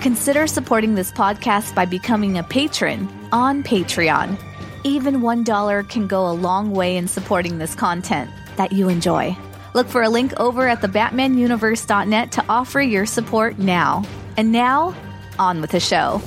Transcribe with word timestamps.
Consider 0.00 0.46
supporting 0.46 0.94
this 0.94 1.12
podcast 1.12 1.74
by 1.74 1.84
becoming 1.84 2.38
a 2.38 2.42
patron 2.42 3.06
on 3.32 3.62
Patreon. 3.62 4.38
Even 4.82 5.20
$1 5.20 5.88
can 5.90 6.06
go 6.06 6.26
a 6.26 6.32
long 6.32 6.70
way 6.70 6.96
in 6.96 7.06
supporting 7.06 7.58
this 7.58 7.74
content 7.74 8.30
that 8.56 8.72
you 8.72 8.88
enjoy. 8.88 9.36
Look 9.74 9.88
for 9.88 10.02
a 10.02 10.08
link 10.08 10.32
over 10.40 10.66
at 10.66 10.80
thebatmanuniverse.net 10.80 12.32
to 12.32 12.44
offer 12.48 12.80
your 12.80 13.04
support 13.04 13.58
now. 13.58 14.02
And 14.38 14.52
now, 14.52 14.96
on 15.38 15.60
with 15.60 15.72
the 15.72 15.80
show. 15.80 16.22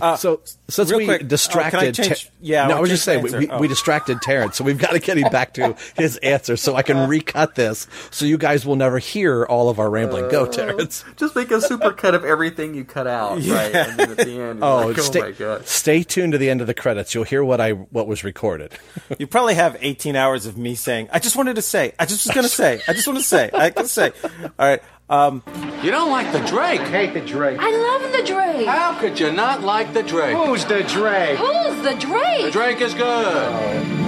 Uh, 0.00 0.16
so 0.16 0.40
since 0.68 0.92
we 0.92 1.04
quick, 1.04 1.26
distracted, 1.26 1.98
oh, 1.98 2.02
Ter- 2.02 2.14
yeah, 2.40 2.68
no, 2.68 2.76
I 2.76 2.80
was 2.80 2.90
just 2.90 3.04
saying 3.04 3.22
we, 3.22 3.30
we, 3.30 3.48
oh. 3.48 3.58
we, 3.58 3.68
distracted 3.68 4.20
Terrence, 4.20 4.56
so 4.56 4.64
we've 4.64 4.78
got 4.78 4.92
to 4.92 4.98
get 4.98 5.18
him 5.18 5.30
back 5.30 5.54
to 5.54 5.76
his 5.96 6.16
answer, 6.18 6.56
so 6.56 6.76
I 6.76 6.82
can 6.82 7.08
recut 7.08 7.54
this, 7.54 7.86
so 8.10 8.26
you 8.26 8.38
guys 8.38 8.66
will 8.66 8.76
never 8.76 8.98
hear 8.98 9.44
all 9.44 9.68
of 9.68 9.78
our 9.78 9.90
rambling. 9.90 10.26
Uh, 10.26 10.28
Go, 10.28 10.46
Terrence. 10.46 11.04
Just 11.16 11.34
make 11.34 11.50
a 11.50 11.60
super 11.60 11.92
cut 11.92 12.14
of 12.14 12.24
everything 12.24 12.74
you 12.74 12.84
cut 12.84 13.06
out, 13.06 13.40
yeah. 13.40 13.54
right? 13.54 13.74
And 13.74 13.98
then 13.98 14.10
at 14.10 14.16
the 14.18 14.40
end, 14.40 14.58
oh, 14.62 14.88
like, 14.88 14.98
oh 14.98 15.02
stay, 15.02 15.20
my 15.20 15.30
god! 15.32 15.66
Stay 15.66 16.02
tuned 16.02 16.32
to 16.32 16.38
the 16.38 16.50
end 16.50 16.60
of 16.60 16.66
the 16.66 16.74
credits. 16.74 17.14
You'll 17.14 17.24
hear 17.24 17.42
what 17.42 17.60
I 17.60 17.72
what 17.72 18.06
was 18.06 18.24
recorded. 18.24 18.72
you 19.18 19.26
probably 19.26 19.54
have 19.54 19.76
18 19.80 20.16
hours 20.16 20.46
of 20.46 20.56
me 20.56 20.74
saying, 20.74 21.08
"I 21.12 21.18
just 21.18 21.36
wanted 21.36 21.56
to 21.56 21.62
say, 21.62 21.92
I 21.98 22.06
just 22.06 22.26
was 22.26 22.34
going 22.34 22.44
to 22.44 22.52
say, 22.52 22.80
I 22.86 22.92
just 22.92 23.06
want 23.06 23.18
to 23.18 23.24
say, 23.24 23.50
I 23.52 23.70
can 23.70 23.86
say." 23.86 24.12
All 24.58 24.66
right. 24.66 24.82
Um, 25.10 25.42
you 25.82 25.90
don't 25.90 26.10
like 26.10 26.32
the 26.32 26.40
Drake? 26.40 26.80
I 26.80 26.88
hate 26.88 27.14
the 27.14 27.20
Drake. 27.20 27.58
I 27.60 27.70
love 27.70 28.12
the 28.12 28.22
Drake. 28.22 28.66
How 28.66 28.98
could 29.00 29.18
you 29.18 29.32
not 29.32 29.62
like 29.62 29.94
the 29.94 30.02
Drake? 30.02 30.36
Who's 30.36 30.66
the 30.66 30.82
Drake? 30.82 31.38
Who's 31.38 31.82
the 31.82 31.94
Drake? 31.98 32.44
The 32.44 32.50
Drake 32.50 32.80
is 32.82 32.92
good. 32.92 33.04
Oh. 33.04 34.04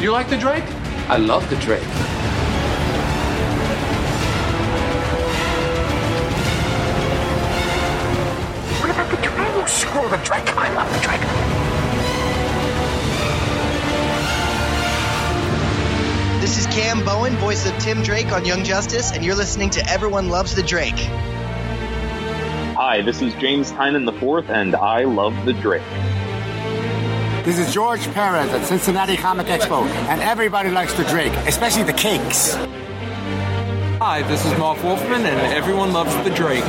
You 0.00 0.12
like 0.12 0.30
the 0.30 0.38
Drake? 0.38 0.64
I 1.08 1.16
love 1.18 1.50
the 1.50 1.56
Drake. 1.56 1.82
What 8.80 8.90
about 8.90 9.10
the 9.10 9.16
Drake? 9.16 9.36
Oh, 9.38 9.66
screw 9.66 10.08
the 10.08 10.16
Drake. 10.24 10.56
I 10.56 10.72
love 10.74 10.92
the 10.94 11.00
Drake. 11.00 11.59
This 16.40 16.56
is 16.56 16.66
Cam 16.68 17.04
Bowen, 17.04 17.36
voice 17.36 17.66
of 17.66 17.78
Tim 17.80 18.02
Drake 18.02 18.32
on 18.32 18.46
Young 18.46 18.64
Justice, 18.64 19.12
and 19.12 19.22
you're 19.22 19.34
listening 19.34 19.68
to 19.70 19.86
Everyone 19.86 20.30
Loves 20.30 20.54
the 20.54 20.62
Drake. 20.62 20.98
Hi, 22.76 23.02
this 23.02 23.20
is 23.20 23.34
James 23.34 23.70
Tynion 23.72 24.08
IV, 24.08 24.48
and 24.48 24.74
I 24.74 25.04
love 25.04 25.44
the 25.44 25.52
Drake. 25.52 25.82
This 27.44 27.58
is 27.58 27.74
George 27.74 28.10
Perez 28.14 28.50
at 28.54 28.64
Cincinnati 28.64 29.18
Comic 29.18 29.48
Expo, 29.48 29.84
and 30.08 30.22
everybody 30.22 30.70
likes 30.70 30.94
the 30.94 31.04
Drake, 31.04 31.34
especially 31.46 31.82
the 31.82 31.92
cakes. 31.92 32.54
Hi, 34.00 34.22
this 34.26 34.46
is 34.46 34.58
Marv 34.58 34.82
Wolfman, 34.82 35.26
and 35.26 35.52
everyone 35.52 35.92
loves 35.92 36.16
the 36.24 36.34
Drake. 36.34 36.64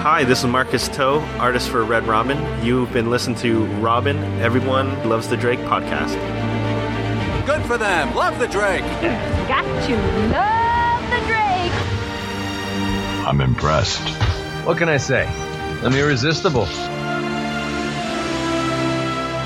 Hi, 0.00 0.24
this 0.24 0.38
is 0.38 0.46
Marcus 0.46 0.88
To, 0.88 1.20
artist 1.38 1.68
for 1.68 1.84
Red 1.84 2.06
Robin. 2.06 2.64
You've 2.64 2.90
been 2.94 3.10
listening 3.10 3.36
to 3.40 3.66
Robin, 3.82 4.16
Everyone 4.40 5.06
Loves 5.06 5.28
the 5.28 5.36
Drake 5.36 5.60
podcast. 5.60 6.51
Good 7.46 7.62
for 7.64 7.76
them. 7.76 8.14
Love 8.14 8.38
the 8.38 8.46
Drake. 8.46 8.82
Got 9.48 9.64
to 9.86 9.96
love 10.30 11.10
the 11.10 11.18
Drake. 11.26 11.72
I'm 13.26 13.40
impressed. 13.40 14.08
What 14.64 14.78
can 14.78 14.88
I 14.88 14.96
say? 14.96 15.26
I'm 15.82 15.92
irresistible. 15.92 16.66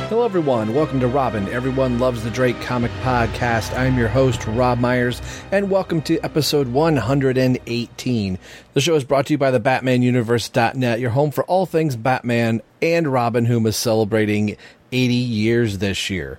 Hello, 0.09 0.27
everyone. 0.27 0.75
Welcome 0.75 1.01
to 1.01 1.09
Robin. 1.09 1.49
Everyone 1.49 1.99
loves 1.99 2.23
the 2.23 2.31
Drake 2.31 2.61
comic 2.61 2.91
podcast. 3.03 3.75
I'm 3.75 3.97
your 3.97 4.09
host, 4.09 4.47
Rob 4.47 4.79
Myers, 4.79 5.23
and 5.51 5.71
welcome 5.71 6.03
to 6.03 6.21
episode 6.21 6.69
118. 6.69 8.39
The 8.75 8.81
show 8.83 8.95
is 8.95 9.05
brought 9.05 9.25
to 9.29 9.33
you 9.33 9.39
by 9.39 9.51
the 9.51 9.61
BatmanUniverse.net, 9.61 11.01
your 11.01 11.11
home 11.11 11.31
for 11.31 11.45
all 11.45 11.65
things 11.65 11.97
Batman 11.97 12.61
and 12.83 13.11
Robin, 13.11 13.47
whom 13.47 13.65
is 13.65 13.77
celebrating 13.77 14.59
80 14.93 15.15
years 15.15 15.79
this 15.79 16.11
year. 16.11 16.39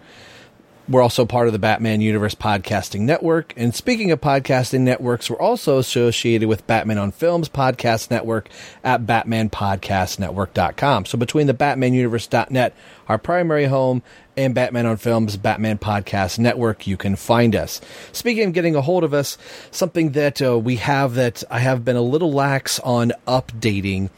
We're 0.89 1.01
also 1.01 1.25
part 1.25 1.47
of 1.47 1.53
the 1.53 1.59
Batman 1.59 1.99
Universe 1.99 2.33
Podcasting 2.33 3.01
Network. 3.01 3.53
And 3.57 3.75
speaking 3.75 4.09
of 4.11 4.21
podcasting 4.21 4.81
networks, 4.81 5.29
we're 5.29 5.37
also 5.37 5.79
associated 5.79 6.47
with 6.47 6.65
Batman 6.65 6.97
on 6.97 7.11
Films 7.11 7.49
Podcast 7.49 8.09
Network 8.09 8.47
at 8.85 9.05
BatmanPodcastNetwork.com. 9.05 11.05
So 11.05 11.17
between 11.17 11.47
the 11.47 11.53
BatmanUniverse.net, 11.53 12.73
our 13.09 13.17
primary 13.17 13.65
home, 13.65 14.01
and 14.37 14.55
Batman 14.55 14.85
on 14.85 14.95
Films, 14.95 15.35
Batman 15.35 15.77
Podcast 15.77 16.39
Network, 16.39 16.87
you 16.87 16.95
can 16.95 17.17
find 17.17 17.53
us. 17.53 17.81
Speaking 18.13 18.47
of 18.47 18.53
getting 18.53 18.77
a 18.77 18.81
hold 18.81 19.03
of 19.03 19.13
us, 19.13 19.37
something 19.71 20.11
that 20.11 20.41
uh, 20.41 20.57
we 20.57 20.77
have 20.77 21.15
that 21.15 21.43
I 21.51 21.59
have 21.59 21.83
been 21.83 21.97
a 21.97 22.01
little 22.01 22.31
lax 22.31 22.79
on 22.79 23.11
updating 23.27 24.09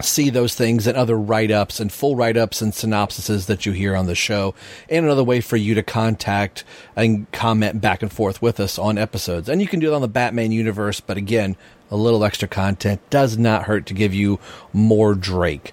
see 0.00 0.30
those 0.30 0.54
things 0.54 0.86
and 0.86 0.96
other 0.96 1.16
write 1.16 1.50
ups 1.50 1.80
and 1.80 1.92
full 1.92 2.16
write 2.16 2.36
ups 2.36 2.60
and 2.60 2.72
synopsises 2.72 3.46
that 3.46 3.66
you 3.66 3.72
hear 3.72 3.96
on 3.96 4.06
the 4.06 4.14
show, 4.14 4.54
and 4.88 5.04
another 5.04 5.24
way 5.24 5.40
for 5.40 5.56
you 5.56 5.74
to 5.74 5.82
contact 5.82 6.64
and 6.94 7.30
comment 7.32 7.80
back 7.80 8.02
and 8.02 8.12
forth 8.12 8.42
with 8.42 8.60
us 8.60 8.78
on 8.78 8.98
episodes. 8.98 9.48
And 9.48 9.60
you 9.60 9.68
can 9.68 9.80
do 9.80 9.92
it 9.92 9.94
on 9.94 10.02
the 10.02 10.08
Batman 10.08 10.52
universe, 10.52 11.00
but 11.00 11.16
again, 11.16 11.56
a 11.90 11.96
little 11.96 12.24
extra 12.24 12.48
content 12.48 13.00
does 13.10 13.38
not 13.38 13.64
hurt 13.64 13.86
to 13.86 13.94
give 13.94 14.12
you 14.12 14.40
more 14.72 15.14
Drake. 15.14 15.72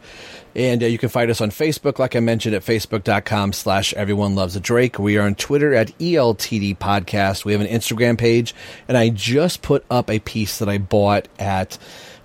And 0.56 0.84
uh, 0.84 0.86
you 0.86 0.98
can 1.00 1.10
find 1.10 1.31
us 1.31 1.42
on 1.42 1.50
Facebook, 1.50 1.98
like 1.98 2.16
I 2.16 2.19
mentioned, 2.19 2.54
at 2.54 2.62
facebook.com 2.62 3.54
slash 3.54 3.94
everyone 3.94 4.36
loves 4.36 4.56
a 4.56 4.60
Drake. 4.60 5.00
We 5.00 5.18
are 5.18 5.26
on 5.26 5.36
Twitter 5.36 5.74
at 5.74 5.98
ELTD 5.98 6.78
Podcast. 6.78 7.44
We 7.44 7.54
have 7.54 7.62
an 7.62 7.68
Instagram 7.68 8.18
page, 8.18 8.54
and 8.88 8.96
I 8.96 9.10
just 9.10 9.64
put 9.64 9.84
up 9.90 10.10
a 10.10 10.19
piece 10.19 10.60
that 10.60 10.69
I 10.69 10.78
bought 10.78 11.28
at 11.40 11.80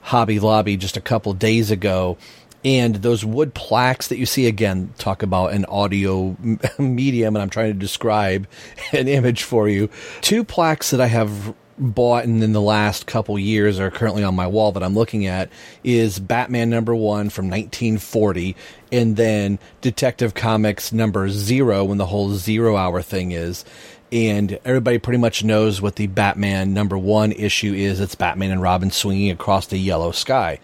Hobby 0.09 0.41
Lobby 0.41 0.79
just 0.79 0.97
a 0.97 1.03
couple 1.03 1.35
days 1.35 1.71
ago. 1.71 2.17
And 2.65 2.97
those 2.97 3.27
wood 3.27 3.53
plaques 3.53 4.09
that 4.09 4.17
you 4.17 4.25
see 4.25 4.47
again, 4.47 4.93
talk 4.97 5.23
about 5.23 5.53
an 5.53 5.67
audio 5.67 6.35
medium, 6.79 7.37
and 7.37 7.43
I'm 7.43 7.51
trying 7.51 7.73
to 7.73 7.79
describe 7.79 8.49
an 8.93 9.07
image 9.07 9.43
for 9.43 9.69
you. 9.69 9.91
Two 10.23 10.45
plaques 10.45 10.91
that 10.91 11.01
I 11.01 11.09
have 11.09 11.55
bought 11.79 12.25
and 12.25 12.43
in 12.43 12.53
the 12.53 12.61
last 12.61 13.07
couple 13.07 13.39
years 13.39 13.79
are 13.79 13.91
currently 13.91 14.25
on 14.25 14.35
my 14.35 14.47
wall 14.47 14.73
that 14.73 14.83
I'm 14.83 14.95
looking 14.95 15.27
at 15.27 15.49
is 15.85 16.19
Batman 16.19 16.71
number 16.71 16.95
one 16.95 17.29
from 17.29 17.51
1940, 17.51 18.57
and 18.91 19.15
then 19.17 19.59
Detective 19.83 20.35
Comics 20.35 20.91
number 20.91 21.29
zero 21.29 21.85
when 21.85 21.99
the 21.99 22.07
whole 22.07 22.31
zero 22.31 22.77
hour 22.77 23.03
thing 23.03 23.33
is. 23.33 23.65
And 24.11 24.59
everybody 24.65 24.99
pretty 24.99 25.19
much 25.19 25.45
knows 25.45 25.83
what 25.83 25.97
the 25.97 26.07
Batman 26.07 26.73
number 26.73 26.97
one 26.97 27.33
issue 27.33 27.75
is. 27.75 28.01
It's 28.01 28.15
Batman 28.15 28.51
and 28.51 28.63
Robin 28.63 28.91
swinging 28.91 29.31
across 29.31 29.67
the 29.67 29.79
yellow 29.79 30.13
sky 30.13 30.59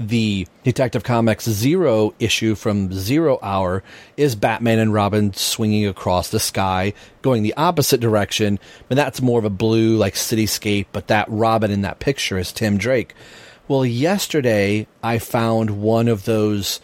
the 0.00 0.46
Detective 0.64 1.04
Comics 1.04 1.44
Zero 1.44 2.14
issue 2.18 2.54
from 2.54 2.90
Zero 2.90 3.38
Hour 3.42 3.82
is 4.16 4.34
Batman 4.34 4.78
and 4.78 4.94
Robin 4.94 5.34
swinging 5.34 5.86
across 5.86 6.30
the 6.30 6.40
sky, 6.40 6.94
going 7.20 7.42
the 7.42 7.52
opposite 7.54 8.00
direction, 8.00 8.58
but 8.88 8.94
that's 8.94 9.20
more 9.20 9.38
of 9.38 9.44
a 9.44 9.50
blue, 9.50 9.98
like 9.98 10.14
cityscape, 10.14 10.86
but 10.92 11.08
that 11.08 11.28
Robin 11.28 11.70
in 11.70 11.82
that 11.82 11.98
picture 11.98 12.38
is 12.38 12.50
Tim 12.50 12.78
Drake. 12.78 13.14
Well, 13.68 13.84
yesterday 13.84 14.86
I 15.02 15.18
found 15.18 15.82
one 15.82 16.08
of 16.08 16.24
those 16.24 16.80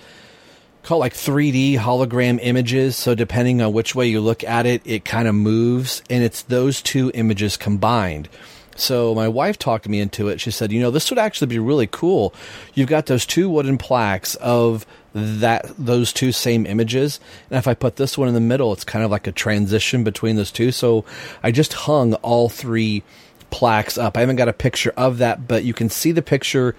called 0.86 1.00
like 1.00 1.14
3D 1.14 1.76
hologram 1.76 2.38
images. 2.40 2.96
So 2.96 3.14
depending 3.14 3.60
on 3.60 3.72
which 3.72 3.94
way 3.94 4.06
you 4.06 4.20
look 4.20 4.44
at 4.44 4.66
it, 4.66 4.82
it 4.84 5.04
kind 5.04 5.26
of 5.26 5.34
moves, 5.34 6.02
and 6.08 6.22
it's 6.22 6.42
those 6.42 6.80
two 6.80 7.10
images 7.12 7.56
combined. 7.56 8.28
So 8.76 9.14
my 9.14 9.26
wife 9.26 9.58
talked 9.58 9.88
me 9.88 10.00
into 10.00 10.28
it. 10.28 10.40
She 10.40 10.50
said, 10.50 10.70
"You 10.70 10.80
know, 10.80 10.90
this 10.90 11.10
would 11.10 11.18
actually 11.18 11.48
be 11.48 11.58
really 11.58 11.86
cool. 11.86 12.32
You've 12.74 12.88
got 12.88 13.06
those 13.06 13.26
two 13.26 13.48
wooden 13.48 13.78
plaques 13.78 14.34
of 14.36 14.86
that 15.14 15.72
those 15.78 16.12
two 16.12 16.30
same 16.30 16.66
images, 16.66 17.18
and 17.50 17.58
if 17.58 17.66
I 17.66 17.74
put 17.74 17.96
this 17.96 18.16
one 18.16 18.28
in 18.28 18.34
the 18.34 18.40
middle, 18.40 18.72
it's 18.72 18.84
kind 18.84 19.04
of 19.04 19.10
like 19.10 19.26
a 19.26 19.32
transition 19.32 20.04
between 20.04 20.36
those 20.36 20.52
two. 20.52 20.70
So 20.70 21.04
I 21.42 21.50
just 21.50 21.72
hung 21.72 22.14
all 22.14 22.48
three 22.48 23.02
plaques 23.50 23.96
up. 23.96 24.16
I 24.16 24.20
haven't 24.20 24.36
got 24.36 24.48
a 24.48 24.52
picture 24.52 24.92
of 24.96 25.18
that, 25.18 25.48
but 25.48 25.64
you 25.64 25.72
can 25.72 25.88
see 25.88 26.12
the 26.12 26.22
picture 26.22 26.76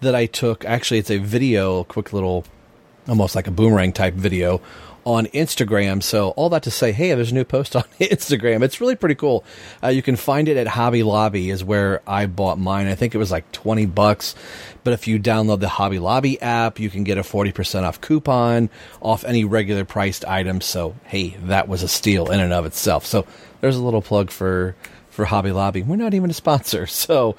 that 0.00 0.14
I 0.14 0.26
took. 0.26 0.64
Actually, 0.64 1.00
it's 1.00 1.10
a 1.10 1.18
video, 1.18 1.84
quick 1.84 2.12
little 2.12 2.44
almost 3.10 3.34
like 3.34 3.46
a 3.46 3.50
boomerang 3.50 3.92
type 3.92 4.14
video 4.14 4.62
on 5.04 5.26
Instagram. 5.28 6.02
So 6.02 6.30
all 6.30 6.50
that 6.50 6.62
to 6.64 6.70
say, 6.70 6.92
hey, 6.92 7.14
there's 7.14 7.32
a 7.32 7.34
new 7.34 7.44
post 7.44 7.74
on 7.76 7.84
Instagram. 7.98 8.62
It's 8.62 8.80
really 8.80 8.96
pretty 8.96 9.14
cool. 9.14 9.44
Uh, 9.82 9.88
you 9.88 10.02
can 10.02 10.16
find 10.16 10.48
it 10.48 10.56
at 10.56 10.66
Hobby 10.66 11.02
Lobby 11.02 11.50
is 11.50 11.64
where 11.64 12.02
I 12.06 12.26
bought 12.26 12.58
mine. 12.58 12.86
I 12.86 12.94
think 12.94 13.14
it 13.14 13.18
was 13.18 13.30
like 13.30 13.50
20 13.52 13.86
bucks. 13.86 14.34
But 14.84 14.94
if 14.94 15.08
you 15.08 15.18
download 15.18 15.60
the 15.60 15.68
Hobby 15.68 15.98
Lobby 15.98 16.40
app, 16.40 16.78
you 16.78 16.90
can 16.90 17.04
get 17.04 17.18
a 17.18 17.22
40% 17.22 17.82
off 17.82 18.00
coupon 18.00 18.70
off 19.02 19.24
any 19.24 19.44
regular 19.44 19.84
priced 19.84 20.24
item. 20.24 20.60
So, 20.60 20.94
hey, 21.04 21.30
that 21.44 21.68
was 21.68 21.82
a 21.82 21.88
steal 21.88 22.30
in 22.30 22.40
and 22.40 22.52
of 22.52 22.64
itself. 22.64 23.04
So 23.04 23.26
there's 23.60 23.76
a 23.76 23.82
little 23.82 24.02
plug 24.02 24.30
for, 24.30 24.74
for 25.10 25.24
Hobby 25.24 25.52
Lobby. 25.52 25.82
We're 25.82 25.96
not 25.96 26.14
even 26.14 26.30
a 26.30 26.34
sponsor. 26.34 26.86
So, 27.00 27.36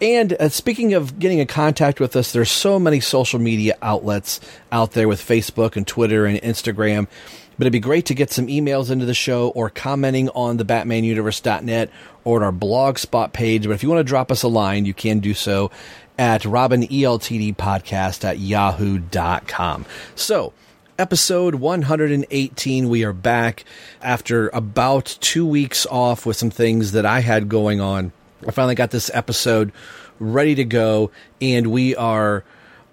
and 0.00 0.32
uh, 0.34 0.48
speaking 0.48 0.94
of 0.94 1.18
getting 1.18 1.38
in 1.38 1.46
contact 1.46 2.00
with 2.00 2.16
us, 2.16 2.32
there's 2.32 2.50
so 2.50 2.78
many 2.78 3.00
social 3.00 3.38
media 3.38 3.76
outlets 3.82 4.40
out 4.72 4.92
there 4.92 5.08
with 5.08 5.20
Facebook 5.20 5.76
and 5.76 5.86
Twitter 5.86 6.26
and 6.26 6.40
Instagram. 6.40 7.06
But 7.58 7.66
it'd 7.66 7.72
be 7.72 7.80
great 7.80 8.06
to 8.06 8.14
get 8.14 8.30
some 8.30 8.46
emails 8.46 8.90
into 8.90 9.04
the 9.04 9.12
show 9.12 9.50
or 9.50 9.68
commenting 9.68 10.30
on 10.30 10.56
the 10.56 10.64
BatmanUniverse.net 10.64 11.90
or 12.24 12.38
at 12.38 12.44
our 12.44 12.52
blog 12.52 12.96
spot 12.96 13.34
page. 13.34 13.64
But 13.64 13.72
if 13.72 13.82
you 13.82 13.90
want 13.90 14.00
to 14.00 14.04
drop 14.04 14.32
us 14.32 14.42
a 14.42 14.48
line, 14.48 14.86
you 14.86 14.94
can 14.94 15.20
do 15.20 15.34
so 15.34 15.70
at 16.18 16.42
RobinELTDpodcast 16.42 18.24
at 18.24 18.38
yahoo.com. 18.38 19.84
So, 20.14 20.54
episode 20.98 21.56
118. 21.56 22.88
We 22.88 23.04
are 23.04 23.12
back 23.12 23.64
after 24.00 24.48
about 24.50 25.18
two 25.20 25.46
weeks 25.46 25.84
off 25.84 26.24
with 26.24 26.38
some 26.38 26.50
things 26.50 26.92
that 26.92 27.04
I 27.04 27.20
had 27.20 27.50
going 27.50 27.82
on. 27.82 28.12
I 28.46 28.50
finally 28.52 28.74
got 28.74 28.90
this 28.90 29.10
episode 29.12 29.72
ready 30.18 30.54
to 30.54 30.64
go, 30.64 31.10
and 31.40 31.66
we 31.68 31.94
are, 31.96 32.44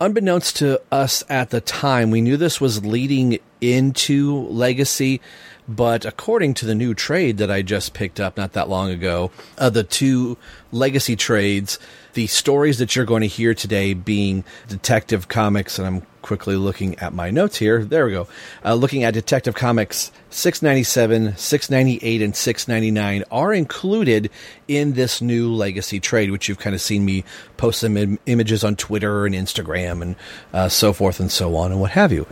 unbeknownst 0.01 0.57
to 0.57 0.81
us 0.91 1.23
at 1.29 1.49
the 1.49 1.61
time, 1.61 2.11
we 2.11 2.21
knew 2.21 2.37
this 2.37 2.59
was 2.59 2.85
leading 2.85 3.39
into 3.61 4.47
Legacy. 4.47 5.21
But 5.67 6.05
according 6.05 6.53
to 6.55 6.65
the 6.65 6.75
new 6.75 6.93
trade 6.93 7.37
that 7.37 7.51
I 7.51 7.61
just 7.61 7.93
picked 7.93 8.19
up 8.19 8.37
not 8.37 8.53
that 8.53 8.69
long 8.69 8.89
ago, 8.89 9.31
uh, 9.57 9.69
the 9.69 9.83
two 9.83 10.37
legacy 10.71 11.17
trades, 11.17 11.77
the 12.13 12.27
stories 12.27 12.77
that 12.77 12.95
you're 12.95 13.05
going 13.05 13.21
to 13.21 13.27
hear 13.27 13.53
today 13.53 13.93
being 13.93 14.45
Detective 14.69 15.27
Comics, 15.27 15.77
and 15.77 15.85
I'm 15.85 16.01
quickly 16.21 16.55
looking 16.55 16.97
at 16.99 17.13
my 17.13 17.31
notes 17.31 17.57
here. 17.57 17.83
There 17.83 18.05
we 18.05 18.11
go. 18.11 18.27
Uh, 18.63 18.75
looking 18.75 19.03
at 19.03 19.13
Detective 19.13 19.55
Comics 19.55 20.11
697, 20.29 21.35
698, 21.35 22.21
and 22.21 22.35
699 22.35 23.23
are 23.29 23.53
included 23.53 24.29
in 24.69 24.93
this 24.93 25.21
new 25.21 25.53
legacy 25.53 25.99
trade, 25.99 26.31
which 26.31 26.47
you've 26.47 26.59
kind 26.59 26.75
of 26.75 26.81
seen 26.81 27.03
me 27.03 27.25
post 27.57 27.81
some 27.81 27.97
Im- 27.97 28.19
images 28.25 28.63
on 28.63 28.77
Twitter 28.77 29.25
and 29.25 29.35
Instagram 29.35 30.01
and 30.01 30.15
uh, 30.53 30.69
so 30.69 30.93
forth 30.93 31.19
and 31.19 31.31
so 31.31 31.55
on 31.57 31.71
and 31.71 31.81
what 31.81 31.91
have 31.91 32.13
you. 32.13 32.25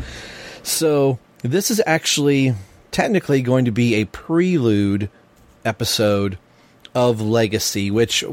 So 0.63 1.19
this 1.41 1.69
is 1.69 1.81
actually 1.85 2.55
technically 2.95 3.41
going 3.41 3.65
to 3.65 3.71
be 3.71 3.95
a 3.95 4.05
prelude 4.05 5.09
episode 5.65 6.37
of 6.93 7.19
Legacy, 7.19 7.91
which 7.91 8.23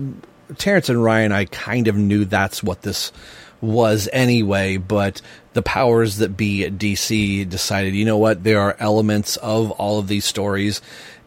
Terrence 0.56 0.88
and 0.88 1.02
Ryan, 1.02 1.32
I 1.32 1.46
kind 1.46 1.88
of 1.88 1.96
knew 1.96 2.24
that's 2.24 2.62
what 2.62 2.82
this 2.82 3.10
was 3.60 4.08
anyway, 4.12 4.76
but 4.76 5.20
the 5.54 5.62
powers 5.62 6.18
that 6.18 6.36
be 6.36 6.64
at 6.64 6.74
DC 6.74 7.48
decided, 7.48 7.96
you 7.96 8.04
know 8.04 8.18
what, 8.18 8.44
there 8.44 8.60
are 8.60 8.76
elements 8.78 9.36
of 9.38 9.72
all 9.72 9.98
of 9.98 10.06
these 10.06 10.24
stories, 10.24 10.80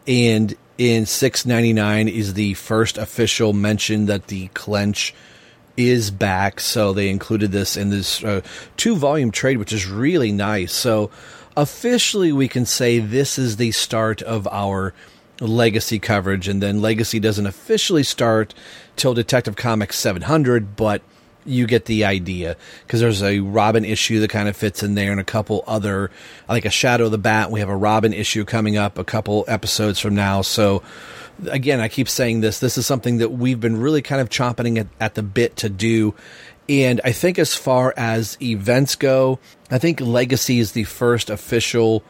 and 0.06 0.54
in 0.78 1.04
699 1.04 2.08
is 2.08 2.32
the 2.32 2.54
first 2.54 2.96
official 2.96 3.52
mention 3.52 4.06
that 4.06 4.28
the 4.28 4.48
clench 4.48 5.14
is 5.76 6.10
back, 6.10 6.58
so 6.58 6.94
they 6.94 7.10
included 7.10 7.52
this 7.52 7.76
in 7.76 7.90
this 7.90 8.24
uh, 8.24 8.40
two 8.78 8.96
volume 8.96 9.30
trade, 9.30 9.58
which 9.58 9.74
is 9.74 9.86
really 9.86 10.32
nice. 10.32 10.72
So 10.72 11.10
officially, 11.56 12.32
we 12.32 12.48
can 12.48 12.66
say 12.66 12.98
this 12.98 13.38
is 13.38 13.56
the 13.56 13.72
start 13.72 14.22
of 14.22 14.46
our 14.48 14.92
legacy 15.40 15.98
coverage, 15.98 16.48
and 16.48 16.62
then 16.62 16.80
legacy 16.80 17.20
doesn't 17.20 17.46
officially 17.46 18.02
start 18.02 18.54
till 18.96 19.14
Detective 19.14 19.56
Comics 19.56 19.98
700, 19.98 20.76
but 20.76 21.02
you 21.44 21.66
get 21.66 21.84
the 21.84 22.04
idea 22.04 22.56
because 22.82 23.00
there's 23.00 23.22
a 23.22 23.38
Robin 23.38 23.84
issue 23.84 24.20
that 24.20 24.30
kind 24.30 24.48
of 24.48 24.56
fits 24.56 24.82
in 24.82 24.94
there, 24.94 25.12
and 25.12 25.20
a 25.20 25.24
couple 25.24 25.64
other, 25.66 26.10
like 26.48 26.64
a 26.64 26.70
Shadow 26.70 27.06
of 27.06 27.10
the 27.10 27.18
Bat. 27.18 27.50
We 27.50 27.60
have 27.60 27.68
a 27.68 27.76
Robin 27.76 28.12
issue 28.12 28.44
coming 28.44 28.76
up 28.76 28.98
a 28.98 29.04
couple 29.04 29.44
episodes 29.48 29.98
from 29.98 30.14
now. 30.14 30.42
So, 30.42 30.82
again, 31.48 31.80
I 31.80 31.88
keep 31.88 32.08
saying 32.08 32.40
this. 32.40 32.60
This 32.60 32.78
is 32.78 32.86
something 32.86 33.18
that 33.18 33.30
we've 33.30 33.60
been 33.60 33.78
really 33.78 34.02
kind 34.02 34.20
of 34.20 34.28
chomping 34.28 34.78
at, 34.78 34.88
at 35.00 35.14
the 35.14 35.22
bit 35.22 35.56
to 35.56 35.68
do. 35.68 36.14
And 36.68 37.00
I 37.04 37.12
think 37.12 37.38
as 37.38 37.54
far 37.54 37.94
as 37.96 38.36
events 38.42 38.96
go, 38.96 39.38
I 39.70 39.78
think 39.78 40.00
Legacy 40.00 40.58
is 40.58 40.72
the 40.72 40.84
first 40.84 41.30
official 41.30 42.02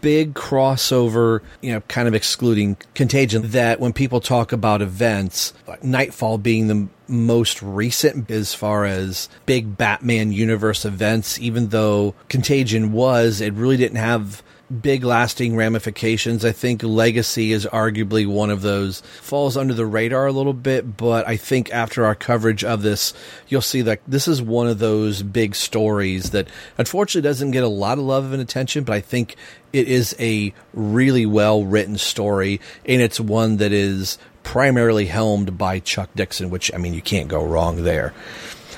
big 0.00 0.34
crossover, 0.34 1.40
you 1.60 1.72
know, 1.72 1.80
kind 1.82 2.06
of 2.06 2.14
excluding 2.14 2.76
Contagion, 2.94 3.42
that 3.50 3.80
when 3.80 3.92
people 3.92 4.20
talk 4.20 4.52
about 4.52 4.80
events, 4.80 5.52
Knightfall 5.82 6.38
being 6.38 6.68
the 6.68 6.88
most 7.08 7.60
recent 7.62 8.30
as 8.30 8.54
far 8.54 8.84
as 8.84 9.28
big 9.44 9.76
Batman 9.76 10.32
universe 10.32 10.84
events, 10.84 11.38
even 11.40 11.68
though 11.68 12.14
Contagion 12.28 12.92
was, 12.92 13.40
it 13.40 13.52
really 13.54 13.76
didn't 13.76 13.96
have 13.96 14.42
big 14.80 15.04
lasting 15.04 15.56
ramifications. 15.56 16.44
I 16.44 16.52
think 16.52 16.82
Legacy 16.82 17.52
is 17.52 17.66
arguably 17.66 18.26
one 18.26 18.50
of 18.50 18.62
those 18.62 19.00
falls 19.20 19.56
under 19.56 19.74
the 19.74 19.86
radar 19.86 20.26
a 20.26 20.32
little 20.32 20.52
bit, 20.52 20.96
but 20.96 21.26
I 21.26 21.36
think 21.36 21.72
after 21.72 22.04
our 22.04 22.14
coverage 22.14 22.64
of 22.64 22.82
this, 22.82 23.12
you'll 23.48 23.60
see 23.60 23.82
that 23.82 24.00
this 24.06 24.26
is 24.26 24.40
one 24.40 24.68
of 24.68 24.78
those 24.78 25.22
big 25.22 25.54
stories 25.54 26.30
that 26.30 26.48
unfortunately 26.78 27.28
doesn't 27.28 27.50
get 27.50 27.64
a 27.64 27.68
lot 27.68 27.98
of 27.98 28.04
love 28.04 28.32
and 28.32 28.40
attention, 28.40 28.84
but 28.84 28.94
I 28.94 29.00
think 29.00 29.36
it 29.72 29.88
is 29.88 30.14
a 30.18 30.54
really 30.72 31.26
well 31.26 31.64
written 31.64 31.98
story 31.98 32.60
and 32.86 33.02
it's 33.02 33.20
one 33.20 33.58
that 33.58 33.72
is 33.72 34.18
primarily 34.42 35.06
helmed 35.06 35.56
by 35.58 35.78
Chuck 35.80 36.10
Dixon, 36.14 36.50
which 36.50 36.72
I 36.74 36.78
mean 36.78 36.94
you 36.94 37.02
can't 37.02 37.28
go 37.28 37.44
wrong 37.44 37.84
there. 37.84 38.12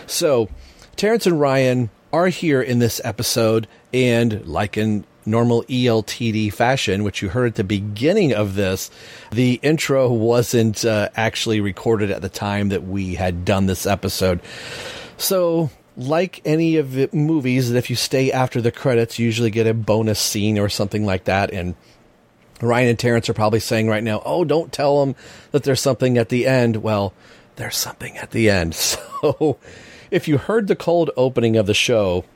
So, 0.06 0.48
Terrence 0.96 1.26
and 1.26 1.40
Ryan 1.40 1.90
are 2.12 2.28
here 2.28 2.62
in 2.62 2.78
this 2.78 3.00
episode 3.02 3.66
and 3.92 4.46
like 4.46 4.76
in 4.76 5.04
normal 5.26 5.62
ELTD 5.64 6.52
fashion, 6.52 7.04
which 7.04 7.22
you 7.22 7.28
heard 7.28 7.48
at 7.48 7.54
the 7.54 7.64
beginning 7.64 8.32
of 8.32 8.54
this, 8.54 8.90
the 9.30 9.58
intro 9.62 10.12
wasn't 10.12 10.84
uh, 10.84 11.08
actually 11.16 11.60
recorded 11.60 12.10
at 12.10 12.22
the 12.22 12.28
time 12.28 12.68
that 12.68 12.84
we 12.84 13.14
had 13.14 13.44
done 13.44 13.66
this 13.66 13.86
episode. 13.86 14.40
So, 15.16 15.70
like 15.96 16.40
any 16.44 16.76
of 16.76 16.92
the 16.92 17.08
movies, 17.12 17.70
that 17.70 17.78
if 17.78 17.90
you 17.90 17.96
stay 17.96 18.32
after 18.32 18.60
the 18.60 18.72
credits, 18.72 19.18
you 19.18 19.26
usually 19.26 19.50
get 19.50 19.66
a 19.66 19.74
bonus 19.74 20.18
scene 20.18 20.58
or 20.58 20.68
something 20.68 21.06
like 21.06 21.24
that. 21.24 21.52
And 21.52 21.74
Ryan 22.60 22.90
and 22.90 22.98
Terrence 22.98 23.28
are 23.28 23.34
probably 23.34 23.60
saying 23.60 23.88
right 23.88 24.02
now, 24.02 24.22
"Oh, 24.24 24.44
don't 24.44 24.72
tell 24.72 25.04
them 25.04 25.14
that 25.52 25.62
there's 25.62 25.80
something 25.80 26.18
at 26.18 26.28
the 26.28 26.46
end." 26.46 26.76
Well, 26.76 27.12
there's 27.56 27.76
something 27.76 28.16
at 28.18 28.30
the 28.30 28.50
end. 28.50 28.74
So, 29.24 29.56
if 30.10 30.28
you 30.28 30.36
heard 30.36 30.66
the 30.66 30.76
cold 30.76 31.10
opening 31.16 31.56
of 31.56 31.64
the 31.64 31.72
show, 31.72 32.26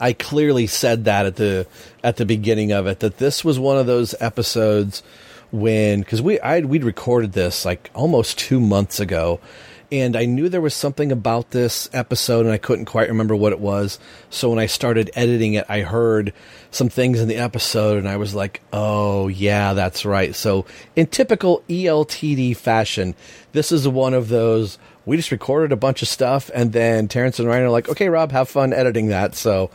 I 0.00 0.12
clearly 0.12 0.66
said 0.66 1.04
that 1.04 1.26
at 1.26 1.36
the 1.36 1.66
at 2.04 2.16
the 2.16 2.26
beginning 2.26 2.72
of 2.72 2.86
it 2.86 3.00
that 3.00 3.18
this 3.18 3.44
was 3.44 3.58
one 3.58 3.78
of 3.78 3.86
those 3.86 4.14
episodes 4.20 5.02
when 5.50 6.00
because 6.00 6.20
we 6.20 6.40
I 6.40 6.60
we'd 6.60 6.84
recorded 6.84 7.32
this 7.32 7.64
like 7.64 7.90
almost 7.94 8.38
two 8.38 8.60
months 8.60 9.00
ago, 9.00 9.40
and 9.90 10.16
I 10.16 10.24
knew 10.24 10.48
there 10.48 10.60
was 10.60 10.74
something 10.74 11.12
about 11.12 11.50
this 11.50 11.88
episode, 11.92 12.44
and 12.44 12.52
I 12.52 12.58
couldn't 12.58 12.86
quite 12.86 13.08
remember 13.08 13.36
what 13.36 13.52
it 13.52 13.60
was. 13.60 13.98
So 14.30 14.50
when 14.50 14.58
I 14.58 14.66
started 14.66 15.10
editing 15.14 15.54
it, 15.54 15.64
I 15.68 15.80
heard 15.80 16.32
some 16.70 16.88
things 16.88 17.20
in 17.20 17.28
the 17.28 17.36
episode, 17.36 17.98
and 17.98 18.08
I 18.08 18.16
was 18.16 18.34
like, 18.34 18.60
"Oh 18.72 19.28
yeah, 19.28 19.74
that's 19.74 20.04
right." 20.04 20.34
So 20.34 20.66
in 20.96 21.06
typical 21.06 21.62
ELTD 21.68 22.56
fashion, 22.56 23.14
this 23.52 23.70
is 23.70 23.86
one 23.86 24.14
of 24.14 24.28
those. 24.28 24.78
We 25.04 25.16
just 25.16 25.30
recorded 25.30 25.70
a 25.70 25.76
bunch 25.76 26.02
of 26.02 26.08
stuff, 26.08 26.50
and 26.52 26.72
then 26.72 27.06
Terrence 27.06 27.38
and 27.38 27.48
Ryan 27.48 27.64
are 27.64 27.70
like, 27.70 27.88
"Okay, 27.88 28.08
Rob, 28.08 28.32
have 28.32 28.48
fun 28.48 28.72
editing 28.72 29.08
that." 29.08 29.34
So 29.34 29.70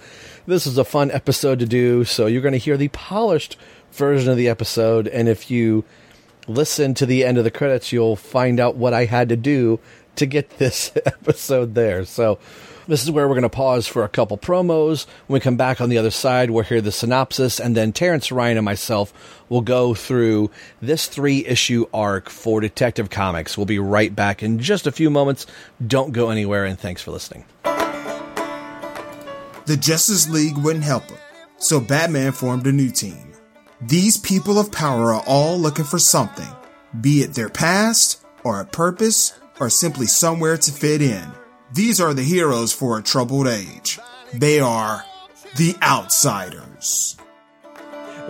this 0.46 0.68
is 0.68 0.78
a 0.78 0.84
fun 0.84 1.12
episode 1.12 1.60
to 1.60 1.66
do. 1.66 2.04
So 2.04 2.26
you're 2.26 2.42
going 2.42 2.52
to 2.52 2.58
hear 2.58 2.78
the 2.78 2.90
polished 2.90 3.58
version 3.92 4.30
of 4.30 4.38
the 4.38 4.50
episode, 4.50 5.08
and 5.08 5.30
if 5.30 5.50
you 5.50 5.86
listen 6.48 6.94
to 6.96 7.06
the 7.06 7.24
end 7.24 7.38
of 7.38 7.44
the 7.44 7.52
credits, 7.52 7.92
you'll 7.92 8.16
find 8.16 8.60
out 8.60 8.76
what 8.76 8.94
I 8.94 9.06
had 9.06 9.30
to 9.30 9.36
do 9.36 9.80
to 10.22 10.26
get 10.26 10.58
this 10.58 10.92
episode 11.06 11.76
there. 11.76 12.06
So, 12.06 12.40
this 12.88 13.04
is 13.04 13.12
where 13.12 13.28
we're 13.28 13.36
going 13.36 13.44
to 13.44 13.50
pause 13.50 13.88
for 13.88 14.04
a 14.04 14.10
couple 14.10 14.38
promos. 14.38 15.06
When 15.28 15.36
we 15.36 15.40
come 15.40 15.56
back 15.56 15.82
on 15.82 15.90
the 15.90 15.98
other 15.98 16.12
side, 16.12 16.50
we'll 16.50 16.64
hear 16.64 16.82
the 16.82 16.92
synopsis, 16.92 17.60
and 17.60 17.76
then 17.76 17.94
Terrence 17.94 18.32
Ryan 18.32 18.58
and 18.58 18.66
myself 18.66 19.14
will 19.50 19.62
go 19.62 19.94
through 19.94 20.50
this 20.82 21.08
three 21.08 21.46
issue 21.46 21.86
arc 21.94 22.30
for 22.30 22.60
Detective 22.60 23.10
Comics. 23.10 23.56
We'll 23.56 23.66
be 23.66 23.80
right 23.80 24.16
back 24.16 24.42
in 24.42 24.60
just 24.60 24.88
a 24.88 24.92
few 24.92 25.10
moments. 25.10 25.46
Don't 25.86 26.12
go 26.12 26.32
anywhere, 26.32 26.66
and 26.66 26.78
thanks 26.78 27.02
for 27.02 27.12
listening. 27.12 27.46
The 27.64 29.78
Justice 29.80 30.30
League 30.30 30.58
wouldn't 30.58 30.84
help 30.84 31.04
him, 31.04 31.20
so 31.58 31.80
Batman 31.80 32.32
formed 32.32 32.68
a 32.68 32.72
new 32.72 32.90
team. 32.90 33.32
These 33.80 34.18
people 34.18 34.60
of 34.60 34.72
power 34.72 35.14
are 35.14 35.24
all 35.26 35.58
looking 35.58 35.86
for 35.86 36.00
something, 36.00 36.50
be 37.00 37.22
it 37.22 37.36
their 37.36 37.50
past, 37.50 38.26
or 38.44 38.60
a 38.60 38.66
purpose, 38.66 39.40
or 39.62 39.70
simply 39.70 40.08
somewhere 40.08 40.58
to 40.58 40.72
fit 40.72 41.04
in. 41.04 41.32
These 41.72 42.02
are 42.02 42.16
the 42.16 42.24
heroes 42.24 42.74
for 42.74 42.98
a 42.98 43.04
troubled 43.04 43.48
age. 43.48 44.00
They 44.34 44.60
are 44.60 45.06
the 45.56 45.76
Outsiders. 45.82 47.16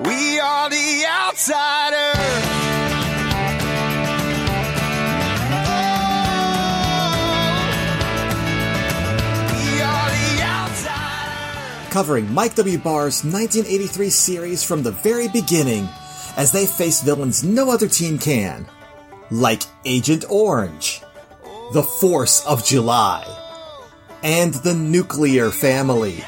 We 0.03 0.39
are 0.39 0.69
the 0.69 1.05
outsiders. 1.07 2.17
We 9.53 9.81
are 9.81 10.09
the 10.09 10.43
outsiders. 10.43 11.91
covering 11.91 12.33
Mike 12.33 12.55
W. 12.55 12.77
Barr's 12.77 13.23
1983 13.23 14.09
series 14.09 14.63
from 14.63 14.83
the 14.83 14.91
very 14.91 15.27
beginning 15.27 15.87
as 16.37 16.51
they 16.51 16.65
face 16.65 17.01
villains 17.01 17.43
no 17.43 17.69
other 17.69 17.87
team 17.87 18.17
can, 18.17 18.65
like 19.29 19.63
Agent 19.85 20.25
Orange, 20.29 21.00
the 21.73 21.83
Force 21.83 22.45
of 22.45 22.65
July, 22.65 23.25
and 24.23 24.53
the 24.55 24.73
Nuclear 24.73 25.51
Family. 25.51 26.23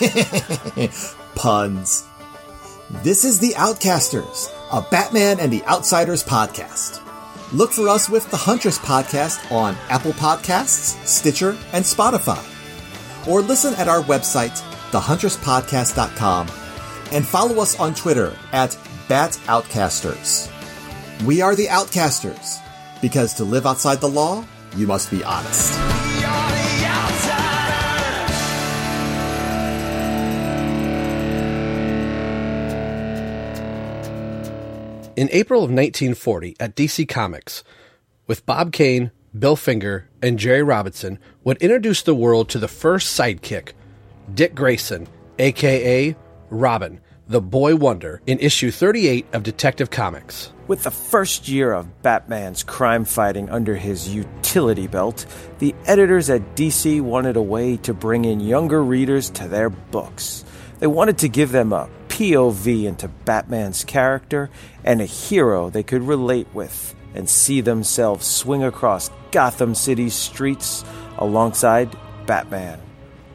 Puns. 1.34 2.04
This 3.02 3.24
is 3.24 3.38
The 3.38 3.54
Outcasters, 3.54 4.52
a 4.72 4.82
Batman 4.90 5.40
and 5.40 5.52
the 5.52 5.64
Outsiders 5.64 6.22
podcast. 6.22 7.02
Look 7.52 7.72
for 7.72 7.88
us 7.88 8.08
with 8.08 8.30
the 8.30 8.36
Huntress 8.36 8.78
podcast 8.78 9.50
on 9.50 9.74
Apple 9.88 10.12
Podcasts, 10.12 11.04
Stitcher, 11.06 11.56
and 11.72 11.84
Spotify 11.84 12.44
or 13.28 13.42
listen 13.42 13.74
at 13.74 13.88
our 13.88 14.02
website, 14.02 14.60
thehunterspodcast.com, 14.90 16.48
and 17.12 17.26
follow 17.26 17.60
us 17.60 17.78
on 17.78 17.94
Twitter 17.94 18.36
at 18.52 18.70
BatOutcasters. 19.08 20.52
We 21.24 21.42
are 21.42 21.54
the 21.54 21.66
Outcasters, 21.66 22.58
because 23.02 23.34
to 23.34 23.44
live 23.44 23.66
outside 23.66 24.00
the 24.00 24.08
law, 24.08 24.44
you 24.76 24.86
must 24.86 25.10
be 25.10 25.22
honest. 25.24 25.78
In 35.18 35.28
April 35.32 35.64
of 35.64 35.70
1940, 35.70 36.54
at 36.60 36.76
DC 36.76 37.08
Comics, 37.08 37.64
with 38.28 38.46
Bob 38.46 38.70
Kane, 38.70 39.10
Bill 39.36 39.56
Finger, 39.56 40.08
and 40.22 40.38
Jerry 40.38 40.62
Robinson, 40.62 41.18
would 41.42 41.56
introduce 41.56 42.02
the 42.02 42.14
world 42.14 42.48
to 42.50 42.60
the 42.60 42.68
first 42.68 43.18
sidekick, 43.18 43.72
Dick 44.32 44.54
Grayson, 44.54 45.08
aka 45.40 46.14
Robin, 46.50 47.00
the 47.26 47.40
Boy 47.40 47.74
Wonder, 47.74 48.22
in 48.26 48.38
issue 48.38 48.70
38 48.70 49.26
of 49.32 49.42
Detective 49.42 49.90
Comics. 49.90 50.52
With 50.68 50.82
the 50.82 50.90
first 50.90 51.48
year 51.48 51.72
of 51.72 52.02
Batman's 52.02 52.62
crime 52.62 53.06
fighting 53.06 53.48
under 53.48 53.74
his 53.74 54.14
utility 54.14 54.86
belt, 54.86 55.24
the 55.60 55.74
editors 55.86 56.28
at 56.28 56.56
DC 56.56 57.00
wanted 57.00 57.36
a 57.36 57.42
way 57.42 57.78
to 57.78 57.94
bring 57.94 58.26
in 58.26 58.38
younger 58.38 58.84
readers 58.84 59.30
to 59.30 59.48
their 59.48 59.70
books. 59.70 60.44
They 60.78 60.86
wanted 60.86 61.16
to 61.18 61.28
give 61.30 61.52
them 61.52 61.72
a 61.72 61.88
POV 62.08 62.84
into 62.84 63.08
Batman's 63.08 63.82
character 63.82 64.50
and 64.84 65.00
a 65.00 65.06
hero 65.06 65.70
they 65.70 65.82
could 65.82 66.02
relate 66.02 66.48
with 66.52 66.94
and 67.14 67.30
see 67.30 67.62
themselves 67.62 68.26
swing 68.26 68.62
across 68.62 69.10
Gotham 69.30 69.74
City's 69.74 70.14
streets 70.14 70.84
alongside 71.16 71.96
Batman. 72.26 72.78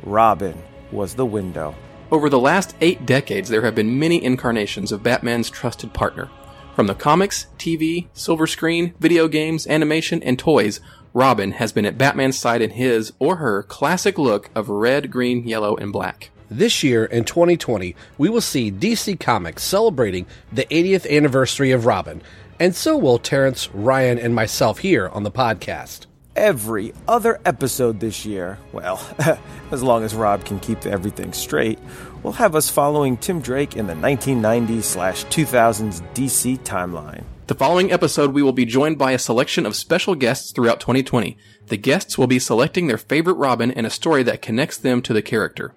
Robin 0.04 0.56
was 0.92 1.16
the 1.16 1.26
window. 1.26 1.74
Over 2.12 2.30
the 2.30 2.40
last 2.40 2.76
eight 2.80 3.08
decades, 3.08 3.50
there 3.50 3.64
have 3.64 3.74
been 3.74 3.98
many 3.98 4.24
incarnations 4.24 4.92
of 4.92 5.02
Batman's 5.02 5.50
trusted 5.50 5.96
partner. 5.96 6.30
From 6.76 6.88
the 6.88 6.96
comics, 6.96 7.46
TV, 7.60 8.08
silver 8.14 8.48
screen, 8.48 8.96
video 9.00 9.28
games, 9.28 9.68
animation, 9.68 10.24
and 10.24 10.40
toys, 10.40 10.80
Robin 11.14 11.52
has 11.52 11.72
been 11.72 11.86
at 11.86 12.00
Batman's 12.00 12.40
side 12.40 12.64
in 12.64 12.72
his 12.72 13.14
or 13.20 13.36
her 13.36 13.62
classic 13.62 14.18
look 14.18 14.50
of 14.56 14.70
red, 14.70 15.12
green, 15.12 15.48
yellow, 15.48 15.76
and 15.76 15.94
black. 15.94 16.32
This 16.50 16.82
year, 16.82 17.06
in 17.06 17.26
2020, 17.26 17.96
we 18.18 18.28
will 18.28 18.42
see 18.42 18.72
DC 18.72 19.20
Comics 19.20 19.64
celebrating 19.64 20.26
the 20.52 20.66
80th 20.66 21.08
anniversary 21.08 21.70
of 21.70 21.86
Robin, 21.86 22.24
and 22.60 22.76
so 22.76 22.98
will 22.98 23.20
Terrence, 23.20 23.70
Ryan, 23.72 24.18
and 24.18 24.34
myself 24.34 24.80
here 24.80 25.10
on 25.10 25.22
the 25.22 25.32
podcast. 25.32 26.08
Every 26.36 26.96
other 27.08 27.40
episode 27.46 28.00
this 28.00 28.26
year, 28.26 28.58
well, 28.72 29.00
as 29.72 29.84
long 29.84 30.04
as 30.04 30.16
Rob 30.16 30.44
can 30.44 30.60
keep 30.60 30.84
everything 30.84 31.32
straight, 31.32 31.78
will 32.24 32.32
have 32.32 32.56
us 32.56 32.72
following 32.72 33.18
Tim 33.18 33.40
Drake 33.40 33.78
in 33.78 33.86
the 33.86 33.94
1990s 33.94 34.82
slash 34.82 35.26
2000s 35.26 36.02
DC 36.16 36.58
timeline. 36.62 37.24
The 37.46 37.54
following 37.54 37.92
episode, 37.92 38.34
we 38.34 38.42
will 38.42 38.52
be 38.52 38.66
joined 38.66 38.98
by 38.98 39.12
a 39.12 39.20
selection 39.20 39.68
of 39.68 39.76
special 39.76 40.16
guests 40.16 40.52
throughout 40.52 40.80
2020. 40.80 41.38
The 41.68 41.78
guests 41.78 42.18
will 42.18 42.26
be 42.26 42.40
selecting 42.40 42.88
their 42.88 42.98
favorite 42.98 43.36
Robin 43.36 43.70
and 43.70 43.86
a 43.86 43.92
story 43.92 44.24
that 44.24 44.42
connects 44.42 44.78
them 44.78 45.04
to 45.04 45.14
the 45.14 45.22
character. 45.22 45.76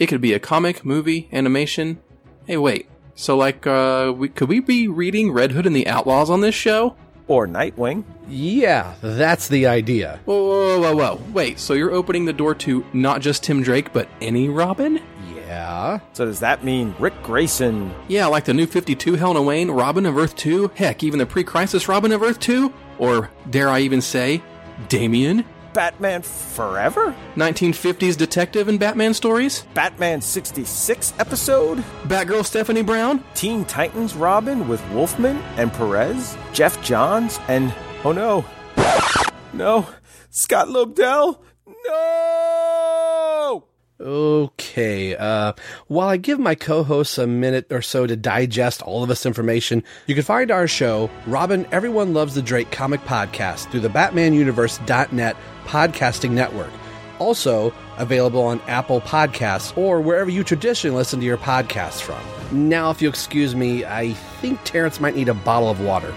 It 0.00 0.08
could 0.08 0.20
be 0.20 0.32
a 0.32 0.40
comic, 0.40 0.84
movie, 0.84 1.28
animation. 1.32 2.00
Hey, 2.46 2.56
wait. 2.56 2.88
So, 3.14 3.36
like, 3.36 3.68
uh, 3.68 4.12
we, 4.16 4.30
could 4.30 4.48
we 4.48 4.58
be 4.58 4.88
reading 4.88 5.30
Red 5.30 5.52
Hood 5.52 5.66
and 5.66 5.76
the 5.76 5.86
Outlaws 5.86 6.28
on 6.28 6.40
this 6.40 6.56
show? 6.56 6.96
Or 7.28 7.46
Nightwing? 7.46 8.04
Yeah, 8.28 8.94
that's 9.00 9.48
the 9.48 9.66
idea. 9.66 10.20
Whoa, 10.24 10.78
whoa, 10.78 10.80
whoa, 10.80 10.94
whoa. 10.94 11.22
Wait, 11.32 11.58
so 11.58 11.74
you're 11.74 11.92
opening 11.92 12.24
the 12.24 12.32
door 12.32 12.54
to 12.56 12.84
not 12.92 13.20
just 13.20 13.44
Tim 13.44 13.62
Drake, 13.62 13.92
but 13.92 14.08
any 14.20 14.48
Robin? 14.48 15.00
Yeah. 15.34 16.00
So 16.14 16.24
does 16.24 16.40
that 16.40 16.64
mean 16.64 16.94
Rick 16.98 17.22
Grayson? 17.22 17.94
Yeah, 18.08 18.26
like 18.26 18.44
the 18.44 18.54
new 18.54 18.66
52 18.66 19.16
Helena 19.16 19.42
Wayne, 19.42 19.70
Robin 19.70 20.06
of 20.06 20.16
Earth 20.16 20.34
2, 20.36 20.72
heck, 20.74 21.02
even 21.02 21.18
the 21.18 21.26
pre 21.26 21.44
crisis 21.44 21.88
Robin 21.88 22.12
of 22.12 22.22
Earth 22.22 22.40
2? 22.40 22.72
Or, 22.98 23.30
dare 23.50 23.68
I 23.68 23.80
even 23.80 24.00
say, 24.00 24.42
Damian? 24.88 25.44
Batman 25.72 26.22
Forever? 26.22 27.14
1950s 27.36 28.16
detective 28.16 28.68
and 28.68 28.78
Batman 28.78 29.14
stories? 29.14 29.64
Batman 29.74 30.20
66 30.20 31.14
episode? 31.18 31.78
Batgirl 32.04 32.44
Stephanie 32.44 32.82
Brown? 32.82 33.24
Teen 33.34 33.64
Titans 33.64 34.14
Robin 34.14 34.68
with 34.68 34.86
Wolfman 34.90 35.36
and 35.56 35.72
Perez? 35.72 36.36
Geoff 36.52 36.82
Johns 36.82 37.38
and, 37.48 37.74
oh 38.04 38.12
no, 38.12 38.44
no, 39.52 39.86
Scott 40.30 40.68
Lobdell? 40.68 41.38
No! 41.86 43.11
Okay, 44.02 45.14
uh, 45.14 45.52
while 45.86 46.08
I 46.08 46.16
give 46.16 46.40
my 46.40 46.56
co-hosts 46.56 47.18
a 47.18 47.26
minute 47.26 47.70
or 47.70 47.82
so 47.82 48.04
to 48.04 48.16
digest 48.16 48.82
all 48.82 49.04
of 49.04 49.08
this 49.08 49.24
information, 49.24 49.84
you 50.08 50.16
can 50.16 50.24
find 50.24 50.50
our 50.50 50.66
show, 50.66 51.08
Robin 51.24 51.66
Everyone 51.70 52.12
Loves 52.12 52.34
the 52.34 52.42
Drake 52.42 52.72
Comic 52.72 53.00
Podcast, 53.02 53.70
through 53.70 53.80
the 53.80 53.88
BatmanUniverse.net 53.88 55.36
podcasting 55.66 56.32
network. 56.32 56.72
Also 57.20 57.72
available 57.96 58.42
on 58.42 58.60
Apple 58.62 59.00
Podcasts 59.02 59.76
or 59.78 60.00
wherever 60.00 60.30
you 60.30 60.42
traditionally 60.42 60.96
listen 60.96 61.20
to 61.20 61.26
your 61.26 61.38
podcasts 61.38 62.00
from. 62.00 62.20
Now, 62.68 62.90
if 62.90 63.00
you'll 63.00 63.10
excuse 63.12 63.54
me, 63.54 63.84
I 63.84 64.14
think 64.40 64.58
Terrence 64.64 64.98
might 64.98 65.14
need 65.14 65.28
a 65.28 65.34
bottle 65.34 65.70
of 65.70 65.80
water. 65.80 66.12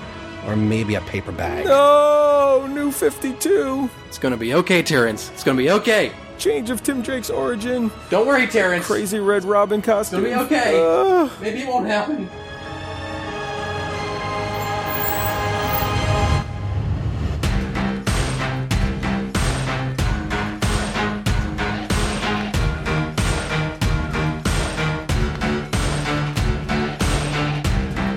Or 0.48 0.56
maybe 0.56 0.96
a 0.96 1.02
paper 1.02 1.32
bag. 1.32 1.66
No! 1.66 2.68
New 2.68 2.92
52! 2.92 3.90
It's 4.08 4.18
gonna 4.18 4.38
be 4.38 4.56
okay, 4.56 4.82
Terrence. 4.82 5.30
It's 5.32 5.44
gonna 5.44 5.58
be 5.58 5.70
okay 5.72 6.12
change 6.38 6.70
of 6.70 6.84
Tim 6.84 7.02
Drake's 7.02 7.30
origin. 7.30 7.92
Don't 8.10 8.28
worry, 8.28 8.48
Terrence. 8.48 8.86
Crazy 8.86 9.20
Red 9.20 9.44
Robin 9.44 9.82
costume. 9.82 10.26
It'll 10.26 10.40
be 10.40 10.56
okay. 10.56 10.82
Uh, 10.82 11.30
Maybe 11.42 11.62
it 11.62 11.68
won't 11.68 11.88
happen. 11.88 12.30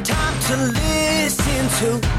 Time 0.05 0.39
to 0.49 0.57
listen 0.57 1.69
to 2.01 2.18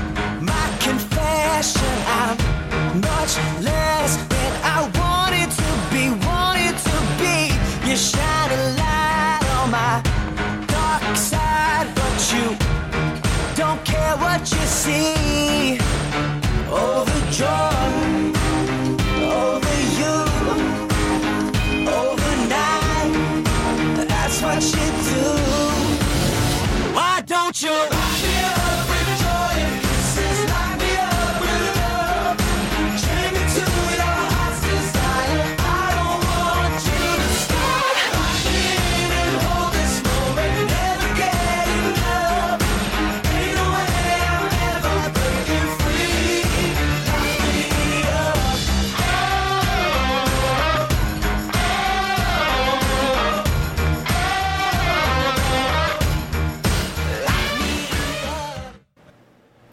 see. 14.90 15.78
Overjoyed 16.72 18.36
over 19.42 19.80
you, 20.00 20.18
overnight. 22.00 23.12
That's 24.12 24.38
what 24.42 24.62
you 24.76 24.88
do. 25.10 25.26
Why 26.96 27.16
don't 27.26 27.62
you 27.62 27.99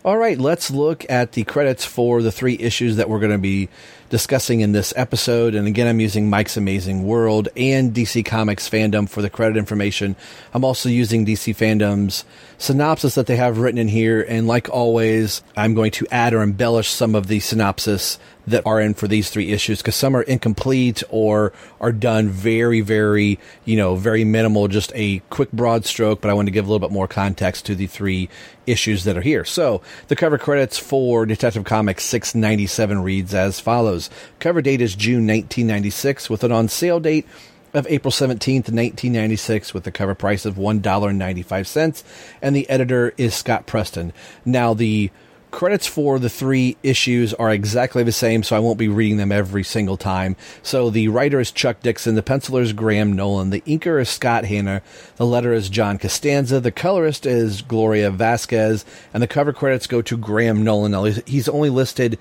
All 0.07 0.17
right, 0.17 0.39
let's 0.39 0.71
look 0.71 1.05
at 1.11 1.33
the 1.33 1.43
credits 1.43 1.85
for 1.85 2.23
the 2.23 2.31
three 2.31 2.57
issues 2.61 2.95
that 2.95 3.11
we're 3.11 3.19
going 3.19 3.33
to 3.33 3.39
be 3.39 3.69
discussing 4.09 4.61
in 4.61 4.71
this 4.71 4.93
episode. 4.95 5.57
And 5.57 5.67
again, 5.67 5.89
I'm 5.89 5.99
using 5.99 6.31
Mike's 6.31 6.57
Amazing 6.57 7.05
World 7.05 7.49
and 7.57 7.93
DC 7.93 8.25
Comics 8.25 8.71
fandom 8.71 9.09
for 9.09 9.21
the 9.21 9.29
credit 9.29 9.57
information. 9.57 10.15
I'm 10.55 10.65
also 10.65 10.89
using 10.89 11.27
DC 11.27 11.57
fandom's 11.57 12.25
synopsis 12.57 13.17
that 13.17 13.27
they 13.27 13.35
have 13.35 13.59
written 13.59 13.79
in 13.79 13.89
here. 13.89 14.23
And 14.23 14.47
like 14.47 14.69
always, 14.69 15.43
I'm 15.57 15.75
going 15.75 15.91
to 15.91 16.07
add 16.13 16.35
or 16.35 16.43
embellish 16.43 16.91
some 16.91 17.17
of 17.17 17.27
the 17.27 17.41
synopsis 17.41 18.21
that 18.47 18.65
are 18.67 18.81
in 18.81 18.95
for 18.95 19.09
these 19.09 19.31
three 19.31 19.53
issues 19.53 19.79
because 19.79 19.97
some 19.97 20.17
are 20.17 20.23
incomplete 20.23 21.03
or 21.09 21.53
are 21.81 21.93
done 21.93 22.29
very, 22.29 22.81
very, 22.81 23.39
you 23.65 23.77
know, 23.77 23.97
very 23.97 24.25
minimal, 24.25 24.69
just 24.69 24.93
a 24.95 25.21
quick 25.31 25.51
broad 25.53 25.85
stroke. 25.85 26.21
But 26.21 26.31
I 26.31 26.35
want 26.35 26.47
to 26.47 26.53
give 26.53 26.67
a 26.67 26.71
little 26.71 26.87
bit 26.87 26.93
more 26.93 27.09
context 27.09 27.67
to 27.67 27.75
the 27.75 27.87
three 27.87 28.29
issues 28.67 29.05
that 29.05 29.17
are 29.17 29.23
here. 29.23 29.45
So 29.45 29.83
the 30.09 30.17
cover 30.17 30.39
credits 30.39 30.79
for 30.79 31.27
Detective 31.27 31.65
Comics 31.65 32.05
697 32.05 33.03
reads 33.03 33.35
as 33.35 33.61
follows. 33.61 34.11
Cover 34.39 34.63
date 34.63 34.81
is 34.81 34.95
June 34.95 35.27
1996 35.27 36.31
with 36.31 36.45
an 36.45 36.53
on 36.53 36.69
sale 36.69 37.01
date 37.01 37.27
of 37.75 37.87
April 37.89 38.11
17th, 38.11 38.71
1996 38.73 39.75
with 39.75 39.85
the 39.85 39.93
cover 39.93 40.15
price 40.15 40.47
of 40.47 40.55
$1.95 40.55 42.05
and 42.41 42.57
the 42.57 42.69
editor 42.71 43.13
is 43.19 43.35
Scott 43.35 43.67
Peterson. 43.67 44.13
Now 44.45 44.73
the 44.73 45.11
credits 45.51 45.87
for 45.87 46.19
the 46.19 46.29
three 46.29 46.77
issues 46.83 47.33
are 47.35 47.51
exactly 47.51 48.03
the 48.03 48.13
same, 48.13 48.43
so 48.43 48.57
I 48.57 48.61
won't 48.61 48.79
be 48.79 48.89
reading 48.89 49.17
them 49.17 49.33
every 49.33 49.65
single 49.65 49.97
time. 49.97 50.37
So 50.63 50.91
the 50.91 51.09
writer 51.09 51.41
is 51.41 51.51
Chuck 51.51 51.81
Dixon, 51.81 52.15
the 52.15 52.23
penciler 52.23 52.63
is 52.63 52.73
Graham 52.73 53.13
Nolan, 53.13 53.51
the 53.51 53.63
inker 53.63 54.01
is 54.01 54.09
Scott 54.09 54.45
Hanna, 54.45 54.83
the 55.17 55.27
letter 55.27 55.53
is 55.53 55.69
John 55.69 55.99
Costanza, 55.99 56.61
the 56.61 56.73
colorist 56.73 57.27
is 57.27 57.63
Gloria 57.63 58.11
Vasquez, 58.11 58.85
and 59.15 59.23
the 59.23 59.29
cover 59.29 59.53
credits 59.53 59.87
go 59.87 60.03
to 60.03 60.17
Graham 60.17 60.63
Nolan. 60.63 60.93
Now 60.93 61.05
he's 61.05 61.49
only 61.49 61.71
listed 61.71 62.19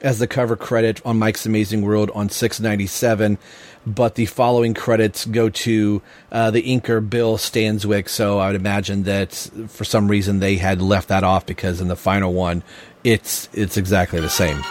as 0.00 0.18
the 0.18 0.26
cover 0.26 0.54
credit 0.54 1.00
on 1.04 1.18
Mike's 1.18 1.46
Amazing 1.46 1.80
World 1.80 2.10
on 2.14 2.28
697, 2.28 3.38
but 3.86 4.14
the 4.14 4.26
following 4.26 4.74
credits 4.74 5.24
go 5.26 5.48
to 5.50 6.02
uh, 6.32 6.50
the 6.50 6.62
inker 6.62 7.08
Bill 7.08 7.36
Stanswick. 7.36 8.08
So 8.08 8.38
I 8.38 8.48
would 8.48 8.56
imagine 8.56 9.04
that 9.04 9.32
for 9.68 9.84
some 9.84 10.08
reason 10.08 10.40
they 10.40 10.56
had 10.56 10.80
left 10.80 11.08
that 11.08 11.24
off 11.24 11.46
because 11.46 11.80
in 11.80 11.88
the 11.88 11.96
final 11.96 12.32
one, 12.32 12.62
it's 13.02 13.48
it's 13.52 13.76
exactly 13.76 14.20
the 14.20 14.30
same. 14.30 14.62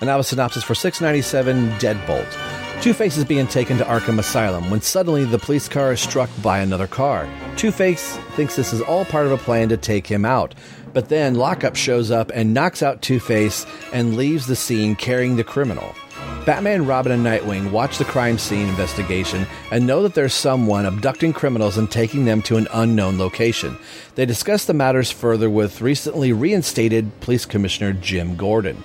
And 0.00 0.06
now 0.06 0.18
a 0.18 0.24
synopsis 0.24 0.64
for 0.64 0.74
697 0.74 1.70
Deadbolt. 1.78 2.80
Two 2.80 2.94
Face 2.94 3.18
is 3.18 3.26
being 3.26 3.46
taken 3.46 3.76
to 3.76 3.84
Arkham 3.84 4.18
Asylum 4.18 4.70
when 4.70 4.80
suddenly 4.80 5.24
the 5.24 5.38
police 5.38 5.68
car 5.68 5.92
is 5.92 6.00
struck 6.00 6.30
by 6.42 6.60
another 6.60 6.86
car. 6.86 7.28
Two 7.56 7.70
Face 7.70 8.16
thinks 8.36 8.56
this 8.56 8.72
is 8.72 8.80
all 8.80 9.04
part 9.04 9.26
of 9.26 9.32
a 9.32 9.36
plan 9.36 9.68
to 9.68 9.76
take 9.76 10.06
him 10.06 10.24
out. 10.24 10.54
But 10.94 11.10
then 11.10 11.34
Lockup 11.34 11.76
shows 11.76 12.10
up 12.10 12.32
and 12.34 12.54
knocks 12.54 12.82
out 12.82 13.02
Two 13.02 13.20
Face 13.20 13.66
and 13.92 14.16
leaves 14.16 14.46
the 14.46 14.56
scene 14.56 14.96
carrying 14.96 15.36
the 15.36 15.44
criminal. 15.44 15.94
Batman, 16.50 16.84
Robin, 16.84 17.12
and 17.12 17.24
Nightwing 17.24 17.70
watch 17.70 17.98
the 17.98 18.04
crime 18.04 18.36
scene 18.36 18.68
investigation 18.68 19.46
and 19.70 19.86
know 19.86 20.02
that 20.02 20.14
there's 20.14 20.34
someone 20.34 20.84
abducting 20.84 21.32
criminals 21.32 21.78
and 21.78 21.88
taking 21.88 22.24
them 22.24 22.42
to 22.42 22.56
an 22.56 22.66
unknown 22.72 23.18
location. 23.18 23.78
They 24.16 24.26
discuss 24.26 24.64
the 24.64 24.74
matters 24.74 25.12
further 25.12 25.48
with 25.48 25.80
recently 25.80 26.32
reinstated 26.32 27.20
Police 27.20 27.46
Commissioner 27.46 27.92
Jim 27.92 28.34
Gordon. 28.34 28.82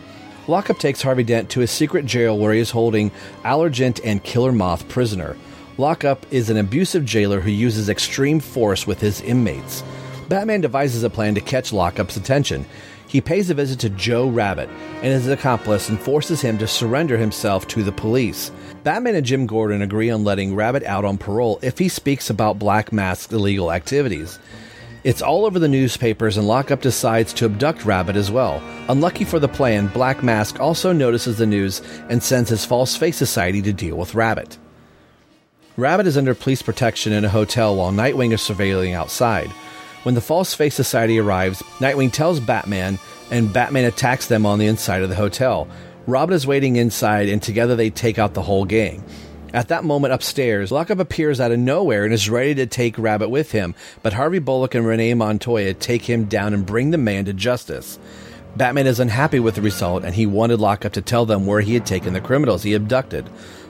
Lockup 0.47 0.77
takes 0.77 1.01
Harvey 1.01 1.23
Dent 1.23 1.49
to 1.49 1.61
a 1.61 1.67
secret 1.67 2.05
jail 2.05 2.37
where 2.37 2.53
he 2.53 2.59
is 2.59 2.69
holding 2.69 3.09
Allergent 3.43 3.99
and 4.05 4.23
Killer 4.23 4.51
Moth 4.51 4.87
prisoner. 4.87 5.35
Lockup 5.79 6.23
is 6.29 6.51
an 6.51 6.57
abusive 6.57 7.03
jailer 7.03 7.39
who 7.39 7.49
uses 7.49 7.89
extreme 7.89 8.39
force 8.39 8.85
with 8.85 9.01
his 9.01 9.21
inmates. 9.21 9.83
Batman 10.29 10.61
devises 10.61 11.01
a 11.01 11.09
plan 11.09 11.33
to 11.33 11.41
catch 11.41 11.73
Lockup's 11.73 12.15
attention. 12.15 12.67
He 13.15 13.21
pays 13.21 13.49
a 13.49 13.53
visit 13.53 13.79
to 13.79 13.89
Joe 13.89 14.27
Rabbit 14.27 14.67
and 14.95 15.05
his 15.05 15.29
accomplice 15.29 15.87
and 15.87 15.97
forces 15.97 16.41
him 16.41 16.57
to 16.57 16.67
surrender 16.67 17.17
himself 17.17 17.65
to 17.69 17.81
the 17.81 17.93
police. 17.93 18.51
Batman 18.83 19.15
and 19.15 19.25
Jim 19.25 19.45
Gordon 19.45 19.81
agree 19.81 20.09
on 20.09 20.25
letting 20.25 20.53
Rabbit 20.53 20.83
out 20.83 21.05
on 21.05 21.17
parole 21.17 21.57
if 21.61 21.77
he 21.77 21.87
speaks 21.87 22.29
about 22.29 22.59
Black 22.59 22.91
Mask's 22.91 23.31
illegal 23.31 23.71
activities. 23.71 24.37
It's 25.05 25.21
all 25.21 25.45
over 25.45 25.59
the 25.59 25.69
newspapers, 25.69 26.35
and 26.35 26.45
Lockup 26.45 26.81
decides 26.81 27.31
to 27.35 27.45
abduct 27.45 27.85
Rabbit 27.85 28.17
as 28.17 28.31
well. 28.31 28.61
Unlucky 28.89 29.23
for 29.23 29.39
the 29.39 29.47
plan, 29.47 29.87
Black 29.87 30.21
Mask 30.21 30.59
also 30.59 30.91
notices 30.91 31.37
the 31.37 31.45
news 31.45 31.81
and 32.09 32.21
sends 32.21 32.49
his 32.49 32.65
False 32.65 32.97
Face 32.97 33.15
Society 33.15 33.61
to 33.61 33.71
deal 33.71 33.95
with 33.95 34.13
Rabbit. 34.13 34.57
Rabbit 35.77 36.05
is 36.05 36.17
under 36.17 36.35
police 36.35 36.61
protection 36.61 37.13
in 37.13 37.23
a 37.23 37.29
hotel 37.29 37.77
while 37.77 37.93
Nightwing 37.93 38.33
is 38.33 38.41
surveilling 38.41 38.93
outside. 38.93 39.49
When 40.05 40.13
the 40.13 40.21
False 40.21 40.53
Face 40.53 40.75
Society 40.75 41.17
arrives, 41.17 41.63
Nightwing 41.79 42.11
tells 42.11 42.39
Batman, 42.39 42.99
and 43.31 43.51
Batman 43.51 43.85
attacks 43.85 44.27
them 44.27 44.45
on 44.45 44.59
the 44.59 44.67
inside 44.67 45.01
of 45.01 45.09
the 45.09 45.15
hotel. 45.15 45.67
Robin 46.05 46.35
is 46.35 46.45
waiting 46.45 46.75
inside, 46.75 47.27
and 47.27 47.41
together 47.41 47.75
they 47.75 47.89
take 47.89 48.19
out 48.19 48.35
the 48.35 48.43
whole 48.43 48.65
gang. 48.65 49.03
At 49.51 49.69
that 49.69 49.83
moment 49.83 50.13
upstairs, 50.13 50.71
Lockup 50.71 50.99
appears 50.99 51.41
out 51.41 51.51
of 51.51 51.57
nowhere 51.57 52.05
and 52.05 52.13
is 52.13 52.29
ready 52.29 52.53
to 52.53 52.67
take 52.67 52.99
Rabbit 52.99 53.29
with 53.29 53.51
him, 53.51 53.73
but 54.03 54.13
Harvey 54.13 54.37
Bullock 54.37 54.75
and 54.75 54.85
Renee 54.85 55.15
Montoya 55.15 55.73
take 55.73 56.03
him 56.03 56.25
down 56.25 56.53
and 56.53 56.67
bring 56.67 56.91
the 56.91 56.99
man 56.99 57.25
to 57.25 57.33
justice. 57.33 57.97
Batman 58.55 58.85
is 58.85 58.99
unhappy 58.99 59.39
with 59.39 59.55
the 59.55 59.63
result, 59.63 60.03
and 60.03 60.13
he 60.13 60.27
wanted 60.27 60.59
Lockup 60.59 60.93
to 60.93 61.01
tell 61.01 61.25
them 61.25 61.47
where 61.47 61.61
he 61.61 61.73
had 61.73 61.87
taken 61.87 62.13
the 62.13 62.21
criminals 62.21 62.61
he 62.61 62.75
abducted. 62.75 63.27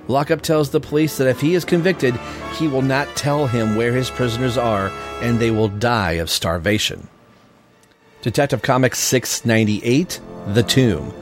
Lockup 0.08 0.42
tells 0.42 0.70
the 0.70 0.80
police 0.80 1.18
that 1.18 1.28
if 1.28 1.42
he 1.42 1.56
is 1.56 1.66
convicted, 1.66 2.16
he 2.58 2.68
will 2.68 2.82
not 2.82 3.16
tell 3.16 3.48
him 3.48 3.76
where 3.76 3.94
his 3.94 4.10
prisoners 4.10 4.58
are, 4.58 4.90
and 5.22 5.40
they 5.40 5.52
will 5.52 5.68
die 5.68 6.14
of 6.14 6.30
starvation. 6.30 7.08
Detective 8.22 8.62
Comics 8.62 9.00
698 9.00 10.20
The 10.48 10.64
Tomb. 10.64 11.14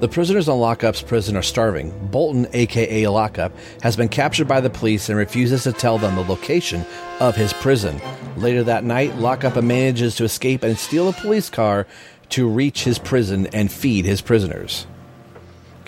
The 0.00 0.08
prisoners 0.08 0.48
on 0.48 0.60
Lockup's 0.60 1.02
prison 1.02 1.36
are 1.36 1.42
starving. 1.42 1.90
Bolton, 2.10 2.46
aka 2.52 3.08
Lockup, 3.08 3.52
has 3.82 3.96
been 3.96 4.08
captured 4.08 4.46
by 4.46 4.60
the 4.60 4.70
police 4.70 5.08
and 5.08 5.18
refuses 5.18 5.64
to 5.64 5.72
tell 5.72 5.98
them 5.98 6.14
the 6.14 6.22
location 6.22 6.86
of 7.18 7.34
his 7.34 7.52
prison. 7.52 8.00
Later 8.36 8.62
that 8.62 8.84
night, 8.84 9.16
Lockup 9.16 9.62
manages 9.62 10.14
to 10.16 10.24
escape 10.24 10.62
and 10.62 10.78
steal 10.78 11.08
a 11.08 11.12
police 11.12 11.50
car 11.50 11.86
to 12.28 12.48
reach 12.48 12.84
his 12.84 12.98
prison 12.98 13.48
and 13.48 13.72
feed 13.72 14.04
his 14.04 14.20
prisoners. 14.20 14.86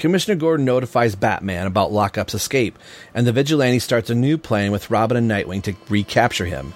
Commissioner 0.00 0.36
Gordon 0.36 0.64
notifies 0.64 1.14
Batman 1.14 1.66
about 1.66 1.92
Lockup's 1.92 2.32
escape, 2.32 2.78
and 3.12 3.26
the 3.26 3.32
vigilante 3.32 3.80
starts 3.80 4.08
a 4.08 4.14
new 4.14 4.38
plan 4.38 4.72
with 4.72 4.90
Robin 4.90 5.14
and 5.14 5.30
Nightwing 5.30 5.62
to 5.64 5.74
recapture 5.90 6.46
him. 6.46 6.72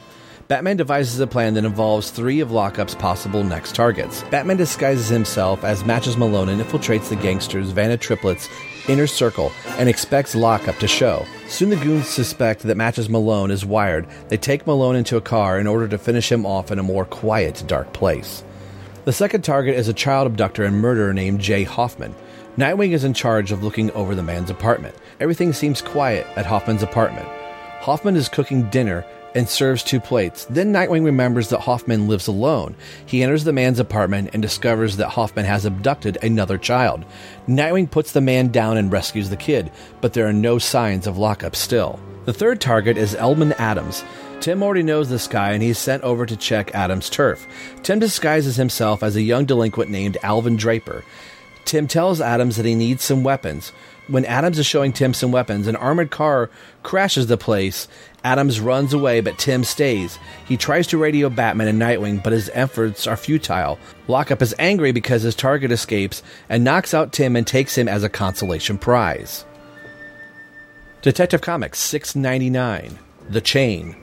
Batman 0.46 0.76
devises 0.76 1.18
a 1.20 1.26
plan 1.26 1.54
that 1.54 1.64
involves 1.64 2.10
three 2.10 2.40
of 2.40 2.50
Lockup's 2.50 2.94
possible 2.94 3.42
next 3.42 3.74
targets. 3.74 4.22
Batman 4.24 4.58
disguises 4.58 5.08
himself 5.08 5.64
as 5.64 5.86
Matches 5.86 6.18
Malone 6.18 6.50
and 6.50 6.60
infiltrates 6.60 7.08
the 7.08 7.16
gangsters' 7.16 7.70
Vanna 7.70 7.96
Triplets 7.96 8.46
inner 8.88 9.06
circle 9.06 9.50
and 9.78 9.88
expects 9.88 10.34
Lockup 10.34 10.76
to 10.76 10.86
show. 10.86 11.24
Soon 11.48 11.70
the 11.70 11.76
goons 11.76 12.06
suspect 12.06 12.60
that 12.64 12.76
Matches 12.76 13.08
Malone 13.08 13.50
is 13.50 13.64
wired. 13.64 14.06
They 14.28 14.36
take 14.36 14.66
Malone 14.66 14.96
into 14.96 15.16
a 15.16 15.22
car 15.22 15.58
in 15.58 15.66
order 15.66 15.88
to 15.88 15.96
finish 15.96 16.30
him 16.30 16.44
off 16.44 16.70
in 16.70 16.78
a 16.78 16.82
more 16.82 17.06
quiet, 17.06 17.64
dark 17.66 17.90
place. 17.94 18.44
The 19.06 19.14
second 19.14 19.44
target 19.44 19.76
is 19.76 19.88
a 19.88 19.94
child 19.94 20.26
abductor 20.26 20.64
and 20.64 20.76
murderer 20.76 21.14
named 21.14 21.40
Jay 21.40 21.64
Hoffman. 21.64 22.14
Nightwing 22.56 22.92
is 22.92 23.02
in 23.02 23.14
charge 23.14 23.50
of 23.50 23.64
looking 23.64 23.90
over 23.92 24.14
the 24.14 24.22
man's 24.22 24.48
apartment. 24.48 24.94
Everything 25.18 25.52
seems 25.52 25.82
quiet 25.82 26.24
at 26.36 26.46
Hoffman's 26.46 26.84
apartment. 26.84 27.26
Hoffman 27.80 28.14
is 28.14 28.28
cooking 28.28 28.70
dinner 28.70 29.04
and 29.34 29.48
serves 29.48 29.82
two 29.82 29.98
plates. 29.98 30.44
Then 30.44 30.72
Nightwing 30.72 31.04
remembers 31.04 31.48
that 31.48 31.62
Hoffman 31.62 32.06
lives 32.06 32.28
alone. 32.28 32.76
He 33.06 33.24
enters 33.24 33.42
the 33.42 33.52
man's 33.52 33.80
apartment 33.80 34.30
and 34.32 34.40
discovers 34.40 34.96
that 34.98 35.08
Hoffman 35.08 35.46
has 35.46 35.64
abducted 35.64 36.16
another 36.22 36.56
child. 36.56 37.04
Nightwing 37.48 37.90
puts 37.90 38.12
the 38.12 38.20
man 38.20 38.52
down 38.52 38.76
and 38.76 38.92
rescues 38.92 39.30
the 39.30 39.36
kid, 39.36 39.72
but 40.00 40.12
there 40.12 40.28
are 40.28 40.32
no 40.32 40.60
signs 40.60 41.08
of 41.08 41.18
lockup 41.18 41.56
still. 41.56 41.98
The 42.24 42.32
third 42.32 42.60
target 42.60 42.96
is 42.96 43.16
Elman 43.16 43.54
Adams. 43.54 44.04
Tim 44.38 44.62
already 44.62 44.84
knows 44.84 45.08
this 45.08 45.26
guy 45.26 45.52
and 45.52 45.62
he's 45.62 45.78
sent 45.78 46.04
over 46.04 46.24
to 46.24 46.36
check 46.36 46.72
Adams' 46.72 47.10
turf. 47.10 47.48
Tim 47.82 47.98
disguises 47.98 48.54
himself 48.54 49.02
as 49.02 49.16
a 49.16 49.22
young 49.22 49.44
delinquent 49.44 49.90
named 49.90 50.18
Alvin 50.22 50.56
Draper. 50.56 51.02
Tim 51.64 51.86
tells 51.86 52.20
Adams 52.20 52.56
that 52.56 52.66
he 52.66 52.74
needs 52.74 53.02
some 53.02 53.24
weapons. 53.24 53.72
When 54.06 54.26
Adams 54.26 54.58
is 54.58 54.66
showing 54.66 54.92
Tim 54.92 55.14
some 55.14 55.32
weapons, 55.32 55.66
an 55.66 55.76
armored 55.76 56.10
car 56.10 56.50
crashes 56.82 57.26
the 57.26 57.38
place. 57.38 57.88
Adams 58.22 58.60
runs 58.60 58.92
away, 58.92 59.22
but 59.22 59.38
Tim 59.38 59.64
stays. 59.64 60.18
He 60.46 60.58
tries 60.58 60.86
to 60.88 60.98
radio 60.98 61.30
Batman 61.30 61.68
and 61.68 61.80
Nightwing, 61.80 62.22
but 62.22 62.34
his 62.34 62.50
efforts 62.52 63.06
are 63.06 63.16
futile. 63.16 63.78
Lockup 64.06 64.42
is 64.42 64.54
angry 64.58 64.92
because 64.92 65.22
his 65.22 65.34
target 65.34 65.72
escapes 65.72 66.22
and 66.50 66.64
knocks 66.64 66.92
out 66.92 67.12
Tim 67.12 67.34
and 67.34 67.46
takes 67.46 67.78
him 67.78 67.88
as 67.88 68.02
a 68.02 68.10
consolation 68.10 68.76
prize. 68.76 69.46
Detective 71.00 71.40
Comics 71.40 71.78
699 71.78 72.98
The 73.30 73.40
Chain. 73.40 73.96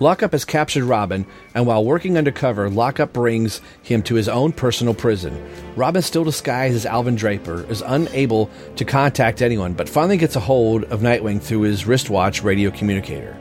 Lockup 0.00 0.32
has 0.32 0.44
captured 0.44 0.84
Robin, 0.84 1.24
and 1.54 1.66
while 1.66 1.84
working 1.84 2.18
undercover, 2.18 2.68
Lockup 2.68 3.12
brings 3.12 3.60
him 3.82 4.02
to 4.02 4.16
his 4.16 4.28
own 4.28 4.52
personal 4.52 4.94
prison. 4.94 5.40
Robin, 5.76 6.02
still 6.02 6.24
disguised 6.24 6.74
as 6.74 6.86
Alvin 6.86 7.14
Draper, 7.14 7.64
is 7.70 7.82
unable 7.86 8.50
to 8.76 8.84
contact 8.84 9.40
anyone, 9.40 9.72
but 9.72 9.88
finally 9.88 10.16
gets 10.16 10.36
a 10.36 10.40
hold 10.40 10.84
of 10.84 11.00
Nightwing 11.00 11.40
through 11.40 11.62
his 11.62 11.86
wristwatch 11.86 12.42
radio 12.42 12.70
communicator. 12.70 13.36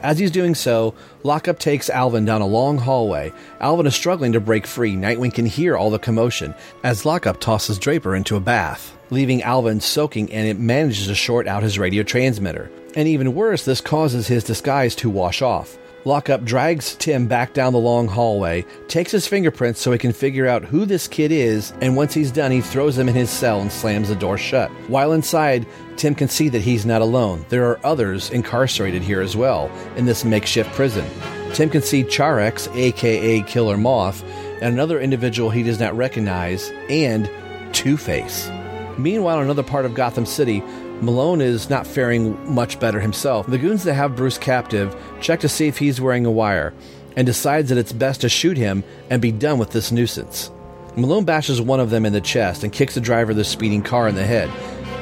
As 0.00 0.18
he's 0.18 0.30
doing 0.30 0.54
so, 0.54 0.94
Lockup 1.24 1.58
takes 1.58 1.90
Alvin 1.90 2.24
down 2.24 2.40
a 2.40 2.46
long 2.46 2.78
hallway. 2.78 3.32
Alvin 3.60 3.86
is 3.86 3.96
struggling 3.96 4.32
to 4.32 4.40
break 4.40 4.64
free. 4.64 4.94
Nightwing 4.94 5.34
can 5.34 5.46
hear 5.46 5.76
all 5.76 5.90
the 5.90 5.98
commotion 5.98 6.54
as 6.84 7.04
Lockup 7.04 7.40
tosses 7.40 7.80
Draper 7.80 8.14
into 8.14 8.36
a 8.36 8.40
bath, 8.40 8.96
leaving 9.10 9.42
Alvin 9.42 9.80
soaking, 9.80 10.32
and 10.32 10.46
it 10.46 10.60
manages 10.60 11.08
to 11.08 11.16
short 11.16 11.48
out 11.48 11.64
his 11.64 11.80
radio 11.80 12.04
transmitter. 12.04 12.70
And 12.98 13.06
even 13.06 13.32
worse, 13.32 13.64
this 13.64 13.80
causes 13.80 14.26
his 14.26 14.42
disguise 14.42 14.96
to 14.96 15.08
wash 15.08 15.40
off. 15.40 15.78
Lockup 16.04 16.42
drags 16.42 16.96
Tim 16.96 17.28
back 17.28 17.54
down 17.54 17.72
the 17.72 17.78
long 17.78 18.08
hallway, 18.08 18.66
takes 18.88 19.12
his 19.12 19.24
fingerprints 19.24 19.80
so 19.80 19.92
he 19.92 19.98
can 19.98 20.12
figure 20.12 20.48
out 20.48 20.64
who 20.64 20.84
this 20.84 21.06
kid 21.06 21.30
is, 21.30 21.72
and 21.80 21.94
once 21.94 22.12
he's 22.12 22.32
done, 22.32 22.50
he 22.50 22.60
throws 22.60 22.98
him 22.98 23.08
in 23.08 23.14
his 23.14 23.30
cell 23.30 23.60
and 23.60 23.70
slams 23.70 24.08
the 24.08 24.16
door 24.16 24.36
shut. 24.36 24.68
While 24.88 25.12
inside, 25.12 25.64
Tim 25.96 26.16
can 26.16 26.26
see 26.26 26.48
that 26.48 26.62
he's 26.62 26.84
not 26.84 27.00
alone. 27.00 27.46
There 27.50 27.70
are 27.70 27.78
others 27.86 28.30
incarcerated 28.30 29.02
here 29.02 29.20
as 29.20 29.36
well, 29.36 29.70
in 29.94 30.06
this 30.06 30.24
makeshift 30.24 30.72
prison. 30.72 31.06
Tim 31.52 31.70
can 31.70 31.82
see 31.82 32.02
Charex, 32.02 32.68
aka 32.74 33.42
Killer 33.42 33.76
Moth, 33.76 34.24
and 34.60 34.74
another 34.74 34.98
individual 34.98 35.50
he 35.50 35.62
does 35.62 35.78
not 35.78 35.96
recognize, 35.96 36.72
and 36.90 37.30
Two 37.72 37.96
Face. 37.96 38.50
Meanwhile, 38.98 39.38
in 39.38 39.44
another 39.44 39.62
part 39.62 39.84
of 39.84 39.94
Gotham 39.94 40.26
City, 40.26 40.64
Malone 41.00 41.40
is 41.40 41.70
not 41.70 41.86
faring 41.86 42.52
much 42.52 42.80
better 42.80 42.98
himself. 42.98 43.46
The 43.46 43.58
goons 43.58 43.84
that 43.84 43.94
have 43.94 44.16
Bruce 44.16 44.38
captive 44.38 44.96
check 45.20 45.40
to 45.40 45.48
see 45.48 45.68
if 45.68 45.78
he's 45.78 46.00
wearing 46.00 46.26
a 46.26 46.30
wire 46.30 46.74
and 47.16 47.24
decides 47.24 47.68
that 47.68 47.78
it's 47.78 47.92
best 47.92 48.20
to 48.22 48.28
shoot 48.28 48.56
him 48.56 48.82
and 49.08 49.22
be 49.22 49.30
done 49.30 49.58
with 49.58 49.70
this 49.70 49.92
nuisance. 49.92 50.50
Malone 50.96 51.24
bashes 51.24 51.60
one 51.60 51.78
of 51.78 51.90
them 51.90 52.04
in 52.04 52.12
the 52.12 52.20
chest 52.20 52.64
and 52.64 52.72
kicks 52.72 52.94
the 52.94 53.00
driver 53.00 53.30
of 53.30 53.36
the 53.36 53.44
speeding 53.44 53.82
car 53.82 54.08
in 54.08 54.16
the 54.16 54.26
head. 54.26 54.50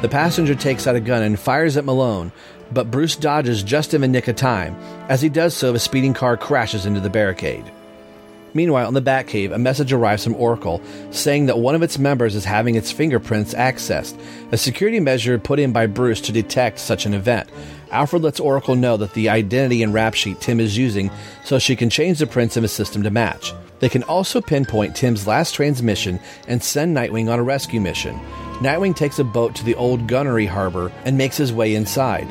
The 0.03 0.09
passenger 0.09 0.55
takes 0.55 0.87
out 0.87 0.97
a 0.97 1.01
gun 1.01 1.23
and 1.23 1.39
fires 1.39 1.79
at 1.79 1.87
Malone, 1.87 2.31
but 2.71 2.91
Bruce 2.91 3.17
dodges 3.17 3.63
just 3.63 3.95
in 3.95 4.03
the 4.03 4.09
nick 4.09 4.29
of 4.29 4.37
time. 4.37 4.77
As 5.09 5.23
he 5.23 5.31
does 5.31 5.55
so, 5.55 5.73
the 5.73 5.79
speeding 5.79 6.13
car 6.13 6.37
crashes 6.37 6.85
into 6.85 7.01
the 7.01 7.09
barricade. 7.09 7.65
Meanwhile, 8.55 8.89
in 8.89 8.95
the 8.95 9.03
Batcave, 9.03 9.53
a 9.53 9.59
message 9.59 9.93
arrives 9.93 10.25
from 10.25 10.35
Oracle 10.37 10.81
saying 11.11 11.47
that 11.47 11.59
one 11.59 11.75
of 11.75 11.83
its 11.83 11.99
members 11.99 12.35
is 12.35 12.45
having 12.45 12.75
its 12.75 12.91
fingerprints 12.91 13.55
accessed, 13.55 14.19
a 14.53 14.57
security 14.57 15.01
measure 15.01 15.39
put 15.39 15.59
in 15.59 15.73
by 15.73 15.87
Bruce 15.87 16.21
to 16.23 16.33
detect 16.33 16.79
such 16.79 17.07
an 17.07 17.15
event. 17.15 17.49
Alfred 17.91 18.23
lets 18.23 18.41
Oracle 18.41 18.75
know 18.75 18.97
that 18.97 19.15
the 19.15 19.29
identity 19.29 19.83
and 19.83 19.95
rap 19.95 20.15
sheet 20.15 20.41
Tim 20.41 20.59
is 20.59 20.77
using 20.77 21.11
so 21.45 21.59
she 21.59 21.77
can 21.77 21.91
change 21.91 22.19
the 22.19 22.27
prints 22.27 22.57
in 22.57 22.63
his 22.63 22.73
system 22.73 23.03
to 23.03 23.11
match. 23.11 23.53
They 23.79 23.89
can 23.89 24.03
also 24.05 24.41
pinpoint 24.41 24.97
Tim's 24.97 25.27
last 25.27 25.55
transmission 25.55 26.19
and 26.49 26.63
send 26.63 26.97
Nightwing 26.97 27.31
on 27.31 27.39
a 27.39 27.43
rescue 27.43 27.81
mission. 27.81 28.19
Nightwing 28.61 28.97
takes 28.97 29.19
a 29.19 29.25
boat 29.25 29.55
to 29.57 29.65
the 29.65 29.75
old 29.75 30.07
gunnery 30.07 30.47
harbor 30.47 30.91
and 31.05 31.19
makes 31.19 31.37
his 31.37 31.53
way 31.53 31.75
inside. 31.75 32.27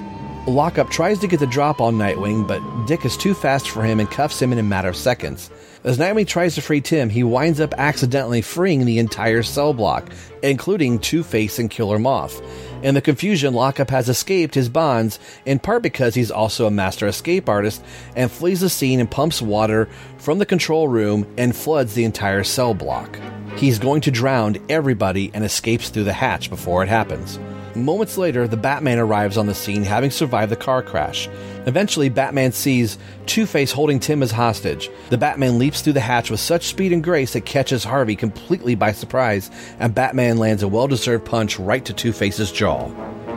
Lockup 0.47 0.89
tries 0.89 1.19
to 1.19 1.28
get 1.28 1.39
the 1.39 1.47
drop 1.47 1.82
on 1.82 1.95
Nightwing, 1.95 2.47
but 2.47 2.62
Dick 2.88 3.06
is 3.06 3.17
too 3.17 3.34
fast 3.34 3.69
for 3.69 3.84
him 3.84 3.99
and 3.99 4.10
cuffs 4.10 4.41
him 4.41 4.51
in 4.51 4.60
a 4.60 4.63
matter 4.63 4.89
of 4.89 4.95
seconds. 4.95 5.49
As 5.85 5.99
Nightwing 5.99 6.25
tries 6.25 6.55
to 6.55 6.63
free 6.63 6.81
Tim, 6.81 7.11
he 7.11 7.21
winds 7.23 7.59
up 7.59 7.75
accidentally 7.77 8.41
freeing 8.41 8.85
the 8.85 8.97
entire 8.97 9.43
cell 9.43 9.71
block, 9.71 10.09
including 10.41 10.97
Two 10.97 11.21
Face 11.21 11.59
and 11.59 11.69
Killer 11.69 11.99
Moth. 11.99 12.41
In 12.81 12.95
the 12.95 13.01
confusion, 13.01 13.53
Lockup 13.53 13.91
has 13.91 14.09
escaped 14.09 14.55
his 14.55 14.67
bonds, 14.67 15.19
in 15.45 15.59
part 15.59 15.83
because 15.83 16.15
he's 16.15 16.31
also 16.31 16.65
a 16.65 16.71
master 16.71 17.05
escape 17.05 17.47
artist, 17.47 17.83
and 18.15 18.31
flees 18.31 18.61
the 18.61 18.69
scene 18.69 18.99
and 18.99 19.11
pumps 19.11 19.43
water 19.43 19.87
from 20.17 20.39
the 20.39 20.45
control 20.47 20.87
room 20.87 21.31
and 21.37 21.55
floods 21.55 21.93
the 21.93 22.03
entire 22.03 22.43
cell 22.43 22.73
block. 22.73 23.19
He's 23.55 23.77
going 23.77 24.01
to 24.01 24.11
drown 24.11 24.57
everybody 24.67 25.29
and 25.35 25.45
escapes 25.45 25.89
through 25.89 26.05
the 26.05 26.13
hatch 26.13 26.49
before 26.49 26.81
it 26.81 26.89
happens. 26.89 27.37
Moments 27.75 28.17
later, 28.17 28.47
the 28.47 28.55
Batman 28.55 28.99
arrives 28.99 29.38
on 29.38 29.47
the 29.47 29.53
scene 29.53 29.83
having 29.83 30.09
survived 30.09 30.49
the 30.49 30.55
car 30.55 30.81
crash. 30.81 31.27
Eventually, 31.65 32.07
Batman 32.07 32.53
sees 32.53 32.97
Two 33.25 33.45
Face 33.45 33.73
holding 33.73 33.99
Tim 33.99 34.23
as 34.23 34.31
hostage. 34.31 34.89
The 35.09 35.17
Batman 35.17 35.59
leaps 35.59 35.81
through 35.81 35.93
the 35.93 35.99
hatch 35.99 36.31
with 36.31 36.39
such 36.39 36.67
speed 36.67 36.93
and 36.93 37.03
grace 37.03 37.35
it 37.35 37.45
catches 37.45 37.83
Harvey 37.83 38.15
completely 38.15 38.75
by 38.75 38.93
surprise, 38.93 39.51
and 39.79 39.93
Batman 39.93 40.38
lands 40.38 40.63
a 40.63 40.69
well 40.69 40.88
deserved 40.88 41.25
punch 41.25 41.59
right 41.59 41.83
to 41.83 41.91
Two 41.91 42.13
Face's 42.13 42.51
jaw. 42.51 42.88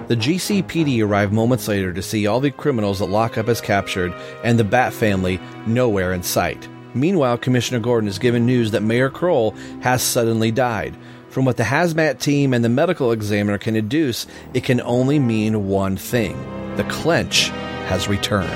The 0.07 0.17
GCPD 0.17 1.05
arrive 1.05 1.33
moments 1.33 1.67
later 1.67 1.93
to 1.93 2.01
see 2.01 2.29
all 2.29 2.41
the 2.41 2.53
criminals 2.53 3.01
that 3.01 3.07
Lockup 3.07 3.49
has 3.49 3.61
captured 3.61 4.15
and 4.45 4.57
the 4.57 4.65
Bat 4.65 4.93
family 4.93 5.41
nowhere 5.67 6.13
in 6.13 6.23
sight. 6.23 6.69
Meanwhile, 6.95 7.39
Commissioner 7.39 7.81
Gordon 7.81 8.09
is 8.09 8.19
given 8.19 8.47
news 8.47 8.71
that 8.71 8.83
Mayor 8.83 9.11
Krol 9.11 9.57
has 9.83 10.03
suddenly 10.03 10.51
died. 10.51 10.97
From 11.31 11.45
what 11.45 11.57
the 11.57 11.63
hazmat 11.65 12.21
team 12.21 12.55
and 12.55 12.65
the 12.65 12.69
medical 12.69 13.13
examiner 13.13 13.59
can 13.59 13.75
deduce, 13.75 14.27
it 14.55 14.65
can 14.65 14.81
only 14.81 15.19
mean 15.19 15.69
one 15.69 15.97
thing 15.97 16.37
the 16.77 16.85
clench 16.85 17.49
has 17.89 18.09
returned. 18.09 18.49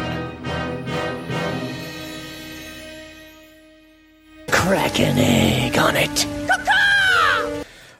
Crack 4.49 5.01
an 5.01 5.19
egg 5.19 5.77
on 5.77 5.97
it. 5.97 6.27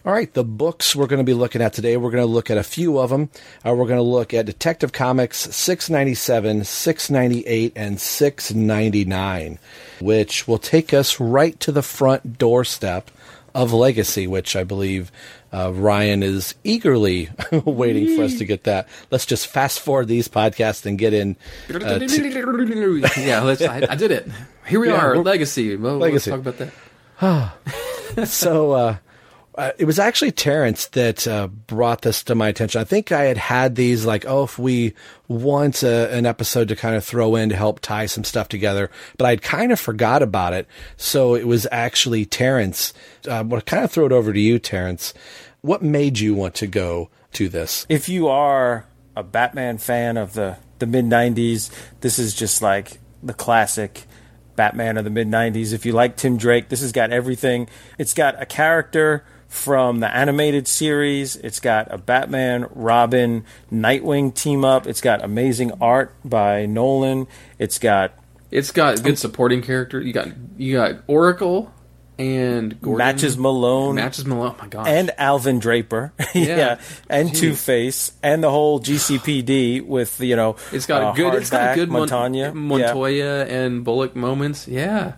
All 0.05 0.13
right, 0.13 0.33
the 0.33 0.43
books 0.43 0.97
we're 0.97 1.07
going 1.07 1.21
to 1.21 1.25
be 1.25 1.35
looking 1.35 1.63
at 1.63 1.75
today, 1.75 1.97
we're 1.97 2.11
going 2.11 2.25
to 2.25 2.33
look 2.33 2.51
at 2.51 2.59
a 2.59 2.65
few 2.65 2.99
of 2.99 3.11
them. 3.11 3.31
Uh, 3.65 3.73
we're 3.73 3.87
going 3.87 3.99
to 3.99 4.03
look 4.03 4.35
at 4.35 4.47
Detective 4.47 4.91
Comics 4.91 5.39
697, 5.55 6.65
698, 6.65 7.73
and 7.77 8.01
699, 8.01 9.59
which 10.01 10.49
will 10.49 10.59
take 10.59 10.93
us 10.93 11.21
right 11.21 11.59
to 11.61 11.71
the 11.71 11.83
front 11.83 12.37
doorstep 12.37 13.13
of 13.55 13.73
Legacy, 13.73 14.27
which 14.27 14.57
I 14.57 14.65
believe 14.65 15.13
uh, 15.53 15.73
Ryan 15.73 16.23
is 16.23 16.55
eagerly 16.65 17.29
waiting 17.65 18.17
for 18.17 18.25
us 18.25 18.39
to 18.39 18.45
get 18.45 18.65
that. 18.65 18.89
Let's 19.11 19.27
just 19.27 19.47
fast 19.47 19.81
forward 19.81 20.09
these 20.09 20.29
podcasts 20.29 20.87
and 20.87 20.99
get 20.99 21.13
in. 21.13 21.37
Uh, 21.69 21.99
to- 21.99 23.21
yeah, 23.21 23.43
let's, 23.43 23.63
I, 23.63 23.87
I 23.91 23.95
did 23.95 24.11
it. 24.11 24.29
Here 24.67 24.81
we 24.81 24.89
Yeah, 24.89 24.97
are, 25.05 25.17
Legacy. 25.19 25.77
Well, 25.77 25.99
Legacy. 25.99 26.31
Let's 26.31 26.45
talk 26.45 26.55
about 26.55 26.73
that. 27.21 28.27
so 28.29 28.73
uh, 28.73 28.97
uh, 29.55 29.73
it 29.79 29.85
was 29.85 29.99
actually 29.99 30.33
Terrence 30.33 30.87
that 30.89 31.29
uh, 31.29 31.47
brought 31.47 32.03
this 32.03 32.23
to 32.25 32.35
my 32.35 32.49
attention. 32.49 32.81
I 32.81 32.85
think 32.85 33.13
I 33.13 33.25
had 33.25 33.37
had 33.37 33.75
these 33.75 34.07
like, 34.07 34.25
oh, 34.27 34.45
if 34.45 34.59
we 34.59 34.95
want 35.29 35.83
a, 35.83 36.11
an 36.13 36.25
episode 36.25 36.69
to 36.69 36.77
kind 36.77 36.97
of 36.97 37.05
throw 37.05 37.37
in 37.37 37.51
to 37.51 37.57
help 37.57 37.81
tie 37.81 38.07
some 38.07 38.25
stuff 38.25 38.49
together, 38.49 38.91
but 39.19 39.27
I'd 39.27 39.43
kind 39.43 39.71
of 39.71 39.79
forgot 39.79 40.23
about 40.23 40.55
it. 40.55 40.67
So 40.97 41.35
it 41.35 41.47
was 41.47 41.67
actually 41.71 42.25
Terrence. 42.25 42.95
Uh, 43.29 43.45
well, 43.47 43.61
kind 43.61 43.85
of 43.85 43.91
throw 43.91 44.07
it 44.07 44.13
over 44.13 44.33
to 44.33 44.41
you, 44.41 44.59
Terrence. 44.59 45.13
What 45.61 45.83
made 45.83 46.19
you 46.19 46.35
want 46.35 46.55
to 46.57 46.67
go 46.67 47.11
to 47.35 47.49
this? 47.51 47.85
If 47.91 48.09
you 48.09 48.29
are 48.29 48.87
a 49.15 49.23
Batman 49.23 49.77
fan 49.77 50.17
of 50.17 50.33
the, 50.33 50.57
the 50.79 50.87
mid 50.87 51.05
90s, 51.05 51.71
this 52.01 52.19
is 52.19 52.35
just 52.35 52.63
like 52.63 53.01
the 53.23 53.35
classic 53.35 54.05
Batman 54.57 54.97
of 54.97 55.05
the 55.05 55.11
mid 55.11 55.29
90s. 55.29 55.75
If 55.75 55.85
you 55.85 55.93
like 55.93 56.17
Tim 56.17 56.39
Drake, 56.39 56.71
this 56.71 56.81
has 56.81 56.91
got 56.93 57.13
everything. 57.13 57.69
It's 57.99 58.15
got 58.15 58.41
a 58.41 58.47
character 58.47 59.25
from 59.53 60.01
the 60.01 60.09
animated 60.15 60.67
series, 60.67 61.37
it's 61.37 61.61
got 61.61 61.93
a 61.93 61.99
Batman, 61.99 62.67
Robin, 62.71 63.45
Nightwing 63.71 64.35
team 64.35 64.65
up, 64.65 64.87
it's 64.87 65.03
got 65.03 65.23
amazing 65.23 65.73
art 65.79 66.15
by 66.25 66.65
Nolan, 66.65 67.27
it's 67.59 67.79
got 67.79 68.13
It's 68.51 68.71
got 68.73 69.03
good 69.03 69.19
supporting 69.19 69.61
character. 69.61 70.01
You 70.01 70.15
got 70.15 70.29
you 70.57 70.73
got 70.77 71.03
Oracle 71.07 71.71
and 72.19 72.81
Gordon, 72.81 72.99
Matches 72.99 73.37
Malone. 73.37 73.95
Matches 73.97 74.25
Malone. 74.25 74.55
Oh 74.59 74.63
my 74.63 74.69
gosh. 74.69 74.87
and 74.89 75.11
Alvin 75.19 75.59
Draper, 75.59 76.13
yeah, 76.35 76.43
Yeah. 76.45 76.81
and 77.11 77.35
Two 77.35 77.55
Face, 77.55 78.13
and 78.23 78.43
the 78.43 78.51
whole 78.51 78.81
GCPD 78.81 79.85
with 79.85 80.19
you 80.21 80.35
know 80.35 80.57
it's 80.73 80.87
got 80.87 81.03
uh, 81.03 81.13
a 81.13 81.15
good. 81.15 81.35
It's 81.35 81.51
got 81.51 81.73
a 81.73 81.75
good 81.75 81.91
Mon- 81.91 82.09
Montagna, 82.09 82.37
Yeah. 82.37 82.51
Montoya 82.53 83.45
and 83.47 83.85
Bullock 83.85 84.17
moments. 84.17 84.67
Yeah. 84.67 85.13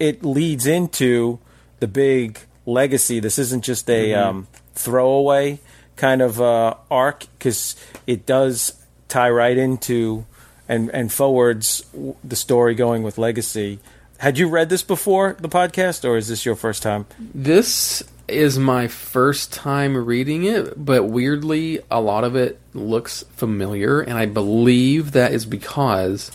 It 0.00 0.24
leads 0.24 0.66
into 0.66 1.38
the 1.80 1.86
big 1.88 2.40
legacy. 2.68 3.18
This 3.20 3.38
isn't 3.38 3.64
just 3.64 3.88
a 3.90 4.10
Mhm. 4.10 4.16
um, 4.22 4.46
throwaway 4.74 5.58
kind 5.96 6.22
of 6.22 6.40
uh, 6.40 6.74
arc 6.90 7.24
because 7.38 7.74
it 8.06 8.26
does 8.26 8.74
tie 9.08 9.30
right 9.30 9.56
into 9.56 10.24
and 10.68 10.90
and 10.90 11.12
forwards 11.12 11.82
the 12.22 12.36
story 12.36 12.74
going 12.74 13.02
with 13.02 13.18
legacy. 13.18 13.78
Had 14.18 14.36
you 14.38 14.48
read 14.48 14.68
this 14.68 14.82
before 14.82 15.36
the 15.40 15.48
podcast, 15.48 16.04
or 16.04 16.16
is 16.16 16.28
this 16.28 16.44
your 16.44 16.56
first 16.56 16.82
time? 16.82 17.06
This 17.34 18.02
is 18.26 18.58
my 18.58 18.86
first 18.88 19.52
time 19.52 19.96
reading 19.96 20.44
it, 20.44 20.74
but 20.84 21.04
weirdly, 21.04 21.80
a 21.90 22.00
lot 22.00 22.24
of 22.24 22.36
it 22.36 22.58
looks 22.74 23.24
familiar, 23.36 24.00
and 24.00 24.18
I 24.18 24.26
believe 24.26 25.12
that 25.12 25.32
is 25.32 25.46
because 25.46 26.30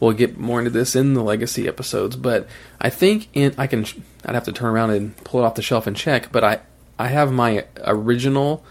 we'll 0.00 0.12
get 0.12 0.38
more 0.38 0.58
into 0.58 0.70
this 0.70 0.96
in 0.96 1.14
the 1.14 1.22
legacy 1.22 1.68
episodes. 1.68 2.16
But 2.16 2.46
I 2.80 2.90
think 2.90 3.28
in 3.32 3.54
I 3.58 3.66
can 3.66 3.86
I'd 4.24 4.34
have 4.34 4.44
to 4.44 4.52
turn 4.52 4.70
around 4.70 4.90
and 4.90 5.16
pull 5.24 5.40
it 5.40 5.44
off 5.44 5.54
the 5.54 5.62
shelf 5.62 5.86
and 5.86 5.96
check, 5.96 6.32
but 6.32 6.44
I 6.44 6.60
I 6.98 7.08
have 7.08 7.32
my 7.32 7.64
original 7.84 8.64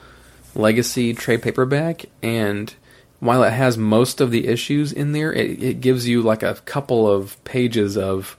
legacy 0.55 1.13
trade 1.13 1.41
paperback 1.41 2.05
and 2.21 2.73
while 3.19 3.43
it 3.43 3.51
has 3.51 3.77
most 3.77 4.21
of 4.21 4.29
the 4.29 4.47
issues 4.47 4.91
in 4.91 5.13
there 5.13 5.33
it, 5.33 5.63
it 5.63 5.81
gives 5.81 6.07
you 6.07 6.21
like 6.21 6.43
a 6.43 6.55
couple 6.65 7.09
of 7.09 7.43
pages 7.43 7.97
of 7.97 8.37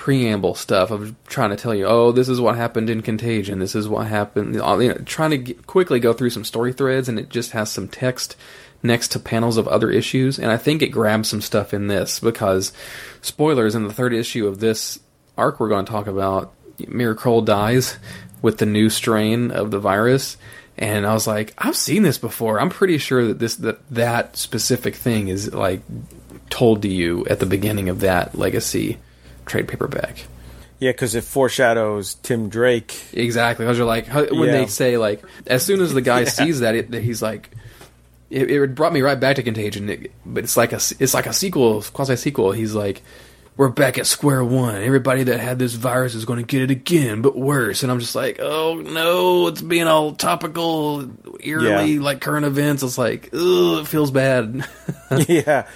preamble 0.00 0.54
stuff 0.54 0.90
of 0.90 1.14
trying 1.26 1.50
to 1.50 1.56
tell 1.56 1.74
you, 1.74 1.84
oh, 1.84 2.10
this 2.10 2.26
is 2.26 2.40
what 2.40 2.56
happened 2.56 2.88
in 2.88 3.02
Contagion, 3.02 3.58
this 3.58 3.74
is 3.74 3.86
what 3.86 4.06
happened, 4.06 4.54
you 4.54 4.60
know, 4.60 4.94
trying 5.04 5.28
to 5.28 5.36
get, 5.36 5.66
quickly 5.66 6.00
go 6.00 6.14
through 6.14 6.30
some 6.30 6.42
story 6.42 6.72
threads, 6.72 7.06
and 7.06 7.18
it 7.18 7.28
just 7.28 7.50
has 7.50 7.70
some 7.70 7.86
text 7.86 8.34
next 8.82 9.08
to 9.12 9.18
panels 9.18 9.56
of 9.56 9.68
other 9.68 9.90
issues, 9.90 10.38
and 10.38 10.50
I 10.50 10.56
think 10.56 10.82
it 10.82 10.88
grabs 10.88 11.28
some 11.28 11.40
stuff 11.40 11.74
in 11.74 11.86
this 11.88 12.20
because, 12.20 12.72
spoilers, 13.22 13.74
in 13.74 13.86
the 13.86 13.92
third 13.92 14.12
issue 14.14 14.46
of 14.46 14.60
this 14.60 14.98
arc 15.36 15.60
we're 15.60 15.68
going 15.68 15.84
to 15.84 15.90
talk 15.92 16.06
about, 16.06 16.52
Mayor 16.88 17.14
Krol 17.14 17.44
dies 17.44 17.98
with 18.42 18.58
the 18.58 18.66
new 18.66 18.88
strain 18.88 19.50
of 19.50 19.70
the 19.70 19.78
virus. 19.78 20.36
And 20.78 21.06
I 21.06 21.12
was 21.12 21.26
like, 21.26 21.52
I've 21.58 21.76
seen 21.76 22.02
this 22.04 22.16
before. 22.16 22.58
I'm 22.58 22.70
pretty 22.70 22.96
sure 22.96 23.26
that 23.28 23.38
this 23.38 23.56
that 23.56 23.86
that 23.90 24.36
specific 24.38 24.94
thing 24.94 25.28
is 25.28 25.52
like 25.52 25.82
told 26.48 26.80
to 26.82 26.88
you 26.88 27.26
at 27.26 27.38
the 27.38 27.44
beginning 27.46 27.90
of 27.90 28.00
that 28.00 28.34
legacy 28.38 28.96
trade 29.44 29.68
paperback. 29.68 30.24
Yeah, 30.78 30.92
because 30.92 31.14
it 31.14 31.24
foreshadows 31.24 32.14
Tim 32.22 32.48
Drake. 32.48 32.98
Exactly, 33.12 33.66
because 33.66 33.76
you're 33.76 33.86
like 33.86 34.08
when 34.08 34.32
Yeah. 34.48 34.52
they 34.52 34.66
say 34.68 34.96
like 34.96 35.22
as 35.46 35.62
soon 35.62 35.82
as 35.82 35.92
the 35.92 36.00
guy 36.00 36.20
Yeah. 36.24 36.28
sees 36.30 36.60
that, 36.60 36.74
it, 36.74 36.90
that 36.92 37.02
he's 37.02 37.20
like, 37.20 37.50
it, 38.30 38.50
it 38.50 38.74
brought 38.74 38.92
me 38.92 39.02
right 39.02 39.18
back 39.18 39.36
to 39.36 39.42
Contagion. 39.42 39.88
It- 39.90 40.12
but 40.24 40.44
it's 40.44 40.56
like 40.56 40.72
a 40.72 40.76
it's 40.98 41.14
like 41.14 41.26
a 41.26 41.32
sequel, 41.32 41.82
quasi 41.82 42.16
sequel. 42.16 42.52
He's 42.52 42.74
like, 42.74 43.02
we're 43.56 43.68
back 43.68 43.98
at 43.98 44.06
square 44.06 44.42
one. 44.44 44.76
Everybody 44.82 45.24
that 45.24 45.38
had 45.40 45.58
this 45.58 45.74
virus 45.74 46.14
is 46.14 46.24
going 46.24 46.38
to 46.38 46.46
get 46.46 46.62
it 46.62 46.70
again, 46.70 47.20
but 47.20 47.36
worse. 47.36 47.82
And 47.82 47.92
I'm 47.92 47.98
just 48.00 48.14
like, 48.14 48.38
oh 48.40 48.76
no, 48.82 49.48
it's 49.48 49.60
being 49.60 49.86
all 49.86 50.12
topical, 50.14 51.10
eerily 51.40 51.94
Yeah. 51.94 52.00
like 52.00 52.20
current 52.20 52.46
events. 52.46 52.82
It's 52.82 52.96
like, 52.96 53.28
ugh, 53.34 53.80
it 53.80 53.86
feels 53.88 54.10
bad. 54.10 54.66
yeah. 55.28 55.66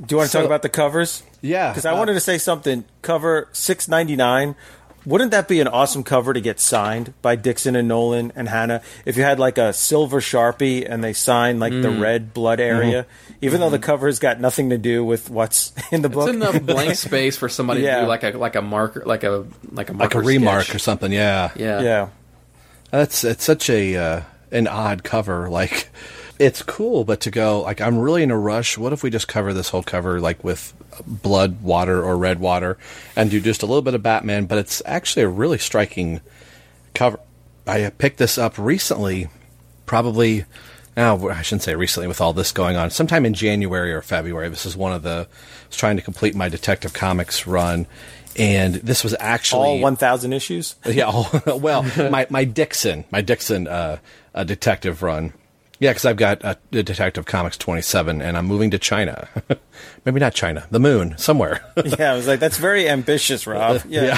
Do 0.00 0.06
you 0.14 0.16
want 0.16 0.26
to 0.26 0.32
So- 0.32 0.38
talk 0.40 0.46
about 0.46 0.62
the 0.62 0.68
covers? 0.70 1.22
Yeah. 1.42 1.70
Because 1.70 1.84
I 1.86 1.92
wanted 1.92 2.14
to 2.14 2.20
say 2.20 2.38
something. 2.38 2.84
Cover 3.02 3.48
six 3.52 3.86
ninety 3.88 4.16
nine. 4.16 4.54
Wouldn't 5.04 5.32
that 5.32 5.48
be 5.48 5.60
an 5.60 5.66
awesome 5.68 6.04
cover 6.04 6.32
to 6.32 6.40
get 6.40 6.60
signed 6.60 7.12
by 7.22 7.34
Dixon 7.36 7.74
and 7.74 7.88
Nolan 7.88 8.32
and 8.36 8.48
Hanna? 8.48 8.82
If 9.04 9.16
you 9.16 9.24
had 9.24 9.40
like 9.40 9.58
a 9.58 9.72
silver 9.72 10.20
sharpie 10.20 10.86
and 10.88 11.02
they 11.02 11.12
signed 11.12 11.58
like 11.58 11.72
the 11.72 11.88
Mm. 11.88 12.00
red 12.00 12.32
blood 12.34 12.60
area, 12.60 13.06
even 13.40 13.60
though 13.60 13.70
the 13.70 13.78
cover's 13.80 14.18
got 14.20 14.38
nothing 14.40 14.70
to 14.70 14.78
do 14.78 15.04
with 15.04 15.28
what's 15.28 15.72
in 15.90 16.02
the 16.02 16.08
book. 16.08 16.28
It's 16.28 16.36
enough 16.36 16.62
blank 16.62 16.94
space 17.08 17.36
for 17.36 17.48
somebody 17.48 17.80
to 17.82 18.00
do 18.02 18.06
like 18.06 18.22
a 18.22 18.30
like 18.30 18.54
a 18.54 18.62
marker, 18.62 19.02
like 19.04 19.24
a 19.24 19.44
like 19.72 19.90
a 19.90 19.92
like 19.92 20.14
a 20.14 20.20
remarque 20.20 20.64
sketch. 20.64 20.76
or 20.76 20.78
something. 20.78 21.10
Yeah, 21.12 21.50
Yeah. 21.56 21.80
Yeah. 21.80 22.08
That's 22.92 23.24
it's 23.24 23.42
such 23.44 23.68
a 23.70 23.96
uh, 23.96 24.20
an 24.52 24.68
odd 24.68 25.02
cover. 25.02 25.48
Like 25.50 25.88
it's 26.42 26.62
cool, 26.62 27.04
but 27.04 27.20
to 27.22 27.30
go 27.30 27.60
like 27.62 27.80
I'm 27.80 27.98
really 27.98 28.22
in 28.22 28.30
a 28.30 28.38
rush. 28.38 28.76
What 28.76 28.92
if 28.92 29.02
we 29.02 29.10
just 29.10 29.28
cover 29.28 29.52
this 29.54 29.68
whole 29.68 29.82
cover 29.82 30.20
like 30.20 30.42
with 30.42 30.74
blood 31.06 31.62
water 31.62 32.02
or 32.02 32.16
red 32.16 32.40
water 32.40 32.76
and 33.16 33.30
do 33.30 33.40
just 33.40 33.62
a 33.62 33.66
little 33.66 33.82
bit 33.82 33.94
of 33.94 34.02
Batman? 34.02 34.46
But 34.46 34.58
it's 34.58 34.82
actually 34.84 35.22
a 35.22 35.28
really 35.28 35.58
striking 35.58 36.20
cover. 36.94 37.18
I 37.66 37.90
picked 37.90 38.18
this 38.18 38.38
up 38.38 38.58
recently, 38.58 39.28
probably. 39.86 40.44
Now 40.96 41.28
I 41.28 41.42
shouldn't 41.42 41.62
say 41.62 41.74
recently 41.74 42.08
with 42.08 42.20
all 42.20 42.32
this 42.32 42.52
going 42.52 42.76
on. 42.76 42.90
Sometime 42.90 43.24
in 43.24 43.34
January 43.34 43.92
or 43.92 44.02
February. 44.02 44.48
This 44.48 44.66
is 44.66 44.76
one 44.76 44.92
of 44.92 45.02
the. 45.02 45.28
I 45.30 45.66
was 45.68 45.76
trying 45.76 45.96
to 45.96 46.02
complete 46.02 46.34
my 46.34 46.48
Detective 46.50 46.92
Comics 46.92 47.46
run, 47.46 47.86
and 48.36 48.74
this 48.74 49.02
was 49.04 49.14
actually 49.18 49.60
All 49.68 49.80
one 49.80 49.96
thousand 49.96 50.32
issues. 50.34 50.74
yeah. 50.84 51.04
all- 51.04 51.30
well, 51.58 51.82
my 52.10 52.26
my 52.28 52.44
Dixon, 52.44 53.04
my 53.10 53.22
Dixon 53.22 53.68
uh, 53.68 53.98
uh, 54.34 54.44
detective 54.44 55.02
run. 55.02 55.32
Yeah, 55.82 55.90
because 55.90 56.04
I've 56.04 56.16
got 56.16 56.44
uh, 56.44 56.54
the 56.70 56.84
Detective 56.84 57.26
Comics 57.26 57.56
27, 57.58 58.22
and 58.22 58.38
I'm 58.38 58.46
moving 58.46 58.70
to 58.70 58.78
China. 58.78 59.28
Maybe 60.04 60.20
not 60.20 60.32
China, 60.32 60.64
the 60.70 60.78
moon, 60.78 61.18
somewhere. 61.18 61.60
yeah, 61.98 62.12
I 62.12 62.14
was 62.14 62.28
like, 62.28 62.38
that's 62.38 62.56
very 62.56 62.88
ambitious, 62.88 63.48
Rob. 63.48 63.82
Yeah. 63.88 64.16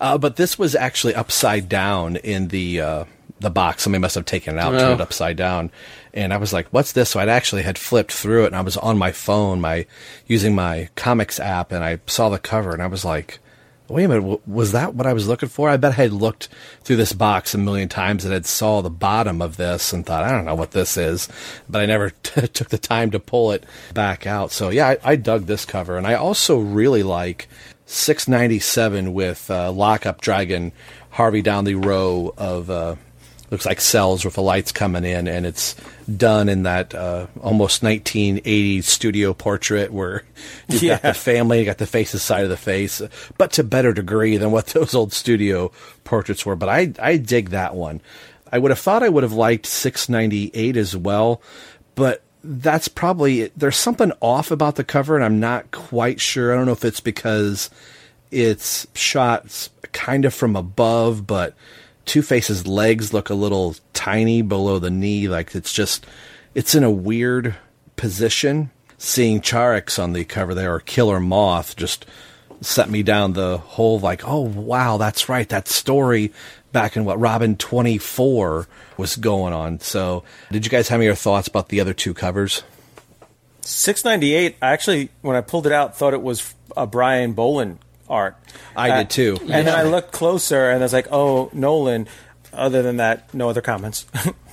uh, 0.00 0.16
but 0.16 0.36
this 0.36 0.58
was 0.58 0.74
actually 0.74 1.14
upside 1.14 1.68
down 1.68 2.16
in 2.16 2.48
the 2.48 2.80
uh, 2.80 3.04
the 3.40 3.50
box. 3.50 3.82
Somebody 3.82 4.00
must 4.00 4.14
have 4.14 4.24
taken 4.24 4.56
it 4.56 4.58
out, 4.58 4.74
Oh. 4.74 4.78
turned 4.78 5.00
it 5.00 5.02
upside 5.02 5.36
down, 5.36 5.70
and 6.14 6.32
I 6.32 6.38
was 6.38 6.54
like, 6.54 6.66
"What's 6.68 6.92
this?" 6.92 7.10
So 7.10 7.20
I'd 7.20 7.28
actually 7.28 7.62
had 7.62 7.76
flipped 7.76 8.12
through 8.12 8.44
it, 8.44 8.46
and 8.46 8.56
I 8.56 8.62
was 8.62 8.78
on 8.78 8.96
my 8.96 9.12
phone, 9.12 9.60
my 9.60 9.84
using 10.26 10.54
my 10.54 10.88
comics 10.96 11.38
app, 11.38 11.72
and 11.72 11.84
I 11.84 11.98
saw 12.06 12.30
the 12.30 12.38
cover, 12.38 12.72
and 12.72 12.82
I 12.82 12.86
was 12.86 13.04
like. 13.04 13.38
Wait 13.88 14.04
a 14.04 14.08
minute, 14.08 14.46
was 14.46 14.72
that 14.72 14.94
what 14.94 15.06
I 15.06 15.14
was 15.14 15.26
looking 15.26 15.48
for? 15.48 15.70
I 15.70 15.78
bet 15.78 15.92
I 15.92 16.02
had 16.02 16.12
looked 16.12 16.48
through 16.82 16.96
this 16.96 17.14
box 17.14 17.54
a 17.54 17.58
million 17.58 17.88
times 17.88 18.24
and 18.24 18.34
had 18.34 18.44
saw 18.44 18.82
the 18.82 18.90
bottom 18.90 19.40
of 19.40 19.56
this 19.56 19.94
and 19.94 20.04
thought, 20.04 20.24
I 20.24 20.30
don't 20.30 20.44
know 20.44 20.54
what 20.54 20.72
this 20.72 20.98
is, 20.98 21.26
but 21.70 21.80
I 21.80 21.86
never 21.86 22.10
t- 22.22 22.46
took 22.48 22.68
the 22.68 22.76
time 22.76 23.10
to 23.12 23.18
pull 23.18 23.52
it 23.52 23.64
back 23.94 24.26
out. 24.26 24.52
So 24.52 24.68
yeah, 24.68 24.88
I, 24.88 24.98
I 25.02 25.16
dug 25.16 25.46
this 25.46 25.64
cover, 25.64 25.96
and 25.96 26.06
I 26.06 26.14
also 26.14 26.58
really 26.58 27.02
like 27.02 27.48
697 27.86 29.14
with 29.14 29.50
uh, 29.50 29.72
Lockup 29.72 30.20
Dragon, 30.20 30.72
Harvey 31.10 31.40
down 31.40 31.64
the 31.64 31.74
row 31.74 32.34
of 32.36 32.68
uh, 32.68 32.96
looks 33.50 33.64
like 33.66 33.80
cells 33.80 34.24
with 34.24 34.34
the 34.34 34.42
lights 34.42 34.72
coming 34.72 35.04
in, 35.04 35.26
and 35.28 35.46
it's 35.46 35.74
done 36.14 36.48
in 36.48 36.64
that 36.64 36.94
uh, 36.94 37.26
almost 37.40 37.82
1980s 37.82 38.84
studio 38.84 39.32
portrait 39.34 39.92
where 39.92 40.24
you've 40.68 40.82
got 40.82 40.86
Yeah. 40.86 40.96
the 40.98 41.14
family, 41.14 41.60
you 41.60 41.64
got 41.64 41.78
the 41.78 41.86
faces 41.86 42.22
side 42.22 42.44
of 42.44 42.50
the 42.50 42.56
face, 42.56 43.00
but 43.38 43.52
to 43.52 43.64
better 43.64 43.92
degree 43.92 44.36
than 44.36 44.50
what 44.50 44.66
those 44.74 44.94
old 44.94 45.12
studio 45.12 45.70
portraits 46.04 46.44
were. 46.44 46.56
But 46.56 46.68
I 46.68 46.92
I 47.00 47.16
dig 47.16 47.50
that 47.50 47.74
one. 47.74 48.00
I 48.50 48.58
would 48.58 48.70
have 48.70 48.78
thought 48.78 49.02
I 49.02 49.08
would 49.10 49.22
have 49.24 49.32
liked 49.34 49.66
698 49.66 50.76
as 50.76 50.96
well, 50.96 51.42
but 51.94 52.22
that's 52.42 52.88
probably 52.88 53.48
there's 53.56 53.76
something 53.76 54.12
off 54.20 54.50
about 54.50 54.76
the 54.76 54.84
cover, 54.84 55.16
and 55.16 55.24
I'm 55.24 55.40
not 55.40 55.70
quite 55.70 56.20
sure. 56.20 56.52
I 56.52 56.56
don't 56.56 56.66
know 56.66 56.72
if 56.72 56.84
it's 56.84 57.00
because 57.00 57.68
it's 58.30 58.86
shot 58.94 59.68
kind 59.92 60.24
of 60.24 60.32
from 60.34 60.54
above, 60.56 61.26
but 61.26 61.54
Two 62.08 62.22
Face's 62.22 62.66
legs 62.66 63.12
look 63.12 63.28
a 63.28 63.34
little 63.34 63.76
tiny 63.92 64.40
below 64.40 64.78
the 64.78 64.90
knee. 64.90 65.28
Like 65.28 65.54
it's 65.54 65.74
just, 65.74 66.06
it's 66.54 66.74
in 66.74 66.82
a 66.82 66.90
weird 66.90 67.54
position. 67.96 68.70
Seeing 68.96 69.40
Charix 69.40 70.02
on 70.02 70.14
the 70.14 70.24
cover 70.24 70.54
there, 70.54 70.74
or 70.74 70.80
Killer 70.80 71.20
Moth, 71.20 71.76
just 71.76 72.06
set 72.60 72.90
me 72.90 73.02
down 73.02 73.34
the 73.34 73.58
whole 73.58 74.00
like, 74.00 74.26
oh 74.26 74.40
wow, 74.40 74.96
that's 74.96 75.28
right, 75.28 75.48
that 75.50 75.68
story 75.68 76.32
back 76.72 76.96
in 76.96 77.04
what 77.04 77.20
Robin 77.20 77.56
24 77.56 78.66
was 78.96 79.16
going 79.16 79.52
on. 79.52 79.78
So, 79.80 80.24
did 80.50 80.64
you 80.64 80.70
guys 80.70 80.88
have 80.88 81.00
any 81.00 81.14
thoughts 81.14 81.46
about 81.46 81.68
the 81.68 81.80
other 81.80 81.94
two 81.94 82.14
covers? 82.14 82.62
698, 83.60 84.56
I 84.62 84.72
actually, 84.72 85.10
when 85.20 85.36
I 85.36 85.42
pulled 85.42 85.66
it 85.66 85.72
out, 85.72 85.96
thought 85.96 86.14
it 86.14 86.22
was 86.22 86.54
a 86.76 86.86
Brian 86.86 87.34
Bolland 87.34 87.78
art. 88.08 88.36
I 88.76 88.88
did 88.88 89.06
uh, 89.06 89.08
too. 89.08 89.38
And 89.42 89.66
then 89.66 89.74
I 89.74 89.82
looked 89.82 90.12
closer 90.12 90.70
and 90.70 90.80
I 90.80 90.84
was 90.84 90.92
like, 90.92 91.08
oh, 91.10 91.50
Nolan. 91.52 92.08
Other 92.52 92.82
than 92.82 92.96
that, 92.96 93.32
no 93.34 93.50
other 93.50 93.60
comments. 93.60 94.06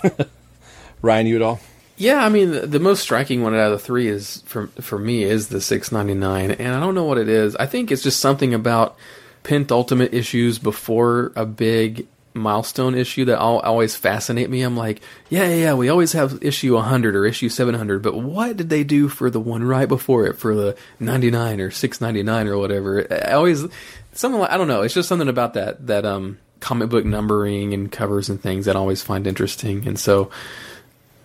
Ryan, 1.01 1.27
you 1.27 1.37
at 1.37 1.41
all? 1.41 1.59
Yeah, 1.97 2.25
I 2.25 2.29
mean, 2.29 2.51
the, 2.51 2.67
the 2.67 2.79
most 2.79 3.01
striking 3.01 3.41
one 3.41 3.55
out 3.55 3.71
of 3.71 3.71
the 3.71 3.79
three 3.79 4.07
is 4.07 4.43
for 4.45 4.67
for 4.81 4.99
me 4.99 5.23
is 5.23 5.47
the 5.47 5.61
699, 5.61 6.51
and 6.51 6.75
I 6.75 6.79
don't 6.79 6.93
know 6.93 7.05
what 7.05 7.17
it 7.17 7.29
is. 7.29 7.55
I 7.55 7.67
think 7.67 7.89
it's 7.89 8.03
just 8.03 8.19
something 8.19 8.53
about 8.53 8.97
Pent 9.43 9.71
Ultimate 9.71 10.13
issues 10.13 10.59
before 10.59 11.31
a 11.37 11.45
big 11.45 12.07
milestone 12.35 12.95
issue 12.95 13.25
that 13.25 13.39
all, 13.39 13.59
always 13.59 13.95
fascinate 13.95 14.49
me. 14.49 14.61
I'm 14.61 14.77
like, 14.77 15.01
yeah, 15.29 15.47
yeah, 15.47 15.55
yeah, 15.55 15.73
we 15.73 15.89
always 15.89 16.11
have 16.11 16.43
issue 16.43 16.75
100 16.75 17.15
or 17.15 17.25
issue 17.25 17.49
700, 17.49 18.01
but 18.01 18.15
what 18.17 18.57
did 18.57 18.69
they 18.69 18.83
do 18.83 19.07
for 19.07 19.29
the 19.29 19.39
one 19.39 19.63
right 19.63 19.87
before 19.87 20.27
it 20.27 20.37
for 20.37 20.53
the 20.53 20.77
99 20.99 21.61
or 21.61 21.71
699 21.71 22.47
or 22.47 22.57
whatever? 22.57 23.07
I 23.11 23.31
always 23.33 23.65
something 24.13 24.39
like 24.39 24.51
I 24.51 24.57
don't 24.57 24.67
know. 24.67 24.81
It's 24.81 24.93
just 24.93 25.09
something 25.09 25.29
about 25.29 25.53
that 25.53 25.87
that 25.87 26.05
um 26.05 26.37
comic 26.59 26.89
book 26.89 27.05
numbering 27.05 27.73
and 27.73 27.91
covers 27.91 28.29
and 28.29 28.41
things 28.41 28.65
that 28.65 28.75
I 28.75 28.79
always 28.79 29.01
find 29.01 29.27
interesting. 29.27 29.87
And 29.87 29.99
so 29.99 30.31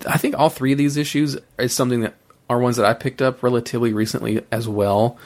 I 0.07 0.18
think 0.18 0.38
all 0.38 0.51
three 0.51 0.73
of 0.73 0.79
these 0.79 0.96
issues 0.96 1.37
is 1.59 1.73
something 1.73 2.01
that 2.01 2.14
are 2.49 2.59
ones 2.59 2.77
that 2.77 2.87
I 2.87 2.94
picked 2.94 3.23
up 3.23 3.42
relatively 3.42 3.92
recently 3.92 4.44
as 4.51 4.68
well. 4.68 5.18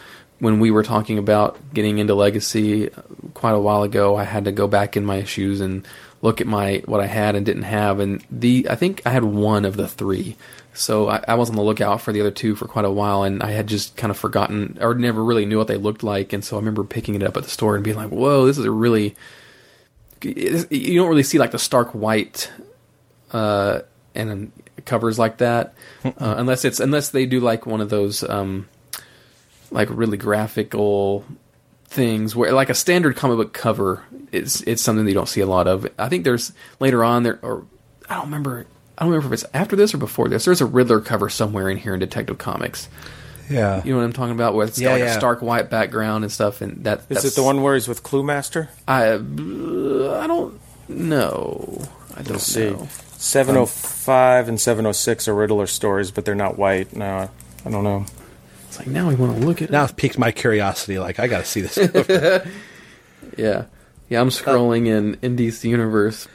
When 0.45 0.61
we 0.61 0.71
were 0.71 0.83
talking 0.83 1.17
about 1.17 1.59
getting 1.73 1.97
into 1.97 2.15
Legacy 2.15 2.91
quite 3.33 3.55
a 3.55 3.59
while 3.59 3.83
ago, 3.83 4.15
I 4.17 4.25
had 4.25 4.45
to 4.45 4.53
go 4.53 4.69
back 4.69 4.95
in 4.95 5.05
my 5.05 5.17
issues 5.17 5.63
and 5.63 5.87
look 6.21 6.43
at 6.43 6.47
my 6.47 6.83
what 6.85 7.01
I 7.01 7.07
had 7.07 7.35
and 7.35 7.47
didn't 7.47 7.63
have, 7.63 7.99
and 7.99 8.23
the 8.31 8.67
I 8.69 8.75
think 8.75 9.01
I 9.07 9.11
had 9.11 9.25
one 9.25 9.65
of 9.65 9.77
the 9.77 9.89
three. 9.89 10.37
So 10.75 11.09
I, 11.09 11.25
I 11.29 11.35
was 11.35 11.49
on 11.49 11.57
the 11.57 11.63
lookout 11.63 12.03
for 12.03 12.13
the 12.13 12.21
other 12.21 12.31
two 12.31 12.57
for 12.57 12.67
quite 12.67 12.85
a 12.85 12.91
while, 12.91 13.23
and 13.23 13.43
I 13.43 13.53
had 13.53 13.67
just 13.69 13.97
kind 13.97 14.11
of 14.11 14.19
forgotten 14.19 14.77
or 14.81 14.95
never 14.95 15.25
really 15.25 15.47
knew 15.47 15.57
what 15.57 15.69
they 15.69 15.77
looked 15.77 16.03
like. 16.03 16.33
And 16.33 16.45
so 16.45 16.57
I 16.57 16.59
remember 16.59 16.85
picking 16.85 17.15
it 17.15 17.23
up 17.23 17.37
at 17.37 17.45
the 17.45 17.51
store 17.51 17.75
and 17.75 17.85
being 17.85 17.97
like, 17.97 18.11
"Whoa, 18.11 18.47
this 18.47 18.59
is 18.59 18.65
a 18.67 18.71
really." 18.71 19.17
You 20.23 21.01
don't 21.01 21.09
really 21.09 21.23
see 21.23 21.39
like 21.39 21.53
the 21.53 21.59
stark 21.59 21.91
white, 21.91 22.51
uh, 23.33 23.81
and 24.15 24.53
covers 24.85 25.19
like 25.19 25.39
that, 25.39 25.75
uh, 26.05 26.11
unless 26.19 26.65
it's 26.65 26.81
unless 26.81 27.11
they 27.11 27.27
do 27.27 27.41
like 27.41 27.67
one 27.67 27.81
of 27.81 27.91
those 27.91 28.23
um, 28.23 28.67
like 29.75 29.89
really 29.91 30.17
graphical 30.17 31.25
things 31.87 32.35
where 32.35 32.53
like 32.53 32.71
a 32.71 32.75
standard 32.75 33.17
comic 33.17 33.37
book 33.37 33.53
cover 33.53 34.03
is 34.33 34.63
it's 34.63 34.81
something 34.83 35.05
that 35.05 35.11
you 35.11 35.15
don't 35.17 35.29
see 35.29 35.41
a 35.41 35.47
lot 35.47 35.67
of. 35.67 35.87
I 35.99 36.09
think 36.09 36.25
there's 36.25 36.53
later 36.81 37.05
on 37.05 37.25
there 37.25 37.39
or 37.43 37.67
I 38.09 38.15
don't 38.15 38.25
remember 38.27 38.67
I 38.97 39.03
don't 39.05 39.13
remember 39.13 39.35
if 39.35 39.43
it's 39.43 39.51
after 39.53 39.77
this 39.77 39.93
or 39.93 39.99
before 39.99 40.29
this. 40.29 40.45
There's 40.45 40.61
a 40.61 40.67
Riddler 40.67 41.01
cover 41.01 41.29
somewhere 41.29 41.69
in 41.69 41.77
here 41.77 41.95
in 41.95 42.01
Detective 42.01 42.39
Comics. 42.39 42.89
Yeah, 43.51 43.83
you 43.85 43.93
know 43.93 43.99
what 43.99 44.05
I'm 44.07 44.13
talking 44.15 44.33
about, 44.33 44.55
where 44.55 44.67
it's 44.67 44.79
Yeah, 44.79 44.89
got 44.89 44.93
like 44.95 45.03
yeah. 45.03 45.15
a 45.17 45.19
stark 45.19 45.43
white 45.43 45.69
background 45.69 46.25
and 46.25 46.33
stuff, 46.33 46.63
and 46.63 46.85
that 46.85 47.01
Is 47.01 47.07
that's, 47.09 47.25
it 47.27 47.35
the 47.35 47.43
one 47.43 47.61
where 47.61 47.75
he's 47.75 47.87
with 47.89 48.03
Cluemaster? 48.03 48.69
I 48.89 49.13
I 49.13 50.27
don't 50.27 50.59
know. 50.89 51.83
I 52.17 52.23
don't 52.23 52.31
Let's 52.35 52.45
see. 52.45 52.71
know. 52.71 52.89
705 53.19 54.49
and 54.49 54.61
706 54.61 55.29
are 55.29 55.35
Riddler 55.35 55.67
stories, 55.67 56.11
but 56.11 56.25
they're 56.25 56.35
not 56.35 56.57
white. 56.59 56.95
No, 56.97 57.29
I 57.67 57.71
don't 57.71 57.85
know. 57.85 58.07
It's 58.75 58.79
like 58.87 58.89
now 58.89 59.09
we 59.09 59.15
want 59.15 59.39
to 59.41 59.47
look 59.47 59.63
at 59.63 59.69
it. 59.69 59.73
now 59.73 59.85
it's 59.85 59.93
piqued 59.93 60.19
my 60.19 60.33
curiosity. 60.33 60.99
Like 60.99 61.21
I 61.21 61.27
got 61.29 61.39
to 61.39 61.45
see 61.45 61.61
this. 61.61 61.79
Yeah, 63.37 63.65
yeah. 64.09 64.21
I'm 64.21 64.29
scrolling 64.29 64.87
in 64.87 65.17
in 65.23 65.37
DC 65.37 65.65
Universe. 65.69 66.29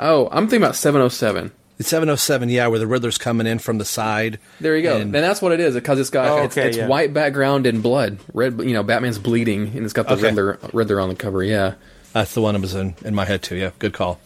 Oh, 0.00 0.28
I'm 0.30 0.44
thinking 0.48 0.62
about 0.64 0.76
707. 0.76 1.50
The 1.76 1.84
707, 1.84 2.48
yeah, 2.48 2.66
where 2.66 2.78
the 2.80 2.86
Riddler's 2.86 3.18
coming 3.18 3.46
in 3.46 3.58
from 3.60 3.78
the 3.78 3.84
side. 3.84 4.38
There 4.60 4.76
you 4.76 4.82
go. 4.82 4.96
And- 4.96 5.14
And 5.14 5.24
that's 5.24 5.40
what 5.40 5.52
it 5.52 5.60
is 5.60 5.74
because 5.74 6.00
it's 6.00 6.10
got 6.10 6.26
Oh, 6.28 6.42
it's, 6.44 6.56
it's 6.56 6.76
yeah. 6.76 6.88
white 6.88 7.12
background 7.14 7.66
and 7.66 7.82
blood. 7.82 8.18
Red, 8.34 8.60
you 8.60 8.72
know, 8.72 8.82
Batman's 8.82 9.18
bleeding 9.18 9.68
and 9.76 9.84
it's 9.84 9.92
got 9.92 10.08
the 10.08 10.14
Okay. 10.14 10.22
Riddler 10.24 10.58
Riddler 10.72 11.00
on 11.00 11.08
the 11.08 11.14
cover. 11.14 11.42
Yeah, 11.44 11.74
That's 12.12 12.34
the 12.34 12.40
one 12.40 12.54
that 12.54 12.60
was 12.62 12.74
in, 12.74 12.94
in 13.04 13.14
my 13.14 13.24
head 13.26 13.42
too. 13.42 13.56
Yeah, 13.56 13.70
good 13.78 13.92
call. 13.92 14.18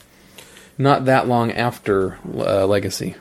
not 0.78 1.04
that 1.06 1.28
long 1.28 1.52
after 1.52 2.18
uh, 2.34 2.66
Legacy. 2.66 3.16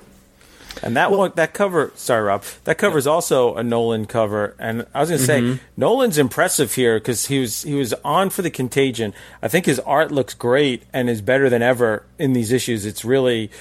And 0.84 0.96
that 0.98 1.12
one, 1.12 1.32
that 1.36 1.54
cover, 1.54 1.92
sorry, 1.96 2.24
Rob, 2.24 2.44
that 2.64 2.78
cover 2.78 2.98
is 2.98 3.06
also 3.06 3.56
a 3.56 3.64
Nolan 3.64 4.06
cover. 4.08 4.56
And 4.58 4.86
I 4.94 5.02
was 5.02 5.10
going 5.10 5.20
to 5.20 5.26
say, 5.26 5.42
Mhm. 5.42 5.60
Nolan's 5.78 6.18
impressive 6.18 6.74
here 6.74 6.98
because 7.00 7.28
he 7.28 7.40
was 7.40 7.62
he 7.64 7.74
was 7.76 7.94
on 8.04 8.30
for 8.32 8.42
the 8.42 8.50
Contagion. 8.50 9.14
I 9.42 9.48
think 9.48 9.66
his 9.66 9.80
art 9.80 10.12
looks 10.12 10.34
great 10.34 10.84
and 10.92 11.10
is 11.10 11.22
better 11.22 11.50
than 11.50 11.62
ever 11.62 12.04
in 12.18 12.34
these 12.34 12.52
issues. 12.52 12.86
It's 12.86 13.06
really, 13.06 13.52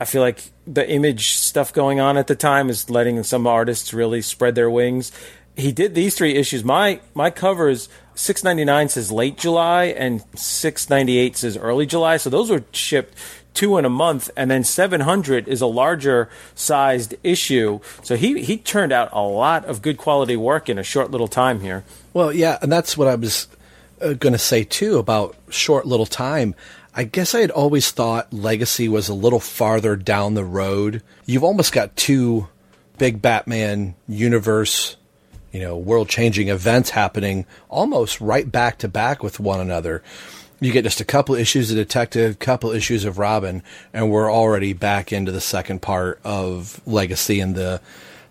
I 0.00 0.04
feel 0.04 0.22
like 0.22 0.42
the 0.66 0.88
image 0.88 1.32
stuff 1.32 1.72
going 1.72 1.98
on 1.98 2.16
at 2.16 2.26
the 2.28 2.36
time 2.36 2.70
is 2.70 2.88
letting 2.88 3.22
some 3.24 3.46
artists 3.46 3.92
really 3.92 4.22
spread 4.22 4.54
their 4.54 4.70
wings. 4.70 5.10
He 5.56 5.72
did 5.72 5.96
these 5.96 6.14
three 6.14 6.34
issues. 6.36 6.62
My 6.62 7.00
my 7.14 7.30
covers. 7.30 7.88
699 8.14 8.88
says 8.88 9.12
late 9.12 9.36
July 9.38 9.84
and 9.84 10.24
698 10.34 11.36
says 11.36 11.56
early 11.56 11.86
July. 11.86 12.16
So 12.16 12.28
those 12.28 12.50
were 12.50 12.64
shipped 12.72 13.14
two 13.54 13.78
in 13.78 13.84
a 13.84 13.90
month, 13.90 14.30
and 14.36 14.50
then 14.50 14.64
700 14.64 15.48
is 15.48 15.60
a 15.60 15.66
larger 15.66 16.28
sized 16.54 17.14
issue. 17.22 17.80
So 18.02 18.16
he 18.16 18.42
he 18.42 18.58
turned 18.58 18.92
out 18.92 19.08
a 19.12 19.22
lot 19.22 19.64
of 19.64 19.82
good 19.82 19.98
quality 19.98 20.36
work 20.36 20.68
in 20.68 20.78
a 20.78 20.82
short 20.82 21.10
little 21.10 21.28
time 21.28 21.60
here. 21.60 21.84
Well, 22.12 22.32
yeah, 22.32 22.58
and 22.62 22.70
that's 22.70 22.96
what 22.96 23.08
I 23.08 23.14
was 23.14 23.48
uh, 24.00 24.12
going 24.14 24.32
to 24.32 24.38
say 24.38 24.64
too 24.64 24.98
about 24.98 25.36
short 25.50 25.86
little 25.86 26.06
time. 26.06 26.54
I 26.94 27.04
guess 27.04 27.34
I 27.34 27.40
had 27.40 27.50
always 27.50 27.90
thought 27.90 28.32
Legacy 28.32 28.88
was 28.88 29.08
a 29.08 29.14
little 29.14 29.40
farther 29.40 29.94
down 29.94 30.34
the 30.34 30.44
road. 30.44 31.02
You've 31.26 31.44
almost 31.44 31.72
got 31.72 31.96
two 31.96 32.48
big 32.98 33.22
Batman 33.22 33.94
universe, 34.08 34.96
you 35.52 35.60
know, 35.60 35.76
world 35.76 36.08
changing 36.08 36.48
events 36.48 36.90
happening 36.90 37.46
almost 37.68 38.20
right 38.20 38.50
back 38.50 38.78
to 38.78 38.88
back 38.88 39.22
with 39.22 39.38
one 39.38 39.60
another. 39.60 40.02
You 40.60 40.72
get 40.72 40.82
just 40.84 41.00
a 41.00 41.04
couple 41.04 41.34
issues 41.36 41.70
of 41.70 41.76
Detective, 41.76 42.38
couple 42.40 42.70
issues 42.72 43.04
of 43.04 43.18
Robin, 43.18 43.62
and 43.92 44.10
we're 44.10 44.32
already 44.32 44.72
back 44.72 45.12
into 45.12 45.30
the 45.30 45.40
second 45.40 45.82
part 45.82 46.18
of 46.24 46.80
Legacy 46.86 47.40
and 47.40 47.54
the 47.54 47.80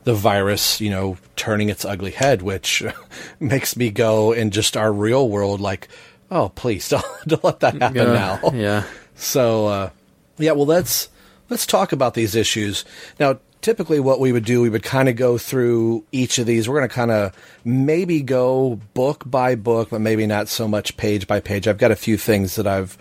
the 0.03 0.13
virus, 0.13 0.79
you 0.79 0.89
know, 0.89 1.17
turning 1.35 1.67
its 1.69 1.83
ugly 1.83 2.11
head, 2.11 2.41
which 2.41 2.81
makes 3.41 3.75
me 3.75 3.89
go 3.89 4.31
in 4.31 4.51
just 4.51 4.77
our 4.77 4.91
real 4.93 5.27
world 5.27 5.59
like, 5.59 5.89
oh, 6.31 6.47
please 6.55 6.87
don't, 6.89 7.03
don't 7.27 7.43
let 7.43 7.59
that 7.59 7.73
happen 7.81 7.95
Yeah, 7.97 8.39
now. 8.41 8.51
yeah. 8.53 8.83
So, 9.19 9.65
uh, 9.67 9.89
yeah, 10.37 10.51
well, 10.51 10.65
let's 10.67 11.09
let's 11.49 11.65
talk 11.65 11.91
about 11.91 12.13
these 12.13 12.35
issues 12.35 12.85
now. 13.19 13.39
Typically, 13.67 13.99
what 13.99 14.21
we 14.21 14.31
would 14.31 14.45
do, 14.45 14.61
we 14.61 14.69
would 14.69 14.81
kind 14.81 15.09
of 15.09 15.17
go 15.17 15.37
through 15.37 16.05
each 16.13 16.37
of 16.37 16.45
these. 16.45 16.69
We're 16.69 16.77
going 16.77 16.87
to 16.87 16.95
kind 16.95 17.11
of 17.11 17.33
maybe 17.65 18.21
go 18.21 18.79
book 18.93 19.23
by 19.25 19.55
book, 19.55 19.89
but 19.89 19.99
maybe 19.99 20.25
not 20.25 20.47
so 20.47 20.69
much 20.69 20.95
page 20.95 21.27
by 21.27 21.41
page. 21.41 21.67
I've 21.67 21.77
got 21.77 21.91
a 21.91 21.97
few 21.97 22.15
things 22.15 22.55
that 22.55 22.65
I've 22.65 22.97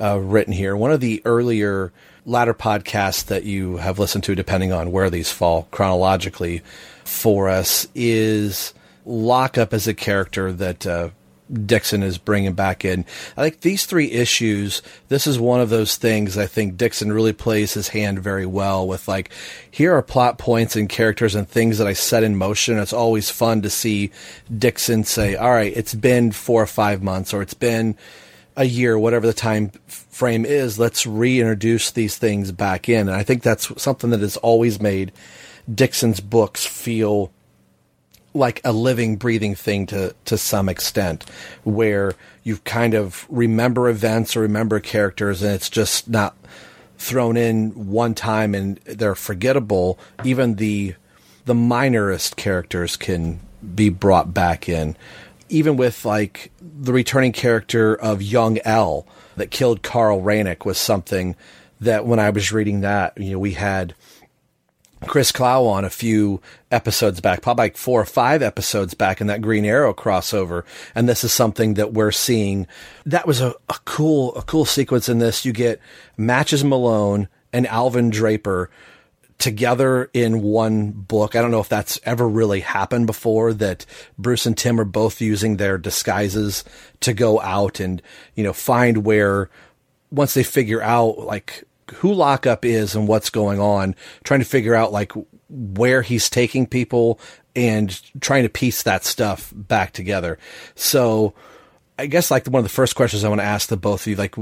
uh, 0.00 0.20
written 0.20 0.52
here. 0.52 0.76
One 0.76 0.92
of 0.92 1.00
the 1.00 1.20
earlier 1.24 1.92
latter 2.24 2.54
podcasts 2.54 3.24
that 3.24 3.42
you 3.42 3.78
have 3.78 3.98
listened 3.98 4.22
to, 4.22 4.36
depending 4.36 4.72
on 4.72 4.92
where 4.92 5.10
these 5.10 5.32
fall 5.32 5.66
chronologically 5.72 6.62
for 7.02 7.48
us, 7.48 7.88
is 7.96 8.72
Lockup 9.04 9.74
as 9.74 9.88
a 9.88 9.94
character 9.94 10.52
that 10.52 10.86
uh, 10.86 11.08
Dixon 11.52 12.02
is 12.02 12.16
bringing 12.16 12.54
back 12.54 12.84
in. 12.84 13.04
I 13.36 13.42
think 13.42 13.60
these 13.60 13.84
three 13.86 14.10
issues, 14.10 14.80
this 15.08 15.26
is 15.26 15.38
one 15.38 15.60
of 15.60 15.68
those 15.68 15.96
things 15.96 16.38
I 16.38 16.46
think 16.46 16.76
Dixon 16.76 17.12
really 17.12 17.32
plays 17.32 17.74
his 17.74 17.88
hand 17.88 18.18
very 18.20 18.46
well 18.46 18.86
with. 18.86 19.06
Like, 19.06 19.30
here 19.70 19.94
are 19.94 20.02
plot 20.02 20.38
points 20.38 20.74
and 20.74 20.88
characters 20.88 21.34
and 21.34 21.46
things 21.48 21.78
that 21.78 21.86
I 21.86 21.92
set 21.92 22.24
in 22.24 22.36
motion. 22.36 22.78
It's 22.78 22.92
always 22.92 23.30
fun 23.30 23.62
to 23.62 23.70
see 23.70 24.10
Dixon 24.56 25.04
say, 25.04 25.36
all 25.36 25.50
right, 25.50 25.72
it's 25.76 25.94
been 25.94 26.32
four 26.32 26.62
or 26.62 26.66
five 26.66 27.02
months 27.02 27.34
or 27.34 27.42
it's 27.42 27.54
been 27.54 27.96
a 28.56 28.64
year, 28.64 28.98
whatever 28.98 29.26
the 29.26 29.32
time 29.32 29.70
frame 29.86 30.44
is, 30.44 30.78
let's 30.78 31.06
reintroduce 31.06 31.90
these 31.90 32.16
things 32.16 32.52
back 32.52 32.88
in. 32.88 33.08
And 33.08 33.16
I 33.16 33.22
think 33.22 33.42
that's 33.42 33.82
something 33.82 34.10
that 34.10 34.20
has 34.20 34.36
always 34.38 34.80
made 34.80 35.12
Dixon's 35.72 36.20
books 36.20 36.64
feel 36.64 37.32
like 38.34 38.60
a 38.64 38.72
living, 38.72 39.16
breathing 39.16 39.54
thing 39.54 39.86
to, 39.86 40.14
to 40.24 40.36
some 40.36 40.68
extent, 40.68 41.24
where 41.62 42.14
you 42.42 42.58
kind 42.58 42.94
of 42.94 43.26
remember 43.28 43.88
events 43.88 44.36
or 44.36 44.40
remember 44.40 44.80
characters 44.80 45.42
and 45.42 45.54
it's 45.54 45.70
just 45.70 46.08
not 46.08 46.36
thrown 46.98 47.36
in 47.36 47.70
one 47.90 48.14
time 48.14 48.54
and 48.54 48.76
they're 48.84 49.14
forgettable. 49.14 49.98
Even 50.24 50.56
the, 50.56 50.94
the 51.44 51.54
minorest 51.54 52.36
characters 52.36 52.96
can 52.96 53.40
be 53.74 53.88
brought 53.88 54.34
back 54.34 54.68
in. 54.68 54.96
Even 55.48 55.76
with 55.76 56.04
like 56.04 56.50
the 56.60 56.92
returning 56.92 57.32
character 57.32 57.94
of 57.94 58.20
young 58.22 58.58
L 58.64 59.06
that 59.36 59.50
killed 59.50 59.82
Carl 59.82 60.20
Rainick 60.20 60.64
was 60.64 60.78
something 60.78 61.36
that 61.80 62.06
when 62.06 62.18
I 62.18 62.30
was 62.30 62.52
reading 62.52 62.80
that, 62.80 63.16
you 63.18 63.32
know, 63.32 63.38
we 63.38 63.52
had 63.52 63.94
Chris 65.06 65.32
Clow 65.32 65.66
on 65.66 65.84
a 65.84 65.90
few 65.90 66.40
episodes 66.70 67.20
back, 67.20 67.42
probably 67.42 67.64
like 67.64 67.76
four 67.76 68.00
or 68.00 68.06
five 68.06 68.42
episodes 68.42 68.94
back 68.94 69.20
in 69.20 69.26
that 69.28 69.42
Green 69.42 69.64
Arrow 69.64 69.94
crossover. 69.94 70.64
And 70.94 71.08
this 71.08 71.24
is 71.24 71.32
something 71.32 71.74
that 71.74 71.92
we're 71.92 72.10
seeing. 72.12 72.66
That 73.06 73.26
was 73.26 73.40
a, 73.40 73.54
a 73.68 73.76
cool, 73.84 74.34
a 74.36 74.42
cool 74.42 74.64
sequence 74.64 75.08
in 75.08 75.18
this. 75.18 75.44
You 75.44 75.52
get 75.52 75.80
Matches 76.16 76.64
Malone 76.64 77.28
and 77.52 77.66
Alvin 77.66 78.10
Draper 78.10 78.70
together 79.38 80.10
in 80.14 80.42
one 80.42 80.90
book. 80.90 81.36
I 81.36 81.42
don't 81.42 81.50
know 81.50 81.60
if 81.60 81.68
that's 81.68 82.00
ever 82.04 82.28
really 82.28 82.60
happened 82.60 83.06
before 83.06 83.52
that 83.54 83.84
Bruce 84.18 84.46
and 84.46 84.56
Tim 84.56 84.80
are 84.80 84.84
both 84.84 85.20
using 85.20 85.56
their 85.56 85.76
disguises 85.76 86.64
to 87.00 87.12
go 87.12 87.40
out 87.40 87.80
and, 87.80 88.00
you 88.34 88.44
know, 88.44 88.52
find 88.52 88.98
where 88.98 89.50
once 90.10 90.34
they 90.34 90.44
figure 90.44 90.80
out 90.80 91.18
like 91.18 91.64
who 91.94 92.12
lockup 92.12 92.64
is 92.64 92.94
and 92.94 93.08
what's 93.08 93.30
going 93.30 93.60
on, 93.60 93.94
trying 94.24 94.40
to 94.40 94.46
figure 94.46 94.74
out 94.74 94.92
like 94.92 95.12
where 95.48 96.02
he's 96.02 96.30
taking 96.30 96.66
people 96.66 97.20
and 97.56 98.00
trying 98.20 98.42
to 98.42 98.48
piece 98.48 98.82
that 98.82 99.04
stuff 99.04 99.52
back 99.54 99.92
together. 99.92 100.38
So 100.74 101.34
I 101.98 102.06
guess 102.06 102.30
like 102.30 102.46
one 102.46 102.60
of 102.60 102.64
the 102.64 102.68
first 102.68 102.96
questions 102.96 103.24
I 103.24 103.28
want 103.28 103.40
to 103.40 103.46
ask 103.46 103.68
the 103.68 103.76
both 103.76 104.02
of 104.02 104.06
you, 104.08 104.16
like 104.16 104.34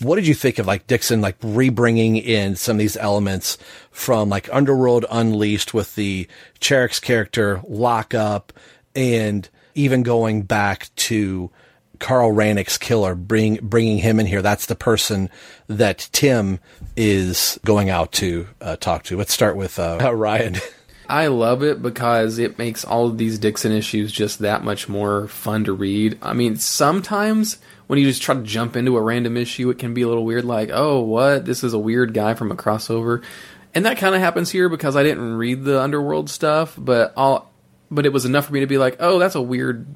what 0.00 0.16
did 0.16 0.26
you 0.26 0.34
think 0.34 0.58
of 0.58 0.66
like 0.66 0.86
Dixon 0.86 1.20
like 1.20 1.38
rebringing 1.40 2.22
in 2.22 2.56
some 2.56 2.76
of 2.76 2.78
these 2.78 2.96
elements 2.96 3.58
from 3.90 4.28
like 4.28 4.52
Underworld 4.52 5.06
Unleashed 5.10 5.72
with 5.72 5.94
the 5.94 6.28
Charaxes 6.60 7.00
character 7.00 7.60
Lockup 7.66 8.52
and 8.94 9.48
even 9.74 10.02
going 10.02 10.42
back 10.42 10.88
to 10.96 11.50
Carl 11.98 12.32
Rannick's 12.32 12.78
killer, 12.78 13.14
bring, 13.14 13.56
bringing 13.62 13.98
him 13.98 14.20
in 14.20 14.26
here. 14.26 14.42
That's 14.42 14.66
the 14.66 14.76
person 14.76 15.30
that 15.68 16.08
Tim 16.12 16.60
is 16.96 17.58
going 17.64 17.90
out 17.90 18.12
to 18.12 18.48
uh, 18.60 18.76
talk 18.76 19.04
to. 19.04 19.16
Let's 19.16 19.32
start 19.32 19.56
with 19.56 19.78
uh, 19.78 19.98
Ryan. 20.14 20.56
I 21.08 21.28
love 21.28 21.62
it 21.62 21.82
because 21.82 22.38
it 22.38 22.58
makes 22.58 22.84
all 22.84 23.06
of 23.06 23.18
these 23.18 23.38
Dixon 23.38 23.72
issues 23.72 24.10
just 24.10 24.40
that 24.40 24.64
much 24.64 24.88
more 24.88 25.28
fun 25.28 25.64
to 25.64 25.72
read. 25.72 26.18
I 26.20 26.32
mean, 26.32 26.56
sometimes 26.56 27.58
when 27.86 27.98
you 27.98 28.06
just 28.06 28.22
try 28.22 28.34
to 28.34 28.42
jump 28.42 28.76
into 28.76 28.96
a 28.96 29.02
random 29.02 29.36
issue, 29.36 29.70
it 29.70 29.78
can 29.78 29.94
be 29.94 30.02
a 30.02 30.08
little 30.08 30.24
weird, 30.24 30.44
like, 30.44 30.70
oh, 30.72 31.00
what? 31.00 31.44
This 31.44 31.62
is 31.62 31.72
a 31.72 31.78
weird 31.78 32.12
guy 32.12 32.34
from 32.34 32.50
a 32.50 32.56
crossover. 32.56 33.22
And 33.74 33.86
that 33.86 33.98
kind 33.98 34.14
of 34.14 34.20
happens 34.20 34.50
here 34.50 34.68
because 34.68 34.96
I 34.96 35.02
didn't 35.02 35.34
read 35.34 35.62
the 35.62 35.80
Underworld 35.80 36.28
stuff, 36.28 36.74
but 36.76 37.12
all, 37.16 37.52
but 37.90 38.06
it 38.06 38.12
was 38.12 38.24
enough 38.24 38.46
for 38.46 38.52
me 38.52 38.60
to 38.60 38.66
be 38.66 38.78
like, 38.78 38.96
oh, 38.98 39.18
that's 39.18 39.34
a 39.34 39.42
weird 39.42 39.86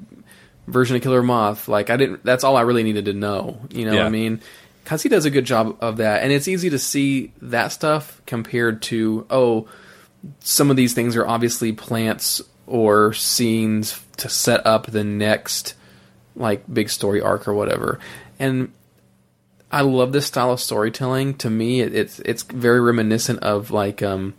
version 0.67 0.95
of 0.95 1.01
Killer 1.01 1.23
Moth. 1.23 1.67
Like, 1.67 1.89
I 1.89 1.97
didn't, 1.97 2.23
that's 2.23 2.43
all 2.43 2.55
I 2.55 2.61
really 2.61 2.83
needed 2.83 3.05
to 3.05 3.13
know. 3.13 3.59
You 3.71 3.85
know 3.85 3.93
Yeah. 3.93 3.99
what 3.99 4.07
I 4.07 4.09
mean? 4.11 4.41
Because 4.83 5.03
he 5.03 5.09
does 5.09 5.25
a 5.25 5.29
good 5.29 5.45
job 5.45 5.77
of 5.81 5.97
that. 5.97 6.23
And 6.23 6.31
it's 6.31 6.47
easy 6.47 6.69
to 6.71 6.79
see 6.79 7.31
that 7.41 7.71
stuff 7.71 8.21
compared 8.25 8.81
to, 8.83 9.25
oh, 9.29 9.67
some 10.39 10.69
of 10.69 10.75
these 10.77 10.93
things 10.93 11.15
are 11.15 11.25
obviously 11.27 11.71
plants 11.71 12.41
or 12.67 13.13
scenes 13.13 14.01
to 14.17 14.29
set 14.29 14.65
up 14.65 14.87
the 14.87 15.03
next 15.03 15.73
like 16.35 16.63
big 16.71 16.89
story 16.89 17.21
arc 17.21 17.47
or 17.47 17.53
whatever. 17.53 17.99
And 18.39 18.71
I 19.71 19.81
love 19.81 20.11
this 20.13 20.25
style 20.27 20.51
of 20.51 20.59
storytelling. 20.59 21.35
To 21.35 21.49
me, 21.49 21.81
it, 21.81 21.93
it's 21.93 22.19
it's 22.19 22.43
very 22.43 22.79
reminiscent 22.81 23.39
of 23.39 23.71
like 23.71 24.01
um 24.01 24.33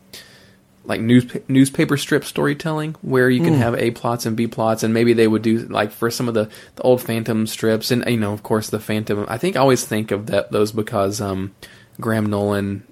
like 0.84 1.00
news, 1.00 1.24
newspaper 1.48 1.96
strip 1.96 2.24
storytelling 2.24 2.96
where 3.02 3.30
you 3.30 3.42
can 3.42 3.54
Mm. 3.54 3.58
have 3.58 3.74
A 3.76 3.90
plots 3.92 4.26
and 4.26 4.36
B 4.36 4.46
plots 4.46 4.82
and 4.82 4.92
maybe 4.92 5.12
they 5.12 5.28
would 5.28 5.42
do 5.42 5.58
like 5.68 5.92
for 5.92 6.10
some 6.10 6.26
of 6.28 6.34
the, 6.34 6.48
the 6.76 6.82
old 6.82 7.00
Phantom 7.00 7.46
strips 7.46 7.90
and 7.90 8.04
you 8.06 8.16
know 8.16 8.32
of 8.32 8.42
course 8.42 8.70
the 8.70 8.80
Phantom 8.80 9.24
I 9.28 9.38
think 9.38 9.56
I 9.56 9.60
always 9.60 9.84
think 9.84 10.10
of 10.10 10.26
that 10.26 10.50
those 10.50 10.72
because 10.72 11.20
um 11.20 11.52
Graham 12.00 12.26
Nolan 12.26 12.82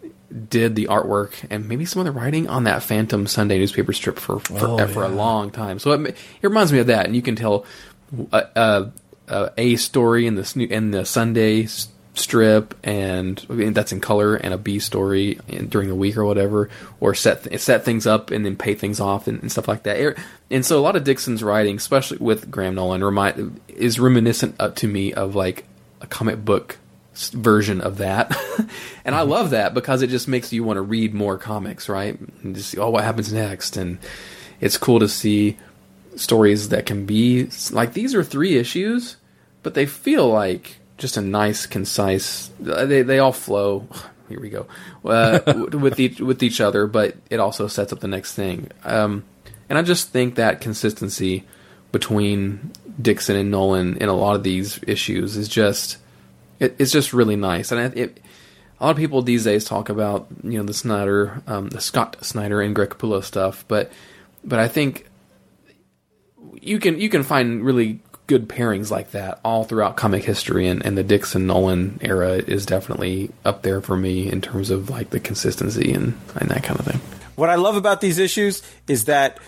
did 0.48 0.76
the 0.76 0.86
artwork 0.86 1.32
and 1.50 1.68
maybe 1.68 1.84
some 1.84 1.98
of 1.98 2.06
the 2.06 2.12
writing 2.12 2.48
on 2.48 2.62
that 2.64 2.84
Phantom 2.84 3.26
Sunday 3.26 3.58
newspaper 3.58 3.92
strip 3.92 4.18
for 4.18 4.38
for, 4.38 4.58
Oh, 4.64 4.86
for 4.86 5.02
a 5.02 5.08
long 5.08 5.50
time. 5.50 5.80
So 5.80 5.90
it, 5.90 6.10
it 6.10 6.16
reminds 6.42 6.72
me 6.72 6.78
of 6.78 6.86
that, 6.86 7.06
and 7.06 7.16
you 7.16 7.22
can 7.22 7.34
tell 7.34 7.64
a, 8.30 8.46
a, 8.54 8.92
a, 9.26 9.50
a 9.58 9.76
story 9.76 10.28
in 10.28 10.36
the 10.36 10.68
in 10.70 10.92
the 10.92 11.04
Sunday 11.04 11.66
strip, 12.14 12.74
and 12.82 13.44
I 13.48 13.52
mean, 13.54 13.72
that's 13.72 13.92
in 13.92 14.00
color, 14.00 14.36
and 14.36 14.52
a 14.52 14.58
B 14.58 14.78
story 14.78 15.38
in, 15.48 15.68
during 15.68 15.88
the 15.88 15.94
week 15.94 16.16
or 16.16 16.24
whatever, 16.24 16.68
or 17.00 17.14
set 17.14 17.44
th- 17.44 17.60
set 17.60 17.84
things 17.84 18.06
up 18.06 18.30
and 18.30 18.44
then 18.44 18.56
pay 18.56 18.74
things 18.74 19.00
off 19.00 19.26
and, 19.26 19.40
and 19.40 19.50
stuff 19.50 19.68
like 19.68 19.84
that. 19.84 20.18
And 20.50 20.66
so 20.66 20.78
a 20.78 20.82
lot 20.82 20.96
of 20.96 21.04
Dixon's 21.04 21.42
writing, 21.42 21.76
especially 21.76 22.18
with 22.18 22.50
Graham 22.50 22.74
Nolan, 22.74 23.04
remind 23.04 23.60
is 23.68 24.00
reminiscent 24.00 24.56
uh, 24.58 24.70
to 24.70 24.88
me 24.88 25.12
of 25.12 25.34
like 25.34 25.64
a 26.00 26.06
comic 26.06 26.44
book 26.44 26.78
version 27.14 27.80
of 27.80 27.98
that. 27.98 28.36
and 29.04 29.14
I 29.14 29.22
love 29.22 29.50
that 29.50 29.74
because 29.74 30.02
it 30.02 30.10
just 30.10 30.28
makes 30.28 30.52
you 30.52 30.64
want 30.64 30.78
to 30.78 30.82
read 30.82 31.14
more 31.14 31.38
comics, 31.38 31.88
right? 31.88 32.18
And 32.42 32.54
just 32.56 32.70
see, 32.70 32.78
oh, 32.78 32.90
what 32.90 33.04
happens 33.04 33.32
next? 33.32 33.76
And 33.76 33.98
it's 34.60 34.78
cool 34.78 35.00
to 35.00 35.08
see 35.08 35.56
stories 36.16 36.70
that 36.70 36.86
can 36.86 37.06
be 37.06 37.48
like 37.70 37.92
these 37.92 38.14
are 38.14 38.24
three 38.24 38.56
issues, 38.56 39.16
but 39.62 39.74
they 39.74 39.86
feel 39.86 40.28
like 40.28 40.79
just 41.00 41.16
a 41.16 41.22
nice, 41.22 41.66
concise. 41.66 42.50
They 42.60 43.02
they 43.02 43.18
all 43.18 43.32
flow. 43.32 43.88
Here 44.28 44.38
we 44.38 44.48
go 44.48 44.68
uh, 45.04 45.40
with 45.72 45.98
each 45.98 46.20
with 46.20 46.40
each 46.44 46.60
other, 46.60 46.86
but 46.86 47.16
it 47.30 47.40
also 47.40 47.66
sets 47.66 47.92
up 47.92 47.98
the 47.98 48.06
next 48.06 48.34
thing. 48.34 48.70
Um, 48.84 49.24
and 49.68 49.76
I 49.76 49.82
just 49.82 50.10
think 50.10 50.36
that 50.36 50.60
consistency 50.60 51.44
between 51.90 52.70
Dixon 53.00 53.34
and 53.34 53.50
Nolan 53.50 53.96
in 53.96 54.08
a 54.08 54.14
lot 54.14 54.36
of 54.36 54.44
these 54.44 54.78
issues 54.86 55.36
is 55.36 55.48
just 55.48 55.96
it, 56.60 56.76
it's 56.78 56.92
just 56.92 57.12
really 57.12 57.34
nice. 57.34 57.72
And 57.72 57.80
it, 57.80 57.98
it, 57.98 58.20
a 58.78 58.84
lot 58.84 58.90
of 58.92 58.98
people 58.98 59.20
these 59.22 59.42
days 59.42 59.64
talk 59.64 59.88
about 59.88 60.28
you 60.44 60.58
know 60.58 60.64
the 60.64 60.74
Snyder, 60.74 61.42
um, 61.48 61.68
the 61.70 61.80
Scott 61.80 62.24
Snyder 62.24 62.60
and 62.60 62.72
Greg 62.72 62.90
Capullo 62.90 63.24
stuff, 63.24 63.64
but 63.66 63.90
but 64.44 64.60
I 64.60 64.68
think 64.68 65.08
you 66.60 66.78
can 66.78 67.00
you 67.00 67.08
can 67.08 67.24
find 67.24 67.64
really 67.64 68.00
good 68.30 68.48
pairings 68.48 68.92
like 68.92 69.10
that 69.10 69.40
all 69.44 69.64
throughout 69.64 69.96
comic 69.96 70.22
history, 70.22 70.68
and, 70.68 70.86
and 70.86 70.96
the 70.96 71.02
Dixon 71.02 71.48
Nolan 71.48 71.98
era 72.00 72.34
is 72.34 72.64
definitely 72.64 73.32
up 73.44 73.62
there 73.62 73.80
for 73.80 73.96
me 73.96 74.30
in 74.30 74.40
terms 74.40 74.70
of 74.70 74.88
like 74.88 75.10
the 75.10 75.18
consistency 75.18 75.92
and, 75.92 76.16
and 76.36 76.48
that 76.48 76.62
kind 76.62 76.78
of 76.78 76.86
thing. 76.86 77.00
What 77.34 77.50
I 77.50 77.56
love 77.56 77.74
about 77.74 78.00
these 78.00 78.18
issues 78.18 78.62
is 78.86 79.06
that 79.06 79.40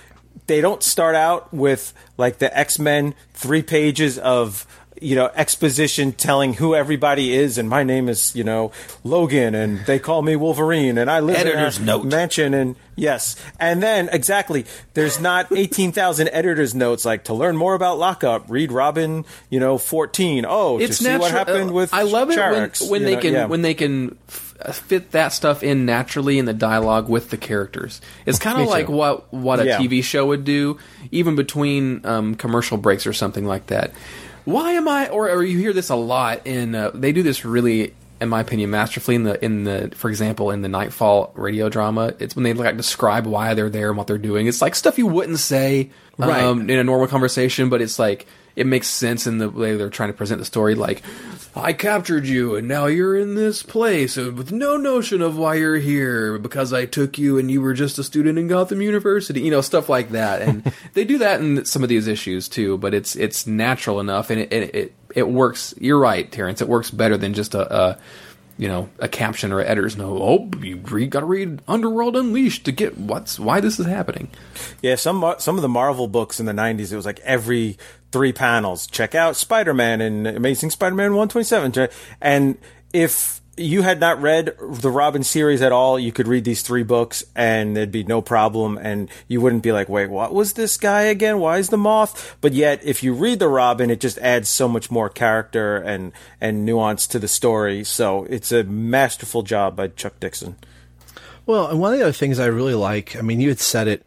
they 0.48 0.60
don't 0.60 0.82
start 0.82 1.14
out 1.14 1.54
with 1.54 1.94
like 2.18 2.38
the 2.38 2.58
X 2.58 2.80
Men 2.80 3.14
three 3.34 3.62
pages 3.62 4.18
of 4.18 4.66
you 5.03 5.16
know 5.16 5.30
exposition 5.34 6.12
telling 6.12 6.55
who 6.55 6.74
everybody 6.74 7.34
is 7.34 7.59
and 7.59 7.68
my 7.68 7.82
name 7.82 8.09
is 8.09 8.34
you 8.36 8.44
know 8.44 8.72
Logan 9.05 9.55
and 9.55 9.84
they 9.86 9.98
call 9.98 10.22
me 10.22 10.36
Wolverine 10.36 10.98
and 10.98 11.11
I 11.11 11.20
live 11.20 11.36
Editor's 11.36 11.78
in 11.78 11.84
a 11.84 11.86
note. 11.86 12.05
mansion 12.05 12.55
and 12.55 12.76
yes 12.96 13.36
and 13.59 13.82
then 13.82 14.09
exactly 14.11 14.64
there's 14.94 15.20
not 15.20 15.50
18,000 15.57 16.28
editor's 16.28 16.74
notes 16.74 17.05
like 17.05 17.24
to 17.24 17.34
learn 17.34 17.57
more 17.57 17.74
about 17.74 17.98
lockup 17.98 18.48
read 18.48 18.70
Robin 18.72 19.24
you 19.50 19.61
know 19.61 19.78
14 19.78 20.44
oh 20.48 20.78
it's 20.78 20.98
to 20.98 21.05
see 21.05 21.16
what 21.16 21.30
happened 21.30 21.70
uh, 21.70 21.74
with 21.74 21.92
I 21.92 22.03
love 22.03 22.30
it 22.30 22.38
when, 22.38 22.38
Charaxes, 22.38 22.90
when 22.90 23.03
they 23.05 23.14
know, 23.16 23.20
can 23.20 23.32
yeah. 23.32 23.46
when 23.46 23.62
they 23.62 23.74
can 23.74 24.18
uh, 24.64 24.72
fit 24.72 25.11
that 25.11 25.32
stuff 25.32 25.62
in 25.62 25.84
naturally 25.86 26.38
in 26.38 26.44
the 26.44 26.53
dialogue 26.53 27.09
with 27.09 27.30
the 27.30 27.36
characters. 27.36 28.00
It's 28.26 28.38
kind 28.46 28.61
of 28.61 28.68
like 28.68 28.88
what 28.88 29.32
what 29.32 29.59
a 29.61 29.66
Yeah. 29.66 29.78
TV 29.78 30.05
show 30.05 30.26
would 30.26 30.44
do, 30.44 30.78
even 31.11 31.34
between 31.34 32.05
um, 32.07 32.34
commercial 32.36 32.76
breaks 32.78 33.07
or 33.07 33.12
something 33.12 33.44
like 33.44 33.66
that. 33.68 33.92
Why 34.45 34.72
am 34.72 34.88
I? 34.88 35.09
Or, 35.09 35.30
or 35.30 35.43
you 35.45 35.59
hear 35.59 35.72
this 35.72 35.88
a 35.90 35.95
lot 35.97 36.47
in. 36.47 36.74
Uh, 36.74 36.90
they 36.95 37.12
do 37.12 37.22
this 37.22 37.45
really. 37.45 37.95
In 38.20 38.28
my 38.28 38.40
opinion, 38.40 38.70
masterfully 38.70 39.16
in 39.16 39.24
the 39.24 39.45
in 39.45 39.64
the 39.64 39.90
for 39.97 40.09
example 40.09 40.53
in 40.53 40.62
the 40.62 40.68
Knightfall 40.68 41.32
radio 41.34 41.68
drama, 41.68 42.14
it's 42.20 42.36
when 42.36 42.45
they 42.45 42.53
like 42.55 42.76
describe 42.76 43.26
why 43.26 43.55
they're 43.55 43.68
there 43.68 43.88
and 43.88 43.99
what 43.99 44.07
they're 44.07 44.16
doing. 44.16 44.47
It's 44.47 44.62
like 44.62 44.76
stuff 44.76 44.97
you 44.97 45.09
wouldn't 45.09 45.40
say 45.40 45.90
Right. 46.18 46.45
um, 46.45 46.70
in 46.70 46.78
a 46.78 46.84
normal 46.84 47.09
conversation, 47.09 47.68
but 47.68 47.82
it's 47.82 47.99
like 47.99 48.26
it 48.57 48.66
makes 48.66 48.88
sense 48.88 49.26
in 49.26 49.38
the 49.38 49.48
way 49.48 49.76
they're 49.76 49.90
trying 49.90 50.11
to 50.11 50.16
present 50.16 50.38
the 50.38 50.44
story. 50.44 50.74
Like, 50.74 51.03
I 51.55 51.74
captured 51.74 52.26
you, 52.26 52.57
and 52.57 52.66
now 52.66 52.86
you're 52.86 53.16
in 53.16 53.34
this 53.34 53.62
place 53.62 54.16
with 54.16 54.53
no 54.53 54.78
notion 54.78 55.20
of 55.20 55.36
why 55.36 55.57
you're 55.57 55.76
here 55.76 56.38
because 56.38 56.72
I 56.72 56.86
took 56.86 57.18
you 57.18 57.38
and 57.38 57.50
you 57.50 57.61
were 57.61 57.74
just 57.74 57.98
a 57.98 58.05
student 58.05 58.38
in 58.38 58.48
Gotham 58.48 58.80
University. 58.80 59.42
You 59.42 59.50
know, 59.50 59.61
stuff 59.61 59.90
like 59.90 60.11
that, 60.11 60.40
and 60.40 60.72
they 60.94 61.05
do 61.05 61.18
that 61.18 61.40
in 61.40 61.64
some 61.66 61.82
of 61.82 61.90
these 61.90 62.07
issues 62.07 62.48
too. 62.48 62.78
But 62.78 62.94
it's 62.94 63.16
it's 63.16 63.46
natural 63.46 64.00
enough, 64.00 64.30
and 64.30 64.40
it 64.40 64.53
it 64.53 64.74
it, 64.74 64.94
it 65.14 65.28
works. 65.28 65.74
You're 65.78 65.98
right, 65.98 66.30
Terrence. 66.30 66.62
It 66.62 66.68
works 66.68 66.90
better 66.90 67.16
than 67.16 67.34
just 67.34 67.55
a. 67.55 67.74
a 67.74 67.98
you 68.59 68.68
know, 68.68 68.90
a 68.98 69.09
caption 69.09 69.50
or 69.50 69.61
editor's 69.61 69.96
note. 69.96 70.18
Oh, 70.20 70.59
you 70.61 70.76
read, 70.76 71.11
gotta 71.11 71.26
read 71.26 71.62
Underworld 71.66 72.16
Unleashed 72.16 72.66
to 72.66 72.72
get 72.72 72.98
what's 72.98 73.40
why 73.40 73.61
this 73.61 73.80
is 73.80 73.86
happening. 73.86 74.28
Yeah, 74.82 74.96
some 74.96 75.34
some 75.38 75.57
of 75.57 75.62
the 75.62 75.70
Marvel 75.70 76.07
books 76.07 76.38
in 76.38 76.46
the 76.46 76.53
'90s, 76.53 76.92
it 76.92 76.96
was 76.96 77.07
like 77.07 77.18
every 77.20 77.78
three 78.12 78.32
panels. 78.32 78.86
Check 78.86 79.14
out 79.14 79.36
Spider-Man 79.36 80.00
and 80.00 80.26
Amazing 80.26 80.70
Spider-Man 80.70 81.14
127. 81.14 81.88
And 82.20 82.58
if 82.92 83.40
you 83.56 83.82
had 83.82 84.00
not 84.00 84.20
read 84.22 84.54
the 84.60 84.90
Robin 84.90 85.22
series 85.22 85.60
at 85.60 85.72
all, 85.72 85.98
you 85.98 86.10
could 86.10 86.26
read 86.26 86.44
these 86.44 86.62
three 86.62 86.82
books 86.82 87.22
and 87.36 87.76
there'd 87.76 87.92
be 87.92 88.04
no 88.04 88.22
problem, 88.22 88.78
and 88.78 89.10
you 89.28 89.40
wouldn't 89.40 89.62
be 89.62 89.72
like, 89.72 89.88
"Wait, 89.88 90.08
what 90.08 90.32
was 90.32 90.54
this 90.54 90.76
guy 90.78 91.02
again? 91.02 91.38
Why 91.38 91.58
is 91.58 91.68
the 91.68 91.76
Moth?" 91.76 92.36
But 92.40 92.54
yet, 92.54 92.80
if 92.82 93.02
you 93.02 93.12
read 93.12 93.40
the 93.40 93.48
Robin, 93.48 93.90
it 93.90 94.00
just 94.00 94.18
adds 94.18 94.48
so 94.48 94.68
much 94.68 94.90
more 94.90 95.10
character 95.10 95.76
and 95.76 96.12
and 96.40 96.64
nuance 96.64 97.06
to 97.08 97.18
the 97.18 97.28
story. 97.28 97.84
So 97.84 98.24
it's 98.30 98.52
a 98.52 98.64
masterful 98.64 99.42
job 99.42 99.76
by 99.76 99.88
Chuck 99.88 100.18
Dixon. 100.18 100.56
Well, 101.44 101.66
and 101.66 101.80
one 101.80 101.92
of 101.92 101.98
the 101.98 102.04
other 102.04 102.12
things 102.12 102.38
I 102.38 102.46
really 102.46 102.74
like, 102.74 103.16
I 103.16 103.20
mean, 103.20 103.40
you 103.40 103.48
had 103.48 103.60
said 103.60 103.88
it 103.88 104.04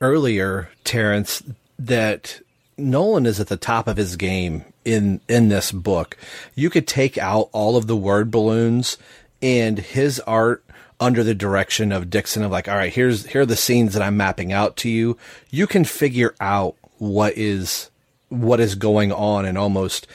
earlier, 0.00 0.70
Terrence, 0.84 1.42
that 1.78 2.40
Nolan 2.78 3.26
is 3.26 3.40
at 3.40 3.48
the 3.48 3.56
top 3.56 3.88
of 3.88 3.96
his 3.96 4.16
game 4.16 4.64
in 4.84 5.20
in 5.28 5.48
this 5.48 5.72
book. 5.72 6.16
You 6.54 6.70
could 6.70 6.86
take 6.86 7.18
out 7.18 7.50
all 7.52 7.76
of 7.76 7.86
the 7.86 7.96
word 7.96 8.30
balloons 8.30 8.96
and 9.42 9.78
his 9.78 10.20
art 10.20 10.64
under 11.00 11.22
the 11.22 11.34
direction 11.34 11.92
of 11.92 12.10
Dixon 12.10 12.42
of 12.42 12.50
like, 12.50 12.68
all 12.68 12.76
right, 12.76 12.92
here's 12.92 13.26
here 13.26 13.42
are 13.42 13.46
the 13.46 13.56
scenes 13.56 13.92
that 13.94 14.02
I'm 14.02 14.16
mapping 14.16 14.52
out 14.52 14.76
to 14.78 14.88
you. 14.88 15.16
You 15.50 15.66
can 15.66 15.84
figure 15.84 16.34
out 16.40 16.76
what 16.98 17.36
is 17.36 17.90
what 18.28 18.60
is 18.60 18.74
going 18.74 19.12
on 19.12 19.44
and 19.44 19.56
almost 19.56 20.06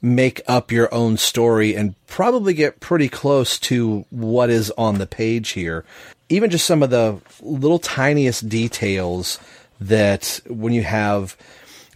make 0.00 0.40
up 0.46 0.70
your 0.70 0.92
own 0.94 1.16
story 1.16 1.74
and 1.74 1.94
probably 2.06 2.54
get 2.54 2.80
pretty 2.80 3.08
close 3.08 3.58
to 3.58 4.04
what 4.10 4.48
is 4.48 4.70
on 4.78 4.98
the 4.98 5.06
page 5.06 5.50
here. 5.50 5.84
Even 6.28 6.50
just 6.50 6.66
some 6.66 6.82
of 6.82 6.90
the 6.90 7.18
little 7.40 7.78
tiniest 7.78 8.48
details 8.48 9.40
that 9.80 10.40
when 10.46 10.72
you 10.72 10.82
have 10.82 11.36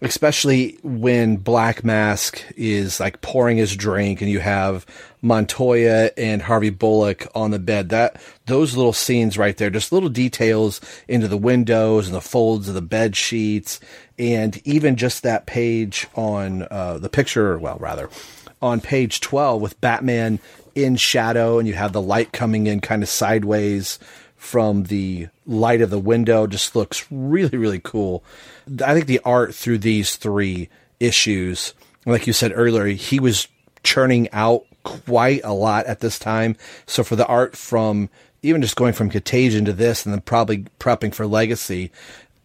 especially 0.02 0.76
when 0.82 1.36
Black 1.36 1.84
Mask 1.84 2.42
is 2.56 2.98
like 2.98 3.20
pouring 3.20 3.56
his 3.56 3.76
drink 3.76 4.20
and 4.20 4.28
you 4.28 4.40
have 4.40 4.84
Montoya 5.22 6.10
and 6.16 6.42
Harvey 6.42 6.70
Bullock 6.70 7.28
on 7.36 7.52
the 7.52 7.60
bed. 7.60 7.90
That 7.90 8.20
those 8.46 8.76
little 8.76 8.92
scenes 8.92 9.38
right 9.38 9.56
there, 9.56 9.70
just 9.70 9.92
little 9.92 10.08
details 10.08 10.80
into 11.06 11.28
the 11.28 11.38
windows 11.38 12.06
and 12.06 12.14
the 12.14 12.20
folds 12.20 12.68
of 12.68 12.74
the 12.74 12.82
bed 12.82 13.14
sheets, 13.14 13.78
and 14.18 14.60
even 14.66 14.96
just 14.96 15.22
that 15.22 15.46
page 15.46 16.08
on 16.16 16.66
uh, 16.70 16.98
the 16.98 17.08
picture. 17.08 17.56
Well, 17.58 17.78
rather 17.78 18.10
on 18.60 18.80
page 18.80 19.20
twelve 19.20 19.62
with 19.62 19.80
Batman 19.80 20.40
in 20.74 20.96
shadow, 20.96 21.58
and 21.60 21.68
you 21.68 21.74
have 21.74 21.92
the 21.92 22.02
light 22.02 22.32
coming 22.32 22.66
in 22.66 22.80
kind 22.80 23.04
of 23.04 23.08
sideways 23.08 24.00
from 24.42 24.82
the 24.84 25.28
light 25.46 25.80
of 25.80 25.90
the 25.90 25.98
window. 26.00 26.48
Just 26.48 26.74
looks 26.74 27.06
really, 27.12 27.56
really 27.56 27.80
cool. 27.82 28.24
I 28.84 28.92
think 28.92 29.06
the 29.06 29.20
art 29.24 29.54
through 29.54 29.78
these 29.78 30.16
three 30.16 30.68
issues, 30.98 31.74
like 32.04 32.26
you 32.26 32.32
said 32.32 32.52
earlier, 32.52 32.86
he 32.86 33.20
was 33.20 33.46
churning 33.84 34.28
out 34.32 34.64
quite 34.82 35.42
a 35.44 35.52
lot 35.52 35.86
at 35.86 36.00
this 36.00 36.18
time. 36.18 36.56
So 36.86 37.04
for 37.04 37.14
the 37.14 37.26
art 37.26 37.56
from 37.56 38.10
even 38.42 38.60
just 38.62 38.74
going 38.74 38.94
from 38.94 39.10
Contagion 39.10 39.64
to 39.66 39.72
this 39.72 40.04
and 40.04 40.12
then 40.12 40.20
probably 40.20 40.66
prepping 40.80 41.14
for 41.14 41.24
Legacy, 41.24 41.92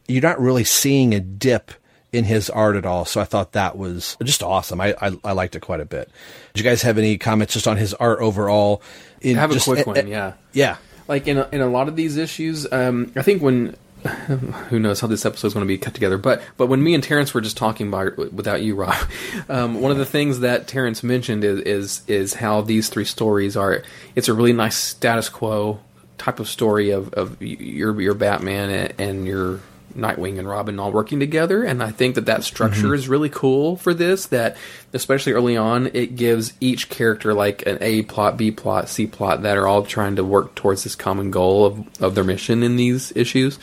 you're 0.07 0.21
not 0.21 0.39
really 0.39 0.63
seeing 0.63 1.15
a 1.15 1.19
dip 1.19 1.71
in 2.13 2.25
his 2.25 2.47
art 2.51 2.75
at 2.75 2.85
all. 2.85 3.05
So 3.05 3.19
I 3.19 3.25
thought 3.25 3.53
that 3.53 3.75
was 3.75 4.15
just 4.23 4.43
awesome. 4.43 4.79
I, 4.79 4.93
I, 5.01 5.11
I 5.23 5.31
liked 5.31 5.55
it 5.55 5.61
quite 5.61 5.81
a 5.81 5.85
bit. 5.85 6.11
Did 6.53 6.63
you 6.63 6.69
guys 6.69 6.83
have 6.83 6.99
any 6.99 7.17
comments 7.17 7.53
just 7.53 7.67
on 7.67 7.77
his 7.77 7.95
art 7.95 8.19
overall? 8.19 8.83
In 9.19 9.35
I 9.35 9.41
have 9.41 9.51
just, 9.51 9.67
a 9.67 9.71
quick 9.71 9.79
eh, 9.79 9.83
one. 9.89 9.97
eh, 9.97 10.03
Yeah. 10.05 10.33
Yeah. 10.53 10.77
Like 11.07 11.27
in 11.27 11.37
a, 11.37 11.47
in 11.51 11.61
a 11.61 11.67
lot 11.67 11.87
of 11.87 11.95
these 11.95 12.17
issues, 12.17 12.71
um, 12.71 13.11
I 13.15 13.21
think 13.21 13.41
when 13.41 13.75
who 14.69 14.79
knows 14.79 14.99
how 14.99 15.07
this 15.07 15.25
episode 15.25 15.47
is 15.47 15.53
going 15.53 15.65
to 15.65 15.67
be 15.67 15.77
cut 15.77 15.93
together, 15.93 16.17
but 16.17 16.41
but 16.57 16.67
when 16.67 16.83
me 16.83 16.93
and 16.93 17.03
Terrence 17.03 17.33
were 17.33 17.41
just 17.41 17.57
talking 17.57 17.89
by 17.89 18.09
without 18.31 18.61
you, 18.61 18.75
Rob, 18.75 18.95
um, 19.49 19.81
one 19.81 19.91
of 19.91 19.97
the 19.97 20.05
things 20.05 20.39
that 20.41 20.67
Terrence 20.67 21.03
mentioned 21.03 21.43
is, 21.43 21.59
is 21.61 22.01
is 22.07 22.33
how 22.35 22.61
these 22.61 22.89
three 22.89 23.05
stories 23.05 23.57
are. 23.57 23.83
It's 24.15 24.27
a 24.27 24.33
really 24.33 24.53
nice 24.53 24.77
status 24.77 25.29
quo 25.29 25.79
type 26.17 26.39
of 26.39 26.47
story 26.47 26.91
of 26.91 27.13
of 27.13 27.41
your 27.41 27.99
your 27.99 28.13
Batman 28.13 28.69
and, 28.69 28.93
and 28.99 29.27
your 29.27 29.59
Nightwing 29.95 30.37
and 30.37 30.47
Robin 30.47 30.79
all 30.79 30.91
working 30.91 31.19
together, 31.19 31.63
and 31.63 31.81
I 31.81 31.91
think 31.91 32.15
that 32.15 32.25
that 32.25 32.43
structure 32.43 32.87
Mhm. 32.89 32.95
is 32.95 33.07
really 33.07 33.29
cool 33.29 33.77
for 33.77 33.93
this. 33.93 34.25
That 34.27 34.55
especially 34.93 35.33
early 35.33 35.57
on, 35.57 35.89
it 35.93 36.15
gives 36.15 36.53
each 36.61 36.89
character 36.89 37.33
like 37.33 37.65
an 37.65 37.77
A 37.81 38.03
plot, 38.03 38.37
B 38.37 38.51
plot, 38.51 38.89
C 38.89 39.07
plot 39.07 39.41
that 39.43 39.57
are 39.57 39.67
all 39.67 39.83
trying 39.83 40.15
to 40.17 40.23
work 40.23 40.53
towards 40.55 40.83
this 40.83 40.95
common 40.95 41.31
goal 41.31 41.65
of 41.65 41.79
of 42.01 42.15
their 42.15 42.23
mission 42.23 42.63
in 42.63 42.75
these 42.75 43.11
issues. 43.15 43.57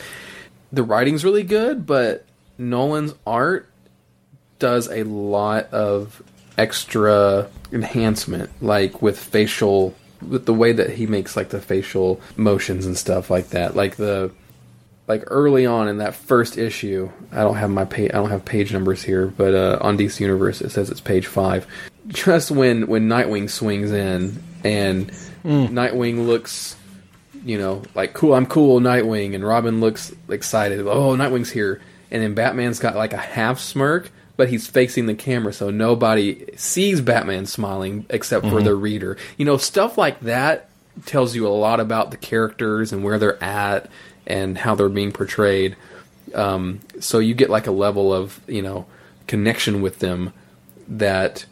The 0.73 0.83
writing's 0.83 1.23
really 1.23 1.43
good, 1.43 1.85
but 1.85 2.25
Nolan's 2.57 3.13
art 3.25 3.67
does 4.59 4.89
a 4.89 5.03
lot 5.03 5.71
of 5.73 6.21
extra 6.57 7.47
enhancement, 7.71 8.49
like 8.61 9.01
with 9.01 9.19
facial, 9.19 9.93
with 10.27 10.45
the 10.45 10.53
way 10.53 10.71
that 10.71 10.91
he 10.91 11.05
makes 11.05 11.35
like 11.37 11.49
the 11.49 11.59
facial 11.61 12.19
motions 12.35 12.85
and 12.85 12.97
stuff 12.97 13.29
like 13.29 13.49
that. 13.49 13.75
Like 13.75 13.95
the, 13.97 14.31
like 15.07 15.23
early 15.27 15.65
on 15.65 15.87
in 15.87 15.97
that 15.99 16.15
first 16.15 16.57
issue, 16.57 17.11
I 17.31 17.37
don't 17.41 17.55
have 17.55 17.69
my 17.69 17.85
page, 17.85 18.11
I 18.11 18.15
don't 18.17 18.29
have 18.31 18.43
page 18.45 18.73
numbers 18.73 19.03
here, 19.03 19.27
but 19.27 19.53
uh, 19.53 19.77
on 19.81 19.97
DC 19.97 20.19
Universe 20.19 20.61
it 20.61 20.71
says 20.71 20.89
it's 20.89 21.01
page 21.01 21.27
five. 21.27 21.67
Just 22.07 22.51
when 22.51 22.87
when 22.87 23.07
Nightwing 23.09 23.49
swings 23.49 23.91
in 23.91 24.41
and 24.63 25.11
Nightwing 25.43 26.25
looks 26.27 26.75
you 27.43 27.59
know, 27.59 27.83
like 27.93 28.13
cool, 28.13 28.33
I'm 28.33 28.47
cool, 28.47 28.79
Nightwing, 28.79 29.35
and 29.35 29.45
Robin 29.45 29.79
looks 29.79 30.11
excited. 30.29 30.79
Oh, 30.81 31.15
Nightwing's 31.15 31.51
here, 31.51 31.79
and 32.09 32.23
then 32.23 32.33
Batman's 32.33 32.79
got 32.79 32.95
like 32.95 33.13
a 33.13 33.17
half 33.17 33.59
smirk, 33.59 34.09
but 34.35 34.49
he's 34.49 34.65
facing 34.65 35.05
the 35.05 35.13
camera, 35.13 35.53
so 35.53 35.69
nobody 35.69 36.45
sees 36.55 37.01
Batman 37.01 37.45
smiling 37.45 38.05
except 38.09 38.45
for 38.47 38.61
Mhm. 38.61 38.63
the 38.63 38.73
reader. 38.75 39.17
You 39.37 39.45
know, 39.45 39.57
stuff 39.57 39.95
like 39.95 40.21
that 40.21 40.69
tells 41.05 41.35
you 41.35 41.45
a 41.45 41.49
lot 41.49 41.79
about 41.79 42.09
the 42.09 42.17
characters 42.17 42.91
and 42.91 43.03
where 43.03 43.19
they're 43.19 43.43
at 43.43 43.89
and 44.27 44.57
how 44.57 44.75
they're 44.75 44.89
being 44.89 45.11
portrayed. 45.11 45.75
Um, 46.33 46.79
so 46.99 47.19
you 47.19 47.33
get 47.33 47.49
like 47.49 47.67
a 47.67 47.71
level 47.71 48.13
of 48.13 48.39
you 48.47 48.61
know 48.61 48.85
connection 49.27 49.81
with 49.81 49.99
them 49.99 50.33
that 50.87 51.45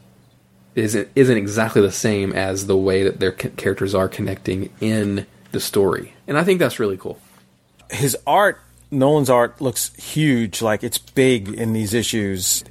isn't 0.76 1.08
isn't 1.16 1.38
exactly 1.38 1.82
the 1.82 1.92
same 1.92 2.34
as 2.34 2.66
the 2.68 2.76
way 2.78 3.04
that 3.04 3.20
their 3.20 3.32
characters 3.32 3.94
are 3.96 4.10
connecting 4.10 4.70
in 4.82 5.26
the 5.52 5.60
story, 5.60 6.14
and 6.28 6.38
I 6.38 6.44
think 6.44 6.60
that's 6.60 6.80
really 6.80 6.98
cool. 6.98 7.20
his 7.92 8.18
art 8.26 8.60
Nolan's 8.90 9.30
art 9.30 9.60
looks 9.62 9.92
huge, 9.96 10.62
like 10.62 10.84
it's 10.84 10.98
big 11.00 11.50
in 11.50 11.74
these 11.74 11.94
issues. 11.96 12.64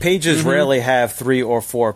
Pages 0.00 0.42
Mhm. 0.42 0.44
rarely 0.44 0.80
have 0.80 1.12
three 1.12 1.40
or 1.42 1.60
four 1.60 1.94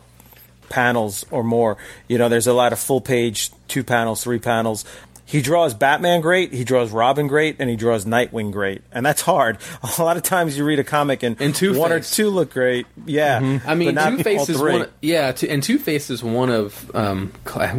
panels 0.68 1.24
or 1.32 1.42
more. 1.42 1.76
You 2.08 2.18
know, 2.18 2.28
there's 2.28 2.46
a 2.46 2.52
lot 2.52 2.72
of 2.72 2.78
full 2.78 3.00
page, 3.00 3.50
two 3.68 3.82
panels, 3.84 4.22
three 4.22 4.38
panels. 4.38 4.84
He 5.28 5.42
draws 5.42 5.74
Batman 5.74 6.20
great, 6.20 6.52
he 6.52 6.62
draws 6.62 6.92
Robin 6.92 7.26
great, 7.26 7.56
and 7.58 7.68
he 7.68 7.74
draws 7.74 8.04
Nightwing 8.04 8.52
great, 8.52 8.82
and 8.92 9.04
that's 9.04 9.22
hard. 9.22 9.58
A 9.98 10.02
lot 10.02 10.16
of 10.16 10.22
times 10.22 10.56
you 10.56 10.64
read 10.64 10.78
a 10.78 10.84
comic 10.84 11.24
and, 11.24 11.36
one 11.76 11.90
or 11.90 11.98
two 11.98 12.30
look 12.30 12.52
great, 12.52 12.86
yeah. 13.06 13.60
I 13.66 13.74
mean, 13.74 13.96
Two 13.96 14.22
Face 14.22 14.48
is 14.48 14.60
one. 14.60 14.88
Yeah, 15.02 15.32
two, 15.32 15.48
and 15.48 15.64
Two 15.64 15.80
Face 15.80 16.10
is 16.10 16.22
one 16.22 16.50
of. 16.50 16.94
Um, 16.94 17.32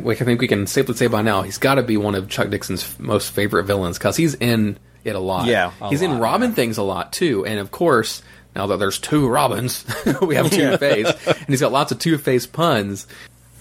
like 0.04 0.22
I 0.22 0.26
think 0.26 0.42
we 0.42 0.50
can 0.50 0.68
safely 0.68 0.96
say 0.96 1.08
by 1.08 1.22
now, 1.22 1.42
he's 1.42 1.58
got 1.58 1.76
to 1.76 1.84
be 1.84 1.96
one 1.96 2.16
of 2.16 2.28
Chuck 2.28 2.50
Dixon's 2.50 3.00
most 3.00 3.32
favorite 3.32 3.64
villains 3.64 3.98
because 3.98 4.18
he's 4.18 4.36
in 4.36 4.78
it 5.06 5.16
a 5.16 5.20
lot. 5.20 5.48
Yeah, 5.48 5.72
a 5.80 5.90
he's 5.90 6.02
in 6.02 6.12
lot, 6.12 6.22
Robin 6.22 6.54
things 6.54 6.78
a 6.78 6.84
lot 6.84 7.14
too, 7.14 7.46
and 7.46 7.60
of 7.60 7.72
course. 7.72 8.22
Now 8.56 8.66
that 8.68 8.80
there's 8.80 8.98
two 8.98 9.28
Robins, 9.28 9.86
we 10.22 10.34
have 10.34 10.50
Two 10.50 10.78
Face, 10.78 11.14
and 11.28 11.48
he's 11.48 11.60
got 11.60 11.72
lots 11.72 11.92
of 11.92 12.00
Two 12.00 12.18
Face 12.18 12.48
puns. 12.48 13.06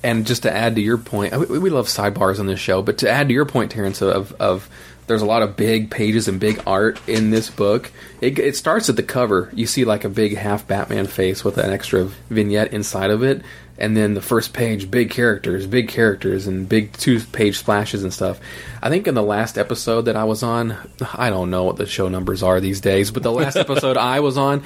And 0.03 0.27
just 0.27 0.43
to 0.43 0.55
add 0.55 0.77
to 0.77 0.81
your 0.81 0.99
point, 0.99 1.37
we, 1.49 1.59
we 1.59 1.71
love 1.71 1.87
sidebars 1.87 2.39
on 2.39 2.47
this 2.47 2.61
show, 2.61 2.83
but 2.83 2.99
to 2.99 3.11
add 3.11 3.29
to 3.29 3.35
your 3.35 3.45
point, 3.47 3.73
Terrence, 3.73 4.03
of, 4.03 4.33
of 4.35 4.69
there's 5.07 5.23
a 5.23 5.27
lot 5.27 5.43
of 5.43 5.57
big 5.57 5.91
pages 5.91 6.29
and 6.29 6.41
big 6.41 6.63
art 6.67 7.01
in 7.09 7.31
this 7.31 7.51
book. 7.51 7.93
It, 8.21 8.39
it 8.39 8.57
starts 8.57 8.89
at 8.89 8.97
the 8.97 9.03
cover. 9.03 9.51
You 9.55 9.67
see 9.67 9.85
like 9.85 10.05
a 10.05 10.09
big 10.09 10.37
half 10.37 10.67
Batman 10.67 11.07
face 11.07 11.45
with 11.45 11.59
an 11.59 11.71
extra 11.71 12.05
vignette 12.29 12.73
inside 12.73 13.11
of 13.11 13.23
it, 13.23 13.43
and 13.79 13.97
then 13.97 14.15
the 14.15 14.23
first 14.23 14.53
page, 14.53 14.91
big 14.91 15.11
characters, 15.11 15.67
big 15.67 15.89
characters, 15.89 16.47
and 16.47 16.69
big 16.69 16.93
two 16.95 17.21
page 17.21 17.59
splashes 17.59 18.03
and 18.03 18.13
stuff. 18.13 18.41
I 18.83 18.89
think 18.89 19.07
in 19.07 19.15
the 19.15 19.23
last 19.23 19.59
episode 19.59 20.03
that 20.03 20.17
I 20.17 20.25
was 20.25 20.43
on, 20.43 20.77
I 21.15 21.31
don't 21.31 21.51
know 21.51 21.65
what 21.65 21.77
the 21.77 21.87
show 21.87 22.09
numbers 22.09 22.43
are 22.43 22.61
these 22.61 22.81
days, 22.81 23.11
but 23.11 23.23
the 23.23 23.33
last 23.33 23.57
episode 23.57 23.97
I 23.97 24.21
was 24.21 24.37
on, 24.37 24.65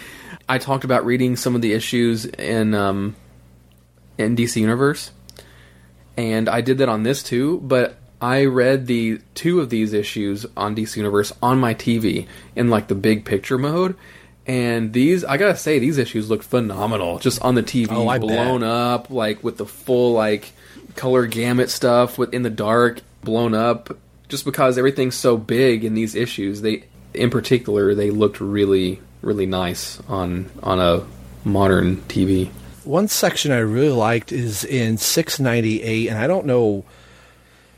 I 0.48 0.58
talked 0.58 0.84
about 0.84 1.04
reading 1.04 1.36
some 1.36 1.54
of 1.54 1.60
the 1.60 1.72
issues 1.72 2.24
in 2.24 2.74
um, 2.74 3.14
in 4.16 4.36
DC 4.36 4.56
Universe 4.56 5.10
and 6.20 6.48
I 6.48 6.60
did 6.60 6.78
that 6.78 6.88
on 6.88 7.02
this 7.02 7.22
too. 7.22 7.58
But 7.60 7.96
I 8.20 8.44
read 8.44 8.86
the 8.86 9.20
two 9.34 9.60
of 9.60 9.70
these 9.70 9.92
issues 9.94 10.44
on 10.56 10.76
DC 10.76 10.96
Universe 10.96 11.32
on 11.42 11.58
my 11.58 11.72
TV 11.74 12.26
in 12.54 12.68
like 12.68 12.88
the 12.88 12.94
big 12.94 13.24
picture 13.24 13.56
mode, 13.58 13.96
and 14.46 14.92
these 14.92 15.24
I 15.24 15.36
gotta 15.38 15.56
say 15.56 15.78
these 15.78 15.96
issues 15.98 16.28
look 16.28 16.42
phenomenal 16.42 17.18
just 17.18 17.40
on 17.42 17.54
the 17.54 17.62
TV, 17.62 17.88
Oh, 17.92 18.08
I 18.08 18.18
bet. 18.18 18.28
blown 18.28 18.62
up 18.62 19.08
like 19.10 19.42
with 19.42 19.56
the 19.56 19.66
full 19.66 20.12
like 20.12 20.52
color 20.96 21.26
gamut 21.26 21.70
stuff 21.70 22.18
with 22.18 22.34
in 22.34 22.42
the 22.42 22.50
dark, 22.50 23.00
blown 23.24 23.54
up. 23.54 23.96
Just 24.28 24.44
because 24.44 24.78
everything's 24.78 25.16
so 25.16 25.36
big 25.36 25.84
in 25.84 25.94
these 25.94 26.14
issues, 26.14 26.60
they 26.60 26.84
in 27.14 27.30
particular 27.30 27.94
they 27.94 28.10
looked 28.10 28.40
really 28.40 29.00
really 29.22 29.46
nice 29.46 29.98
on 30.08 30.50
on 30.62 30.78
a 30.78 31.04
modern 31.44 31.96
TV. 32.02 32.50
One 32.84 33.08
section 33.08 33.52
I 33.52 33.58
really 33.58 33.90
liked 33.92 34.32
is 34.32 34.64
in 34.64 34.96
698, 34.96 36.08
and 36.08 36.18
I 36.18 36.26
don't 36.26 36.46
know, 36.46 36.84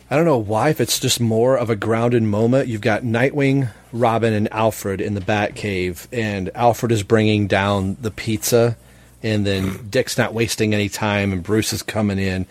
I 0.08 0.14
don't 0.14 0.24
know 0.24 0.38
why. 0.38 0.68
If 0.68 0.80
it's 0.80 1.00
just 1.00 1.20
more 1.20 1.56
of 1.56 1.70
a 1.70 1.76
grounded 1.76 2.22
moment, 2.22 2.68
you've 2.68 2.82
got 2.82 3.02
Nightwing, 3.02 3.70
Robin, 3.92 4.32
and 4.32 4.52
Alfred 4.52 5.00
in 5.00 5.14
the 5.14 5.20
Batcave, 5.20 6.06
and 6.12 6.50
Alfred 6.54 6.92
is 6.92 7.02
bringing 7.02 7.48
down 7.48 7.96
the 8.00 8.12
pizza, 8.12 8.76
and 9.24 9.44
then 9.44 9.88
Dick's 9.90 10.16
not 10.16 10.34
wasting 10.34 10.72
any 10.72 10.88
time, 10.88 11.32
and 11.32 11.42
Bruce 11.42 11.72
is 11.72 11.82
coming 11.82 12.20
in, 12.20 12.46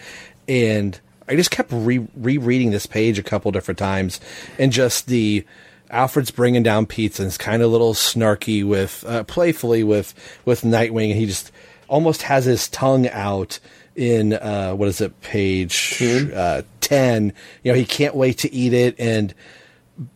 and 0.50 1.00
I 1.30 1.38
just 1.38 1.52
kept 1.52 1.70
re- 1.72 2.06
rereading 2.18 2.72
this 2.72 2.86
page 2.86 3.18
a 3.18 3.24
couple 3.24 3.52
different 3.52 3.78
times, 3.78 4.20
and 4.60 4.74
just 4.74 5.08
the 5.08 5.46
Alfred's 5.90 6.32
bringing 6.32 6.64
down 6.64 6.86
pizza 6.86 7.22
and 7.22 7.28
it's 7.28 7.38
kind 7.38 7.62
of 7.62 7.70
a 7.70 7.72
little 7.72 7.94
snarky 7.94 8.64
with, 8.66 9.06
uh, 9.08 9.24
playfully 9.24 9.84
with 9.84 10.14
with 10.44 10.64
Nightwing, 10.64 11.12
and 11.12 11.20
he 11.20 11.26
just 11.26 11.52
almost 11.92 12.24
has 12.24 12.46
his 12.46 12.70
tongue 12.70 13.08
out 13.10 13.60
in 13.96 14.34
uh, 14.34 14.74
what 14.74 14.88
is 14.88 15.02
it, 15.02 15.22
page 15.22 16.02
uh, 16.34 16.64
ten. 16.80 17.34
You 17.64 17.74
know, 17.74 17.78
he 17.78 17.86
can't 17.86 18.16
wait 18.16 18.40
to 18.40 18.52
eat 18.52 18.74
it, 18.74 18.96
and 18.98 19.34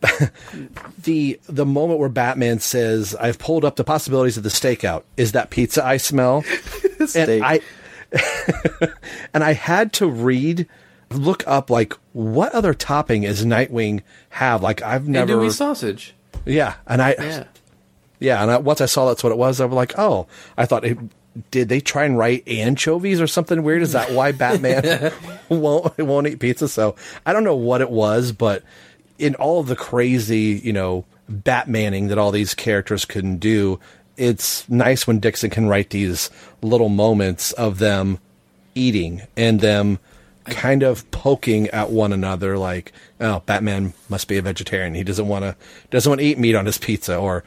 the 0.98 1.38
the 1.46 1.66
moment 1.66 2.00
where 2.00 2.08
Batman 2.08 2.58
says, 2.58 3.14
"I've 3.14 3.38
pulled 3.38 3.64
up 3.64 3.76
the 3.76 3.84
possibilities 3.84 4.36
of 4.36 4.42
the 4.42 4.48
stakeout," 4.48 5.04
is 5.16 5.32
that 5.32 5.50
pizza 5.50 5.84
I 5.84 5.98
smell, 5.98 6.44
and 7.14 7.44
I 7.44 7.60
and 9.34 9.44
I 9.44 9.52
had 9.52 9.92
to 9.94 10.08
read. 10.08 10.66
Look 11.12 11.46
up 11.46 11.70
like 11.70 11.94
what 12.14 12.52
other 12.52 12.74
topping 12.74 13.22
is 13.22 13.44
Nightwing 13.44 14.02
have? 14.30 14.60
Like 14.60 14.82
I've 14.82 15.06
never 15.06 15.36
Andouille 15.36 15.52
sausage. 15.52 16.16
yeah, 16.44 16.74
and 16.84 17.00
I 17.00 17.14
Yeah. 17.16 17.44
Yeah, 18.18 18.42
and 18.42 18.50
I, 18.50 18.56
once 18.58 18.80
I 18.80 18.86
saw 18.86 19.06
that's 19.06 19.22
what 19.22 19.30
it 19.30 19.38
was, 19.38 19.60
I 19.60 19.66
was 19.66 19.74
like, 19.74 19.98
oh, 19.98 20.26
I 20.56 20.66
thought, 20.66 20.84
it, 20.84 20.98
did 21.50 21.68
they 21.68 21.80
try 21.80 22.04
and 22.04 22.16
write 22.18 22.46
anchovies 22.48 23.20
or 23.20 23.26
something 23.26 23.62
weird? 23.62 23.82
Is 23.82 23.92
that 23.92 24.12
why 24.12 24.32
Batman 24.32 25.12
won't 25.48 25.98
won't 25.98 26.26
eat 26.26 26.40
pizza? 26.40 26.68
So 26.68 26.96
I 27.24 27.32
don't 27.32 27.44
know 27.44 27.56
what 27.56 27.80
it 27.80 27.90
was, 27.90 28.32
but 28.32 28.62
in 29.18 29.34
all 29.36 29.60
of 29.60 29.66
the 29.66 29.76
crazy, 29.76 30.60
you 30.62 30.72
know, 30.72 31.04
Batmaning 31.30 32.08
that 32.08 32.18
all 32.18 32.30
these 32.30 32.54
characters 32.54 33.04
can 33.04 33.38
do, 33.38 33.80
it's 34.16 34.68
nice 34.68 35.06
when 35.06 35.18
Dixon 35.18 35.50
can 35.50 35.66
write 35.68 35.90
these 35.90 36.30
little 36.62 36.88
moments 36.88 37.52
of 37.52 37.78
them 37.78 38.18
eating 38.74 39.22
and 39.36 39.60
them 39.60 39.98
kind 40.44 40.82
of 40.82 41.10
poking 41.10 41.66
at 41.68 41.90
one 41.90 42.12
another 42.12 42.56
like 42.56 42.92
oh 43.20 43.42
batman 43.46 43.92
must 44.08 44.28
be 44.28 44.36
a 44.36 44.42
vegetarian 44.42 44.94
he 44.94 45.02
doesn't 45.02 45.26
want 45.26 45.42
to 45.42 45.56
doesn't 45.90 46.08
want 46.08 46.20
to 46.20 46.26
eat 46.26 46.38
meat 46.38 46.54
on 46.54 46.66
his 46.66 46.78
pizza 46.78 47.16
or 47.16 47.42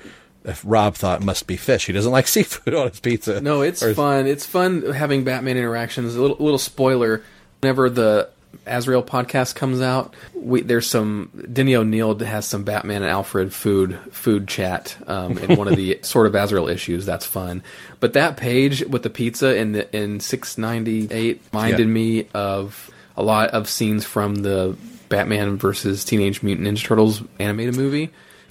if 0.50 0.62
rob 0.66 0.96
thought 0.96 1.22
it 1.22 1.26
must 1.26 1.48
be 1.48 1.56
fish 1.58 1.86
he 1.86 1.94
doesn't 1.94 2.12
like 2.12 2.28
seafood 2.36 2.74
on 2.74 2.90
his 2.90 3.00
pizza 3.00 3.40
No, 3.42 3.62
it's 3.62 3.82
fun. 3.94 4.28
It's 4.28 4.46
fun 4.46 4.82
having 4.94 5.24
Batman 5.24 5.58
interactions. 5.58 6.16
A 6.16 6.22
little, 6.22 6.38
little 6.40 6.58
spoiler: 6.60 7.24
whenever 7.62 7.90
the 7.90 8.30
Azrael 8.66 9.04
podcast 9.04 9.54
comes 9.56 9.80
out, 9.80 10.16
we, 10.34 10.62
there's 10.62 10.88
some 10.90 11.30
Denny 11.54 11.76
O'Neil 11.76 12.18
has 12.20 12.48
some 12.48 12.64
Batman 12.64 13.04
and 13.04 13.12
Alfred 13.12 13.54
food 13.54 13.98
food 14.12 14.48
chat 14.48 14.98
um, 15.08 15.38
in 15.38 15.56
one 15.56 15.68
of 15.68 15.76
the 15.76 16.00
sort 16.04 16.26
of 16.26 16.34
Azrael 16.36 16.68
issues. 16.68 17.06
That's 17.06 17.26
fun. 17.28 17.62
But 18.00 18.14
that 18.14 18.38
page 18.38 18.84
with 18.86 19.04
the 19.04 19.10
pizza 19.12 19.56
in 19.56 19.74
the, 19.74 19.96
in 19.96 20.20
698 20.20 21.42
reminded 21.54 21.80
Yeah. 21.80 21.86
me 21.86 22.28
of 22.34 22.90
a 23.16 23.22
lot 23.24 23.52
of 23.52 23.70
scenes 23.70 24.04
from 24.06 24.36
the 24.38 24.76
Batman 25.10 25.58
versus 25.58 26.04
Teenage 26.04 26.42
Mutant 26.42 26.68
Ninja 26.68 26.84
Turtles 26.84 27.22
animated 27.40 27.76
movie. 27.76 28.10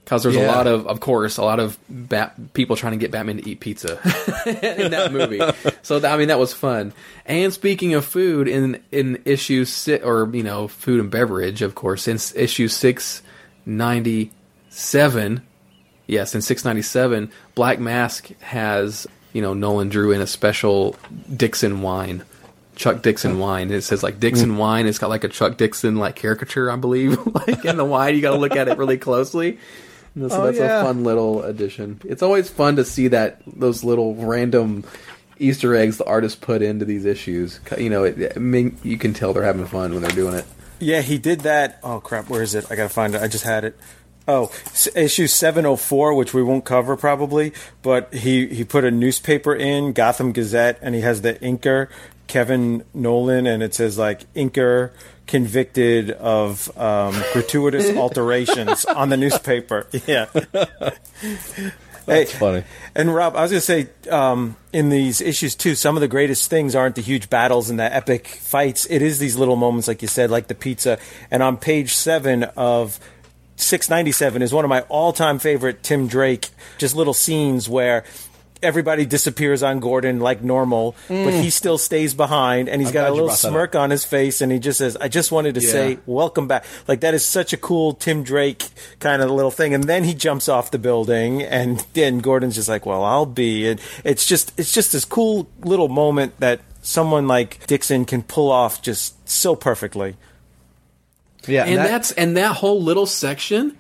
Because 0.09 0.23
there's 0.23 0.37
a 0.37 0.47
lot 0.47 0.67
of, 0.67 0.87
of 0.87 1.01
course, 1.01 1.37
a 1.37 1.43
lot 1.43 1.61
of 1.61 1.79
bat- 1.87 2.55
people 2.55 2.77
trying 2.77 2.95
to 2.95 2.97
get 2.97 3.11
Batman 3.11 3.37
to 3.37 3.47
eat 3.47 3.61
pizza 3.61 3.93
in 4.47 4.91
that 4.93 5.13
movie. 5.13 5.39
so 5.83 6.01
I 6.03 6.17
mean, 6.17 6.29
that 6.29 6.39
was 6.39 6.55
fun. 6.55 6.95
And 7.27 7.53
speaking 7.53 7.93
of 7.93 8.07
food, 8.07 8.49
in 8.49 8.83
in 8.91 9.21
issue 9.27 9.67
six, 9.67 10.03
or 10.03 10.31
you 10.33 10.43
know, 10.43 10.67
food 10.67 11.01
and 11.01 11.11
beverage, 11.11 11.61
of 11.61 11.75
course, 11.75 12.09
in 12.09 12.17
issue 12.35 12.69
six 12.69 13.21
ninety 13.67 14.31
seven, 14.71 15.43
yes, 16.07 16.35
in 16.35 16.41
six 16.41 16.65
ninety 16.65 16.81
seven, 16.81 17.31
Black 17.55 17.79
Mask 17.79 18.31
has 18.41 19.07
you 19.35 19.43
know 19.43 19.53
Nolan 19.53 19.91
drew 19.91 20.13
in 20.13 20.23
a 20.23 20.27
special 20.27 20.97
Dixon 21.37 21.83
wine. 21.83 22.25
Chuck 22.77 23.03
Dixon 23.03 23.39
wine. 23.39 23.71
It 23.71 23.83
says 23.83 24.03
like 24.03 24.21
Dixon 24.21 24.53
hmm. 24.53 24.57
wine. 24.57 24.87
It's 24.87 24.99
got 24.99 25.11
like 25.11 25.25
a 25.25 25.29
Chuck 25.29 25.59
Dixon 25.59 25.97
like 25.97 26.17
caricature, 26.17 26.71
I 26.71 26.77
believe, 26.77 27.19
like 27.47 27.67
in 27.67 27.77
the 27.77 27.85
wine. 27.85 28.15
You 28.15 28.23
got 28.23 28.31
to 28.31 28.39
look 28.39 28.57
at 28.57 28.69
it 28.69 28.79
really 28.79 28.97
closely. 28.97 29.59
So 30.19 30.29
Oh, 30.43 30.47
that's 30.47 30.59
yeah. 30.59 30.81
a 30.81 30.85
fun 30.85 31.05
little 31.05 31.43
addition. 31.43 32.01
It's 32.05 32.23
always 32.23 32.51
fun 32.51 32.77
to 32.77 32.85
see 32.85 33.09
that 33.09 33.41
those 33.47 33.85
little 33.85 34.15
random 34.17 34.85
Easter 35.39 35.75
eggs 35.77 35.99
the 35.99 36.05
artist 36.05 36.41
put 36.41 36.63
into 36.63 36.85
these 36.85 37.05
issues. 37.05 37.61
You 37.79 37.91
know, 37.91 38.05
it, 38.05 38.33
I 38.35 38.39
mean, 38.41 38.77
you 38.83 38.99
can 38.99 39.13
tell 39.15 39.33
they're 39.33 39.45
having 39.45 39.67
fun 39.67 39.93
when 39.93 40.03
they're 40.03 40.11
doing 40.11 40.35
it. 40.35 40.45
Yeah, 40.81 41.01
he 41.01 41.19
did 41.19 41.41
that. 41.41 41.79
Oh 41.83 42.01
crap, 42.01 42.29
where 42.29 42.43
is 42.43 42.55
it? 42.55 42.67
I 42.71 42.77
gotta 42.77 42.89
find 42.89 43.15
it. 43.15 43.23
I 43.23 43.29
just 43.29 43.45
had 43.45 43.65
it. 43.65 43.77
Oh, 44.27 44.51
s- 44.67 44.89
issue 44.95 45.27
seven 45.27 45.65
oh 45.65 45.77
four, 45.77 46.13
which 46.15 46.35
we 46.35 46.43
won't 46.43 46.65
cover 46.65 46.97
probably, 46.97 47.53
but 47.83 48.13
he 48.13 48.47
he 48.49 48.65
put 48.65 48.85
a 48.85 48.91
newspaper 48.91 49.55
in 49.55 49.93
Gotham 49.93 50.33
Gazette, 50.33 50.79
and 50.83 50.95
he 50.95 51.01
has 51.03 51.23
the 51.23 51.35
inker 51.35 51.89
Kevin 52.27 52.85
Nolan, 52.93 53.47
and 53.47 53.63
it 53.63 53.75
says 53.75 53.97
like 53.97 54.33
inker 54.35 54.91
convicted 55.29 56.11
of 56.11 56.77
um, 56.77 57.15
gratuitous 57.33 57.91
alterations 57.97 58.85
on 58.85 59.11
the 59.11 59.17
newspaper. 59.17 59.87
Yeah. 60.07 60.27
That's 62.07 62.33
funny. 62.33 62.65
And 62.95 63.15
Rob, 63.15 63.37
I 63.37 63.43
was 63.43 63.51
going 63.51 63.61
to 63.61 63.67
say, 63.67 64.11
um, 64.11 64.57
in 64.73 64.89
these 64.89 65.21
issues 65.21 65.55
too, 65.55 65.75
some 65.75 65.95
of 65.95 66.01
the 66.01 66.09
greatest 66.09 66.49
things 66.49 66.75
aren't 66.75 66.95
the 66.95 67.03
huge 67.03 67.29
battles 67.29 67.69
and 67.69 67.79
the 67.79 67.95
epic 67.95 68.27
fights. 68.27 68.87
It 68.89 69.03
is 69.03 69.19
these 69.19 69.37
little 69.37 69.57
moments, 69.57 69.89
like 69.89 70.01
you 70.01 70.09
said, 70.09 70.31
like 70.31 70.47
the 70.47 70.55
pizza. 70.55 70.99
And 71.31 71.43
on 71.43 71.59
page 71.59 71.95
seven 71.95 72.45
of 72.45 72.99
697 73.57 74.41
is 74.41 74.55
one 74.55 74.65
of 74.65 74.71
my 74.71 74.81
all-time 74.83 75.39
favorite 75.39 75.83
Tim 75.83 76.07
Drake, 76.07 76.49
just 76.79 76.97
little 76.97 77.13
scenes 77.13 77.69
where 77.69 78.05
everybody 78.63 79.07
disappears 79.07 79.63
on 79.63 79.81
Gordon 79.81 80.21
like 80.21 80.43
normal, 80.43 80.97
but 81.09 81.15
Mm. 81.35 81.43
he 81.43 81.51
still 81.51 81.79
stays 81.79 82.15
behind 82.15 82.69
and 82.69 82.81
he's 82.81 82.89
I'm 82.89 82.95
got 82.95 83.09
a 83.09 83.13
little 83.13 83.27
brought 83.29 83.39
that 83.41 83.49
up. 83.49 83.53
smirk 83.53 83.75
on 83.77 83.91
his 83.91 84.05
face 84.05 84.41
and 84.41 84.51
he 84.51 84.59
just 84.59 84.79
says, 84.79 84.97
I 85.01 85.09
just 85.09 85.31
wanted 85.31 85.55
to 85.57 85.61
Yeah. 85.61 85.71
say 85.73 85.99
welcome 86.07 86.49
back. 86.49 86.65
Like 86.87 87.01
that 87.01 87.15
is 87.15 87.25
such 87.25 87.53
a 87.53 87.57
cool 87.57 87.95
Tim 87.95 88.23
Drake 88.23 88.65
kind 89.01 89.23
of 89.23 89.31
little 89.31 89.51
thing. 89.51 89.75
And 89.75 89.85
then 89.85 90.05
he 90.05 90.15
jumps 90.15 90.49
off 90.49 90.71
the 90.71 90.79
building 90.79 91.43
and 91.43 91.85
then 91.95 92.19
Gordon's 92.19 92.55
just 92.57 92.69
like, 92.69 92.85
well, 92.87 93.05
I'll 93.05 93.27
be. 93.27 93.69
And 93.69 93.81
it's 94.05 94.27
just, 94.27 94.53
it's 94.59 94.73
just 94.73 94.93
this 94.93 95.05
cool 95.05 95.49
little 95.65 95.89
moment 95.89 96.39
that 96.41 96.61
someone 96.83 97.29
like 97.29 97.67
Dixon 97.67 98.05
can 98.05 98.23
pull 98.23 98.51
off 98.51 98.83
just 98.83 99.29
so 99.29 99.55
perfectly. 99.55 100.17
Yeah, 101.47 101.65
and 101.65 101.79
that's 101.79 102.11
and 102.13 102.37
that 102.37 102.57
whole 102.57 102.83
little 102.83 103.07
section 103.07 103.79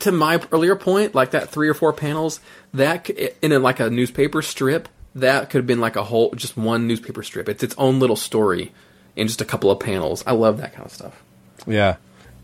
to 0.00 0.12
my 0.12 0.42
earlier 0.52 0.76
point 0.76 1.14
like 1.14 1.30
that 1.30 1.48
three 1.48 1.68
or 1.68 1.74
four 1.74 1.92
panels 1.92 2.40
that 2.74 3.06
c- 3.06 3.30
in 3.42 3.52
a, 3.52 3.58
like 3.58 3.80
a 3.80 3.88
newspaper 3.90 4.42
strip 4.42 4.88
that 5.14 5.50
could 5.50 5.58
have 5.58 5.66
been 5.66 5.80
like 5.80 5.96
a 5.96 6.04
whole 6.04 6.30
just 6.32 6.56
one 6.56 6.86
newspaper 6.86 7.22
strip 7.22 7.48
it's 7.48 7.62
its 7.62 7.74
own 7.78 7.98
little 7.98 8.16
story 8.16 8.72
in 9.16 9.26
just 9.26 9.40
a 9.40 9.44
couple 9.44 9.70
of 9.70 9.80
panels 9.80 10.22
i 10.26 10.32
love 10.32 10.58
that 10.58 10.72
kind 10.72 10.84
of 10.84 10.92
stuff 10.92 11.22
yeah. 11.66 11.96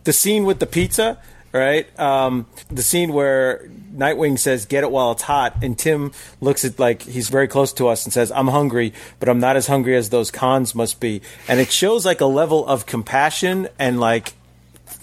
the 0.04 0.12
scene 0.12 0.44
with 0.44 0.58
the 0.58 0.66
pizza, 0.66 1.18
right? 1.52 1.86
Um, 1.98 2.46
the 2.70 2.82
scene 2.82 3.12
where 3.12 3.68
Nightwing 3.94 4.38
says, 4.38 4.66
"Get 4.66 4.84
it 4.84 4.90
while 4.90 5.12
it's 5.12 5.22
hot," 5.22 5.56
and 5.62 5.78
Tim 5.78 6.12
looks 6.40 6.64
at 6.64 6.78
like 6.78 7.02
he's 7.02 7.28
very 7.28 7.48
close 7.48 7.72
to 7.74 7.88
us 7.88 8.04
and 8.04 8.12
says, 8.12 8.30
"I'm 8.32 8.48
hungry, 8.48 8.92
but 9.18 9.28
I'm 9.28 9.40
not 9.40 9.56
as 9.56 9.66
hungry 9.66 9.96
as 9.96 10.10
those 10.10 10.30
cons 10.30 10.74
must 10.74 11.00
be." 11.00 11.22
And 11.48 11.60
it 11.60 11.70
shows 11.70 12.04
like 12.04 12.20
a 12.20 12.26
level 12.26 12.66
of 12.66 12.86
compassion 12.86 13.68
and 13.78 13.98
like 14.00 14.34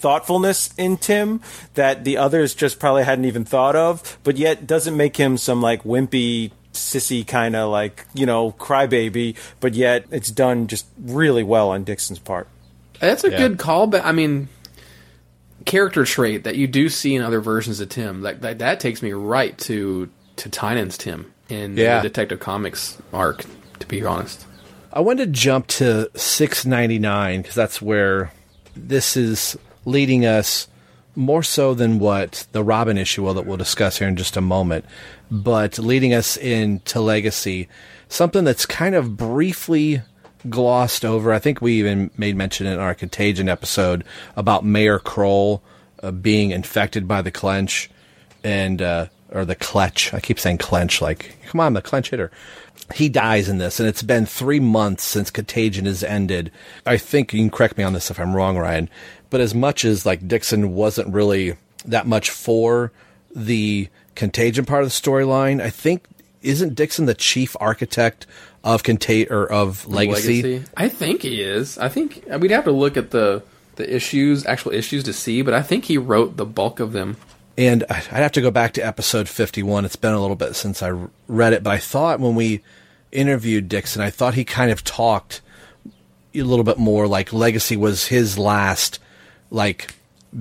thoughtfulness 0.04 0.68
in 0.76 0.98
Tim 0.98 1.40
that 1.74 2.04
the 2.04 2.18
others 2.18 2.54
just 2.54 2.78
probably 2.78 3.04
hadn't 3.04 3.24
even 3.24 3.44
thought 3.46 3.74
of, 3.74 4.18
but 4.22 4.36
yet 4.36 4.66
doesn't 4.66 4.94
make 4.96 5.16
him 5.16 5.38
some 5.38 5.62
like 5.62 5.82
wimpy 5.84 6.50
sissy 6.74 7.26
kind 7.26 7.54
of 7.56 7.70
like 7.70 8.04
you 8.14 8.26
know 8.26 8.50
crybaby 8.58 9.36
but 9.60 9.74
yet 9.74 10.04
it's 10.10 10.28
done 10.30 10.66
just 10.66 10.84
really 11.00 11.44
well 11.44 11.70
on 11.70 11.84
dixon's 11.84 12.18
part 12.18 12.48
that's 12.98 13.22
a 13.22 13.30
Yeah. 13.30 13.38
good 13.38 13.58
callback 13.58 14.02
i 14.04 14.10
mean 14.10 14.48
character 15.66 16.04
trait 16.04 16.42
that 16.42 16.56
you 16.56 16.66
do 16.66 16.88
see 16.88 17.14
in 17.14 17.22
other 17.22 17.40
versions 17.40 17.78
of 17.78 17.88
tim 17.90 18.22
like 18.22 18.40
that, 18.40 18.58
that 18.58 18.80
takes 18.80 19.02
me 19.02 19.12
right 19.12 19.56
to 19.58 20.10
to 20.34 20.50
Tynion's 20.50 20.98
tim 20.98 21.32
in 21.48 21.76
Yeah. 21.76 22.00
the 22.02 22.08
detective 22.08 22.40
comics 22.40 22.98
arc 23.12 23.44
to 23.78 23.86
be 23.86 24.04
honest 24.04 24.44
I 24.92 24.98
wanted 25.00 25.26
to 25.26 25.30
jump 25.40 25.68
to 25.78 26.10
699 26.16 27.42
because 27.42 27.54
that's 27.54 27.80
where 27.80 28.32
this 28.76 29.16
is 29.16 29.56
leading 29.84 30.24
us 30.24 30.68
more 31.16 31.42
so 31.42 31.74
than 31.74 31.98
what 31.98 32.46
the 32.52 32.64
Robin 32.64 32.98
issue 32.98 33.22
will 33.22 33.34
that 33.34 33.46
we'll 33.46 33.56
discuss 33.56 33.98
here 33.98 34.08
in 34.08 34.16
just 34.16 34.36
a 34.36 34.40
moment, 34.40 34.84
but 35.30 35.78
leading 35.78 36.12
us 36.12 36.36
into 36.36 37.00
Legacy, 37.00 37.68
something 38.08 38.44
that's 38.44 38.66
kind 38.66 38.94
of 38.94 39.16
briefly 39.16 40.02
glossed 40.48 41.04
over. 41.04 41.32
I 41.32 41.38
think 41.38 41.60
we 41.60 41.74
even 41.74 42.10
made 42.16 42.36
mention 42.36 42.66
in 42.66 42.78
our 42.78 42.94
Contagion 42.94 43.48
episode 43.48 44.04
about 44.36 44.64
Mayor 44.64 44.98
Krol 44.98 45.60
uh, 46.02 46.10
being 46.10 46.50
infected 46.50 47.08
by 47.08 47.22
the 47.22 47.30
clench 47.30 47.90
and 48.42 48.82
uh, 48.82 49.06
or 49.30 49.44
the 49.44 49.54
clutch. 49.54 50.12
I 50.12 50.20
keep 50.20 50.38
saying 50.38 50.58
clench, 50.58 51.00
like 51.00 51.36
come 51.46 51.60
on, 51.60 51.72
the 51.72 51.82
clench 51.82 52.10
hitter. 52.10 52.30
He 52.94 53.08
dies 53.08 53.48
in 53.48 53.58
this, 53.58 53.80
and 53.80 53.88
it's 53.88 54.02
been 54.02 54.26
three 54.26 54.60
months 54.60 55.04
since 55.04 55.30
Contagion 55.30 55.86
has 55.86 56.04
ended. 56.04 56.50
I 56.84 56.98
think 56.98 57.32
you 57.32 57.40
can 57.40 57.50
correct 57.50 57.78
me 57.78 57.84
on 57.84 57.94
this 57.94 58.10
if 58.10 58.20
I'm 58.20 58.36
wrong, 58.36 58.58
Ryan. 58.58 58.90
But 59.34 59.40
as 59.40 59.52
much 59.52 59.84
as 59.84 60.06
like 60.06 60.28
Dixon 60.28 60.76
wasn't 60.76 61.12
really 61.12 61.56
that 61.86 62.06
much 62.06 62.30
for 62.30 62.92
the 63.34 63.88
Contagion 64.14 64.64
part 64.64 64.84
of 64.84 64.90
the 64.90 64.92
storyline, 64.92 65.60
I 65.60 65.70
think 65.70 66.06
isn't 66.40 66.76
Dixon 66.76 67.06
the 67.06 67.14
chief 67.14 67.56
architect 67.58 68.28
of 68.62 68.84
Contag 68.84 69.32
or 69.32 69.50
of 69.50 69.88
Legacy? 69.88 70.62
I 70.76 70.88
think 70.88 71.22
he 71.22 71.42
is. 71.42 71.78
I 71.78 71.88
think 71.88 72.24
uh, 72.32 72.38
we'd 72.38 72.52
have 72.52 72.62
to 72.66 72.70
look 72.70 72.96
at 72.96 73.10
the 73.10 73.42
the 73.74 73.92
issues, 73.92 74.46
actual 74.46 74.70
issues, 74.70 75.02
to 75.02 75.12
see. 75.12 75.42
But 75.42 75.54
I 75.54 75.62
think 75.62 75.86
he 75.86 75.98
wrote 75.98 76.36
the 76.36 76.46
bulk 76.46 76.78
of 76.78 76.92
them. 76.92 77.16
And 77.58 77.82
I'd 77.90 78.04
have 78.04 78.30
to 78.30 78.40
go 78.40 78.52
back 78.52 78.74
to 78.74 78.86
episode 78.86 79.28
51. 79.28 79.84
It's 79.84 79.96
been 79.96 80.14
a 80.14 80.20
little 80.20 80.36
bit 80.36 80.54
since 80.54 80.80
I 80.80 80.92
read 81.26 81.54
it, 81.54 81.64
but 81.64 81.70
I 81.70 81.78
thought 81.78 82.20
when 82.20 82.36
we 82.36 82.62
interviewed 83.10 83.68
Dixon, 83.68 84.00
I 84.00 84.10
thought 84.10 84.34
he 84.34 84.44
kind 84.44 84.70
of 84.70 84.84
talked 84.84 85.40
a 86.32 86.42
little 86.42 86.64
bit 86.64 86.78
more 86.78 87.08
like 87.08 87.32
Legacy 87.32 87.76
was 87.76 88.06
his 88.06 88.38
last 88.38 89.00
like 89.54 89.94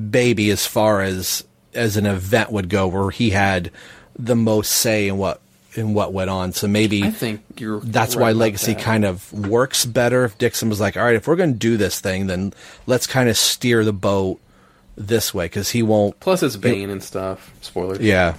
baby 0.09 0.49
as 0.49 0.65
far 0.65 1.01
as 1.01 1.43
as 1.73 1.97
an 1.97 2.05
event 2.05 2.51
would 2.51 2.67
go 2.69 2.87
where 2.87 3.11
he 3.11 3.29
had 3.29 3.71
the 4.17 4.35
most 4.35 4.71
say 4.71 5.07
in 5.07 5.17
what 5.17 5.39
in 5.75 5.93
what 5.93 6.13
went 6.13 6.29
on. 6.29 6.51
So 6.51 6.67
maybe 6.67 7.03
I 7.03 7.11
think 7.11 7.59
you're. 7.59 7.79
that's 7.79 8.15
right 8.15 8.21
why 8.23 8.31
Legacy 8.31 8.73
that. 8.73 8.83
kind 8.83 9.05
of 9.05 9.31
works 9.31 9.85
better. 9.85 10.25
If 10.25 10.37
Dixon 10.37 10.69
was 10.69 10.79
like, 10.79 10.97
all 10.97 11.03
right, 11.03 11.15
if 11.15 11.27
we're 11.27 11.35
going 11.35 11.53
to 11.53 11.59
do 11.59 11.77
this 11.77 11.99
thing, 11.99 12.27
then 12.27 12.53
let's 12.85 13.07
kind 13.07 13.29
of 13.29 13.37
steer 13.37 13.83
the 13.83 13.93
boat 13.93 14.39
this 14.95 15.33
way 15.33 15.45
because 15.45 15.69
he 15.71 15.81
won't. 15.83 16.19
Plus, 16.19 16.43
it's 16.43 16.57
Bane 16.57 16.89
and 16.89 17.03
stuff. 17.03 17.53
Spoilers. 17.61 17.99
Yeah. 17.99 18.35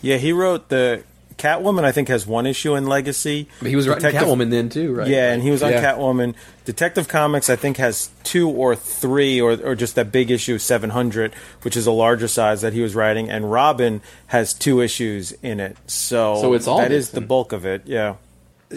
Yeah, 0.00 0.16
he 0.16 0.32
wrote 0.32 0.68
the 0.68 1.02
Catwoman. 1.38 1.84
I 1.84 1.92
think 1.92 2.08
has 2.08 2.26
one 2.26 2.46
issue 2.46 2.74
in 2.74 2.86
Legacy. 2.86 3.48
But 3.60 3.68
he 3.68 3.76
was 3.76 3.88
writing 3.88 4.10
Catwoman 4.10 4.50
then 4.50 4.68
too, 4.68 4.92
right? 4.94 5.06
Yeah, 5.08 5.32
and 5.32 5.42
he 5.42 5.50
was 5.50 5.62
on 5.62 5.70
Yeah. 5.70 5.82
Catwoman. 5.82 6.34
Detective 6.64 7.08
Comics, 7.08 7.48
I 7.48 7.56
think, 7.56 7.78
has 7.78 8.10
two 8.24 8.48
or 8.50 8.76
three, 8.76 9.40
or 9.40 9.52
or 9.64 9.74
just 9.74 9.94
that 9.94 10.12
big 10.12 10.30
issue 10.30 10.58
seven 10.58 10.90
hundred, 10.90 11.32
which 11.62 11.76
is 11.76 11.86
a 11.86 11.92
larger 11.92 12.28
size 12.28 12.60
that 12.60 12.72
he 12.74 12.82
was 12.82 12.94
writing. 12.94 13.30
And 13.30 13.50
Robin 13.50 14.02
has 14.26 14.52
two 14.52 14.80
issues 14.82 15.32
in 15.42 15.60
it. 15.60 15.76
So 15.86 16.40
So 16.42 16.52
it's 16.54 16.66
all 16.66 16.78
that 16.78 16.92
is 16.92 17.10
the 17.10 17.20
bulk 17.22 17.52
of 17.52 17.64
it. 17.64 17.82
Yeah. 17.86 18.16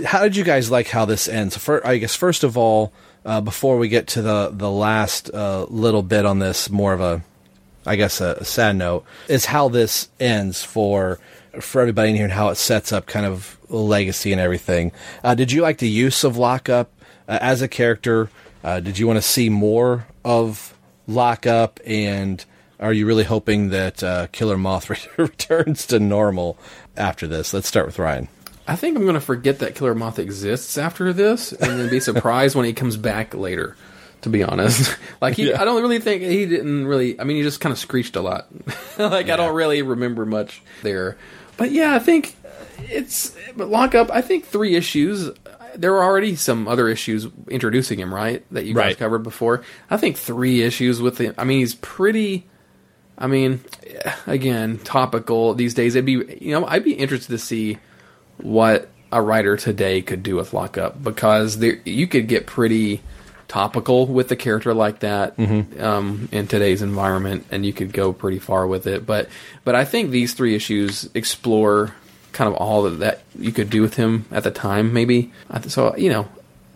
how 0.05 0.24
did 0.24 0.38
you 0.38 0.43
guys 0.45 0.72
like 0.72 0.88
how 0.88 1.03
this 1.03 1.28
ends? 1.28 1.57
For, 1.57 1.86
I 1.86 1.97
guess 1.97 2.16
first 2.16 2.45
of 2.45 2.57
all, 2.57 2.93
uh, 3.26 3.41
before 3.41 3.78
we 3.78 3.89
get 3.89 4.07
to 4.07 4.22
the 4.22 4.49
the 4.53 4.72
last 4.72 5.30
uh, 5.34 5.66
little 5.70 6.01
bit 6.03 6.26
on 6.26 6.39
this, 6.39 6.70
more 6.70 6.93
of 6.93 7.01
a, 7.01 7.22
I 7.86 7.97
guess 7.97 8.22
a, 8.22 8.38
a 8.39 8.45
sad 8.45 8.78
note 8.78 9.03
is 9.28 9.45
how 9.45 9.68
this 9.68 10.07
ends 10.20 10.64
for 10.64 11.20
for 11.59 11.81
everybody 11.81 12.09
in 12.09 12.15
here 12.15 12.25
and 12.25 12.33
how 12.33 12.49
it 12.49 12.55
sets 12.55 12.91
up 12.91 13.07
kind 13.07 13.25
of 13.25 13.57
legacy 13.69 14.31
and 14.31 14.39
everything. 14.41 14.91
Uh, 15.23 15.35
did 15.35 15.51
you 15.51 15.61
like 15.61 15.79
the 15.79 15.89
use 15.89 16.23
of 16.23 16.37
Lockup 16.37 16.91
uh, 17.27 17.37
as 17.41 17.61
a 17.61 17.67
character? 17.67 18.29
Uh, 18.63 18.79
did 18.79 18.97
you 18.97 19.07
want 19.07 19.17
to 19.17 19.21
see 19.21 19.49
more 19.49 20.07
of 20.23 20.77
Lockup? 21.07 21.79
And 21.85 22.43
are 22.79 22.93
you 22.93 23.05
really 23.05 23.23
hoping 23.23 23.69
that 23.69 24.03
uh, 24.03 24.27
Killer 24.31 24.57
Moth 24.57 24.89
returns 25.17 25.85
to 25.87 25.99
normal 25.99 26.57
after 26.95 27.27
this? 27.27 27.53
Let's 27.53 27.67
start 27.67 27.85
with 27.85 27.99
Ryan. 27.99 28.27
I 28.67 28.75
think 28.75 28.95
I'm 28.95 29.03
going 29.03 29.15
to 29.15 29.21
forget 29.21 29.59
that 29.59 29.75
Killer 29.75 29.95
Moth 29.95 30.19
exists 30.19 30.77
after 30.77 31.11
this, 31.11 31.51
and 31.51 31.79
then 31.79 31.89
be 31.89 31.99
surprised 32.11 32.55
when 32.55 32.65
he 32.65 32.73
comes 32.73 32.95
back 32.97 33.33
later. 33.33 33.75
To 34.21 34.29
be 34.29 34.43
honest, 34.43 34.95
like 35.21 35.33
he, 35.33 35.49
Yeah. 35.49 35.59
I 35.59 35.65
don't 35.65 35.81
really 35.81 35.97
think 35.97 36.21
he 36.21 36.45
didn't 36.45 36.85
really. 36.85 37.19
I 37.19 37.23
mean, 37.23 37.37
he 37.37 37.43
just 37.43 37.59
kind 37.59 37.73
of 37.73 37.79
screeched 37.79 38.15
a 38.15 38.21
lot. 38.21 38.47
like 38.99 39.29
I 39.31 39.35
don't 39.35 39.55
really 39.55 39.81
remember 39.81 40.27
much 40.27 40.61
there, 40.83 41.17
but 41.62 41.72
yeah, 41.72 41.93
I 41.93 41.99
think 41.99 42.36
it's. 42.89 43.36
But 43.55 43.68
lockup. 43.70 44.09
I 44.09 44.22
think 44.24 44.45
three 44.45 44.76
issues. 44.76 45.30
There 45.76 45.91
were 45.91 46.03
already 46.03 46.36
some 46.36 46.68
other 46.68 46.89
issues 46.89 47.28
introducing 47.47 47.99
him, 47.99 48.12
right? 48.12 48.43
That 48.51 48.66
you 48.66 48.74
guys 48.74 48.86
Right. 48.86 48.97
covered 48.97 49.20
before. 49.20 49.62
I 49.88 49.97
think 49.97 50.18
three 50.18 50.64
issues 50.64 50.99
with 51.03 51.20
him. 51.20 51.36
I 51.38 51.43
mean, 51.43 51.59
he's 51.59 51.76
pretty. 51.76 52.47
I 53.16 53.28
mean, 53.28 53.59
again, 54.26 54.80
topical 54.80 55.53
these 55.53 55.76
days. 55.76 55.93
It'd 55.93 56.03
be 56.03 56.14
you 56.41 56.51
know 56.59 56.66
I'd 56.66 56.84
be 56.84 56.93
interested 56.93 57.30
to 57.30 57.38
see 57.38 57.78
what 58.38 58.89
a 59.12 59.22
writer 59.22 59.55
today 59.55 60.01
could 60.01 60.24
do 60.24 60.36
with 60.36 60.51
lockup 60.51 61.03
because 61.03 61.59
there 61.59 61.78
you 61.86 62.07
could 62.07 62.28
get 62.28 62.47
pretty 62.47 63.01
topical 63.51 64.07
with 64.07 64.31
a 64.31 64.35
character 64.37 64.73
like 64.73 65.01
that 65.01 65.37
um, 65.79 66.29
in 66.31 66.47
today's 66.47 66.81
environment, 66.81 67.45
and 67.51 67.65
you 67.65 67.73
could 67.73 67.91
go 67.91 68.13
pretty 68.13 68.39
far 68.39 68.65
with 68.65 68.87
it. 68.87 69.05
But 69.05 69.27
but 69.65 69.75
I 69.75 69.83
think 69.83 70.09
these 70.11 70.33
three 70.33 70.55
issues 70.55 71.09
explore 71.13 71.93
kind 72.31 72.47
of 72.47 72.53
all 72.55 72.85
of 72.85 72.99
that 72.99 73.23
you 73.37 73.51
could 73.51 73.69
do 73.69 73.81
with 73.81 73.95
him 73.95 74.25
at 74.31 74.43
the 74.45 74.51
time. 74.51 74.93
Maybe 74.93 75.31
so 75.67 75.95
you 75.97 76.09
know. 76.09 76.27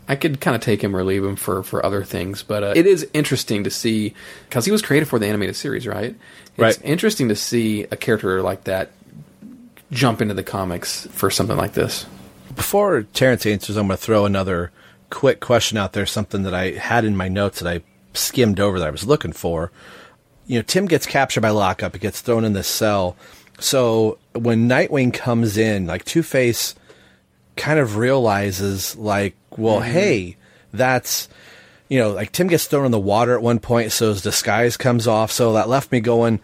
I 0.08 0.16
could 0.16 0.40
kind 0.40 0.54
of 0.56 0.62
take 0.62 0.84
him 0.84 0.96
or 0.96 1.04
leave 1.04 1.24
him 1.24 1.36
for, 1.36 1.64
for 1.64 1.84
other 1.84 2.04
things, 2.04 2.44
but 2.44 2.64
uh, 2.64 2.74
it 2.76 2.86
is 2.86 3.08
interesting 3.12 3.64
to 3.64 3.72
see 3.72 4.14
because 4.48 4.64
he 4.64 4.72
was 4.72 4.84
created 4.84 5.08
for 5.10 5.18
the 5.18 5.26
animated 5.26 5.56
series, 5.56 5.88
right? 5.88 6.14
It's 6.14 6.60
Right. 6.60 6.80
interesting 6.84 7.30
to 7.30 7.36
see 7.36 7.86
a 7.90 7.96
character 7.96 8.44
like 8.44 8.66
that 8.66 8.92
jump 9.92 10.22
into 10.22 10.36
the 10.36 10.44
comics 10.44 11.08
for 11.08 11.32
something 11.32 11.58
like 11.58 11.74
this. 11.74 12.06
Before 12.56 13.02
Terrence 13.14 13.48
answers, 13.48 13.78
I'm 13.78 13.88
going 13.88 13.98
to 13.98 14.04
throw 14.04 14.26
another 14.28 14.72
quick 15.10 15.40
question 15.40 15.78
out 15.78 15.94
there, 15.94 16.06
something 16.06 16.44
that 16.44 16.54
I 16.54 16.72
had 16.72 17.06
in 17.06 17.18
my 17.18 17.28
notes 17.28 17.60
that 17.60 17.72
I 17.72 17.84
skimmed 18.14 18.60
over 18.60 18.80
that 18.80 18.88
I 18.88 18.92
was 18.92 19.08
looking 19.08 19.34
for. 19.34 19.72
You 20.48 20.60
know, 20.60 20.64
Tim 20.64 20.86
gets 20.86 21.06
captured 21.06 21.42
by 21.42 21.50
Lockup, 21.50 21.94
he 21.94 22.00
gets 22.00 22.22
thrown 22.22 22.46
in 22.46 22.54
this 22.54 22.68
cell. 22.68 23.16
So 23.60 24.20
when 24.34 24.70
Nightwing 24.70 25.14
comes 25.14 25.58
in, 25.58 25.88
like 25.88 26.06
Two 26.06 26.24
Face 26.24 26.76
kind 27.56 27.80
of 27.80 27.96
realizes, 27.96 28.96
like, 28.96 29.36
well, 29.58 29.80
mm-hmm. 29.80 29.92
hey, 29.92 30.38
that's 30.74 31.30
you 31.88 32.00
know, 32.00 32.12
like 32.12 32.32
Tim 32.32 32.48
gets 32.48 32.66
thrown 32.66 32.86
in 32.86 32.92
the 32.92 33.00
water 33.00 33.36
at 33.36 33.42
one 33.42 33.60
point, 33.60 33.92
so 33.92 34.10
his 34.10 34.22
disguise 34.22 34.78
comes 34.78 35.08
off. 35.08 35.32
So 35.32 35.54
that 35.54 35.70
left 35.70 35.92
me 35.92 36.00
going, 36.00 36.40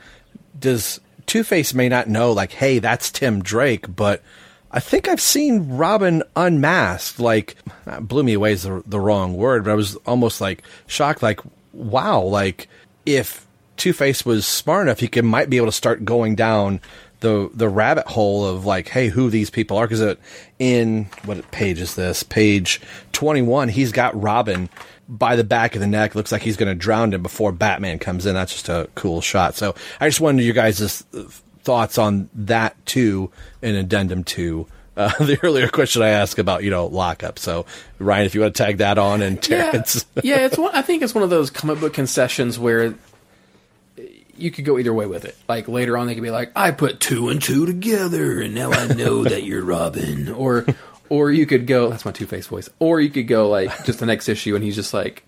does 0.59 0.99
Two 1.25 1.43
Face 1.43 1.73
may 1.73 1.89
not 1.89 2.07
know, 2.07 2.31
like, 2.31 2.51
hey, 2.51 2.79
that's 2.79 3.11
Tim 3.11 3.41
Drake, 3.41 3.93
but 3.95 4.21
I 4.71 4.79
think 4.79 5.07
I've 5.07 5.21
seen 5.21 5.77
Robin 5.77 6.23
unmasked. 6.35 7.19
Like, 7.19 7.55
uh, 7.85 7.99
blew 7.99 8.23
me 8.23 8.33
away 8.33 8.53
is 8.53 8.63
the, 8.63 8.81
the 8.85 8.99
wrong 8.99 9.35
word, 9.35 9.65
but 9.65 9.71
I 9.71 9.75
was 9.75 9.95
almost 10.07 10.41
like 10.41 10.63
shocked, 10.87 11.21
like, 11.21 11.39
wow, 11.73 12.21
like, 12.21 12.67
if 13.05 13.45
Two 13.77 13.93
Face 13.93 14.25
was 14.25 14.45
smart 14.45 14.87
enough, 14.87 14.99
he 14.99 15.07
could 15.07 15.25
might 15.25 15.49
be 15.49 15.57
able 15.57 15.65
to 15.65 15.71
start 15.71 16.05
going 16.05 16.35
down 16.35 16.81
the 17.21 17.49
the 17.53 17.69
rabbit 17.69 18.07
hole 18.07 18.45
of 18.45 18.65
like, 18.65 18.89
hey, 18.89 19.07
who 19.07 19.29
these 19.29 19.49
people 19.49 19.77
are? 19.77 19.87
Because 19.87 20.17
in 20.59 21.05
what 21.25 21.49
page 21.51 21.79
is 21.79 21.95
this? 21.95 22.21
Page 22.21 22.81
twenty 23.11 23.41
one. 23.41 23.69
He's 23.69 23.91
got 23.91 24.19
Robin 24.19 24.69
by 25.07 25.35
the 25.35 25.43
back 25.43 25.75
of 25.75 25.81
the 25.81 25.87
neck. 25.87 26.13
Looks 26.13 26.31
like 26.31 26.41
he's 26.41 26.57
going 26.57 26.71
to 26.71 26.75
drown 26.75 27.13
him 27.13 27.23
before 27.23 27.51
Batman 27.51 27.99
comes 27.99 28.25
in. 28.25 28.35
That's 28.35 28.53
just 28.53 28.69
a 28.69 28.87
cool 28.95 29.21
shot. 29.21 29.55
So 29.55 29.73
I 29.99 30.07
just 30.07 30.21
wanted 30.21 30.43
your 30.43 30.53
guys' 30.53 31.03
thoughts 31.63 31.97
on 31.97 32.29
that 32.33 32.85
too, 32.85 33.31
in 33.61 33.75
addendum 33.75 34.23
to. 34.25 34.67
Uh, 34.97 35.11
the 35.23 35.39
earlier 35.41 35.69
question 35.69 36.01
I 36.01 36.09
asked 36.09 36.37
about, 36.37 36.63
you 36.63 36.69
know, 36.69 36.85
lockup. 36.85 37.39
So, 37.39 37.65
Ryan, 37.97 38.25
if 38.25 38.35
you 38.35 38.41
want 38.41 38.55
to 38.55 38.63
tag 38.63 38.77
that 38.77 38.97
on, 38.97 39.21
and 39.21 39.41
Terrence, 39.41 40.05
yeah, 40.23 40.45
it's 40.45 40.57
one. 40.57 40.75
I 40.75 40.81
think 40.81 41.01
it's 41.01 41.15
one 41.15 41.23
of 41.23 41.29
those 41.29 41.49
comic 41.49 41.79
book 41.79 41.93
concessions 41.93 42.59
where 42.59 42.95
you 44.41 44.51
could 44.51 44.65
go 44.65 44.77
either 44.77 44.93
way 44.93 45.05
with 45.05 45.25
it. 45.25 45.37
Like 45.47 45.67
later 45.67 45.97
on, 45.97 46.07
they 46.07 46.13
could 46.13 46.23
be 46.23 46.31
like, 46.31 46.51
"I 46.55 46.71
put 46.71 46.99
two 46.99 47.29
and 47.29 47.41
two 47.41 47.65
together, 47.65 48.41
and 48.41 48.53
now 48.53 48.71
I 48.71 48.87
know 48.87 49.23
that 49.23 49.43
you're 49.43 49.63
Robin," 49.63 50.29
or 50.29 50.65
or 51.09 51.31
you 51.31 51.45
could 51.45 51.67
go, 51.67 51.89
"That's 51.89 52.05
my 52.05 52.11
Two 52.11 52.25
Face 52.25 52.47
voice," 52.47 52.69
or 52.79 52.99
you 52.99 53.09
could 53.09 53.27
go 53.27 53.49
like 53.49 53.85
just 53.85 53.99
the 53.99 54.05
next 54.05 54.27
issue, 54.27 54.55
and 54.55 54.63
he's 54.63 54.75
just 54.75 54.93
like, 54.93 55.23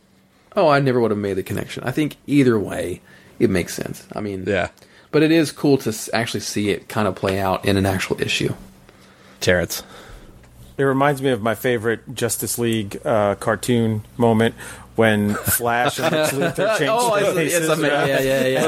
"Oh, 0.55 0.67
I 0.67 0.79
never 0.79 0.99
would 0.99 1.11
have 1.11 1.17
made 1.17 1.35
the 1.35 1.43
connection." 1.43 1.83
I 1.83 1.91
think 1.91 2.17
either 2.27 2.59
way, 2.59 3.01
it 3.39 3.49
makes 3.49 3.73
sense. 3.73 4.05
I 4.13 4.21
mean, 4.21 4.43
yeah, 4.47 4.69
but 5.13 5.23
it 5.23 5.31
is 5.31 5.53
cool 5.53 5.77
to 5.77 5.95
actually 6.13 6.41
see 6.41 6.69
it 6.71 6.89
kind 6.89 7.07
of 7.07 7.15
play 7.15 7.39
out 7.39 7.63
in 7.63 7.77
an 7.77 7.85
actual 7.85 8.21
issue. 8.21 8.53
Terrence. 9.39 9.83
It 10.77 10.83
reminds 10.83 11.21
me 11.21 11.29
of 11.29 11.41
my 11.41 11.55
favorite 11.55 12.13
Justice 12.15 12.57
League 12.57 12.99
uh, 13.05 13.35
cartoon 13.35 14.03
moment 14.17 14.55
when 14.95 15.35
Flash 15.35 15.99
and 15.99 16.11
Lex 16.11 16.31
Luthor 16.33 16.77
change 16.77 16.89
Oh, 16.91 17.15
their 17.15 17.43
it's- 17.45 17.53
it's 17.53 17.67
faces. 17.67 17.83
right? 17.83 18.07
yeah, 18.07 18.19
yeah, 18.19 18.45
yeah. 18.47 18.65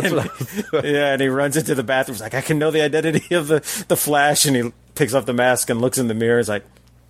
And- 0.74 0.86
yeah, 0.86 1.12
and 1.14 1.22
he 1.22 1.28
runs 1.28 1.58
into 1.58 1.76
the 1.76 1.84
bathroom. 1.84 2.16
He's 2.16 2.22
like, 2.22 2.34
I 2.34 2.41
can 2.41 2.60
know 2.60 2.72
the 2.72 2.82
identity 2.82 3.34
of 3.36 3.48
the, 3.48 3.86
the 3.88 3.98
Flash. 3.98 4.46
And 4.46 4.56
he 4.56 4.72
picks 4.96 5.14
off 5.14 5.26
the 5.26 5.34
mask 5.34 5.70
and 5.70 5.82
looks 5.82 5.98
in 5.98 6.08
the 6.08 6.14
mirror. 6.14 6.38
He's 6.38 6.50
like, 6.50 6.64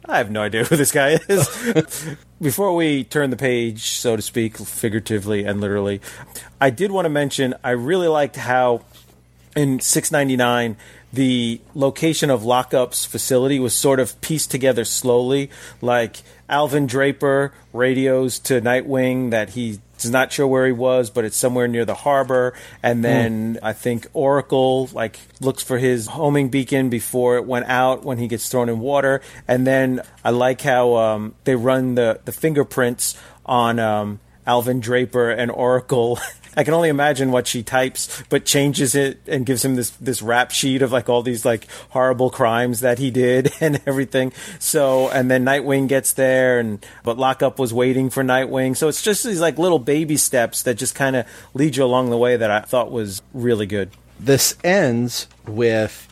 I 0.08 0.18
have 0.20 0.30
no 0.32 0.42
idea 0.44 0.64
who 0.66 0.76
this 0.76 0.92
guy 0.92 1.20
is. 1.28 2.16
Before 2.42 2.76
we 2.76 3.04
turn 3.06 3.32
the 3.32 3.38
page, 3.38 3.90
so 3.92 4.16
to 4.16 4.22
speak, 4.22 4.58
figuratively 4.58 5.46
and 5.46 5.60
literally, 5.62 6.00
I 6.62 6.70
did 6.70 6.92
want 6.92 7.06
to 7.06 7.10
mention 7.10 7.56
I 7.64 7.72
really 7.72 8.08
liked 8.08 8.36
how 8.36 8.82
in 9.56 9.80
699 9.80 10.76
the 11.14 11.62
location 11.74 12.30
of 12.30 12.44
lockup's 12.44 13.06
facility 13.06 13.58
was 13.58 13.74
sort 13.74 14.00
of 14.00 14.20
pieced 14.22 14.52
together 14.52 14.84
slowly 14.84 15.50
like 15.82 16.18
alvin 16.50 16.86
draper 16.86 17.54
radios 17.72 18.38
to 18.38 18.60
nightwing 18.60 19.32
that 19.32 19.52
he's 19.52 19.80
not 20.06 20.32
sure 20.32 20.46
where 20.46 20.66
he 20.66 20.74
was 20.74 21.10
but 21.10 21.24
it's 21.24 21.38
somewhere 21.38 21.68
near 21.68 21.86
the 21.86 21.96
harbor 21.96 22.54
and 22.84 23.04
then 23.04 23.58
i 23.64 23.72
think 23.72 24.06
oracle 24.14 24.88
like 24.94 25.18
looks 25.40 25.64
for 25.64 25.78
his 25.78 26.08
homing 26.08 26.50
beacon 26.50 26.90
before 26.90 27.38
it 27.38 27.46
went 27.46 27.66
out 27.68 28.04
when 28.04 28.18
he 28.18 28.28
gets 28.28 28.50
thrown 28.50 28.68
in 28.68 28.80
water 28.80 29.22
and 29.48 29.66
then 29.66 30.02
i 30.24 30.30
like 30.30 30.62
how 30.62 30.96
um, 30.96 31.34
they 31.46 31.56
run 31.56 31.96
the, 31.96 32.20
the 32.26 32.32
fingerprints 32.32 33.18
on 33.46 33.80
um, 33.80 34.20
Alvin 34.48 34.80
Draper 34.80 35.32
and 35.32 35.50
Oracle. 35.52 36.20
I 36.56 36.64
can 36.64 36.74
only 36.74 36.90
imagine 36.90 37.32
what 37.32 37.48
she 37.48 37.64
types, 37.64 38.24
but 38.30 38.46
changes 38.46 38.96
it 38.96 39.20
and 39.28 39.46
gives 39.46 39.64
him 39.64 39.76
this 39.76 39.90
this 39.92 40.22
rap 40.22 40.52
sheet 40.52 40.82
of 40.82 40.92
like 40.92 41.10
all 41.10 41.22
these 41.22 41.46
like 41.46 41.68
horrible 41.90 42.30
crimes 42.30 42.80
that 42.82 43.00
he 43.00 43.12
did 43.12 43.52
and 43.62 43.82
everything. 43.86 44.34
So 44.60 45.10
and 45.10 45.30
then 45.30 45.46
Nightwing 45.46 45.88
gets 45.88 46.14
there, 46.14 46.60
and 46.60 46.86
but 47.04 47.18
Lockup 47.18 47.60
was 47.60 47.74
waiting 47.74 48.10
for 48.10 48.24
Nightwing. 48.24 48.76
So 48.78 48.88
it's 48.88 49.02
just 49.02 49.24
these 49.24 49.42
like 49.42 49.58
little 49.58 49.80
baby 49.80 50.18
steps 50.18 50.64
that 50.64 50.76
just 50.76 50.96
kind 50.96 51.16
of 51.16 51.26
lead 51.54 51.76
you 51.76 51.84
along 51.84 52.10
the 52.10 52.18
way 52.18 52.38
that 52.38 52.52
I 52.52 52.62
thought 52.62 52.92
was 52.92 53.22
really 53.34 53.66
good. 53.66 53.92
this 54.20 54.56
ends 54.64 55.28
with 55.48 56.08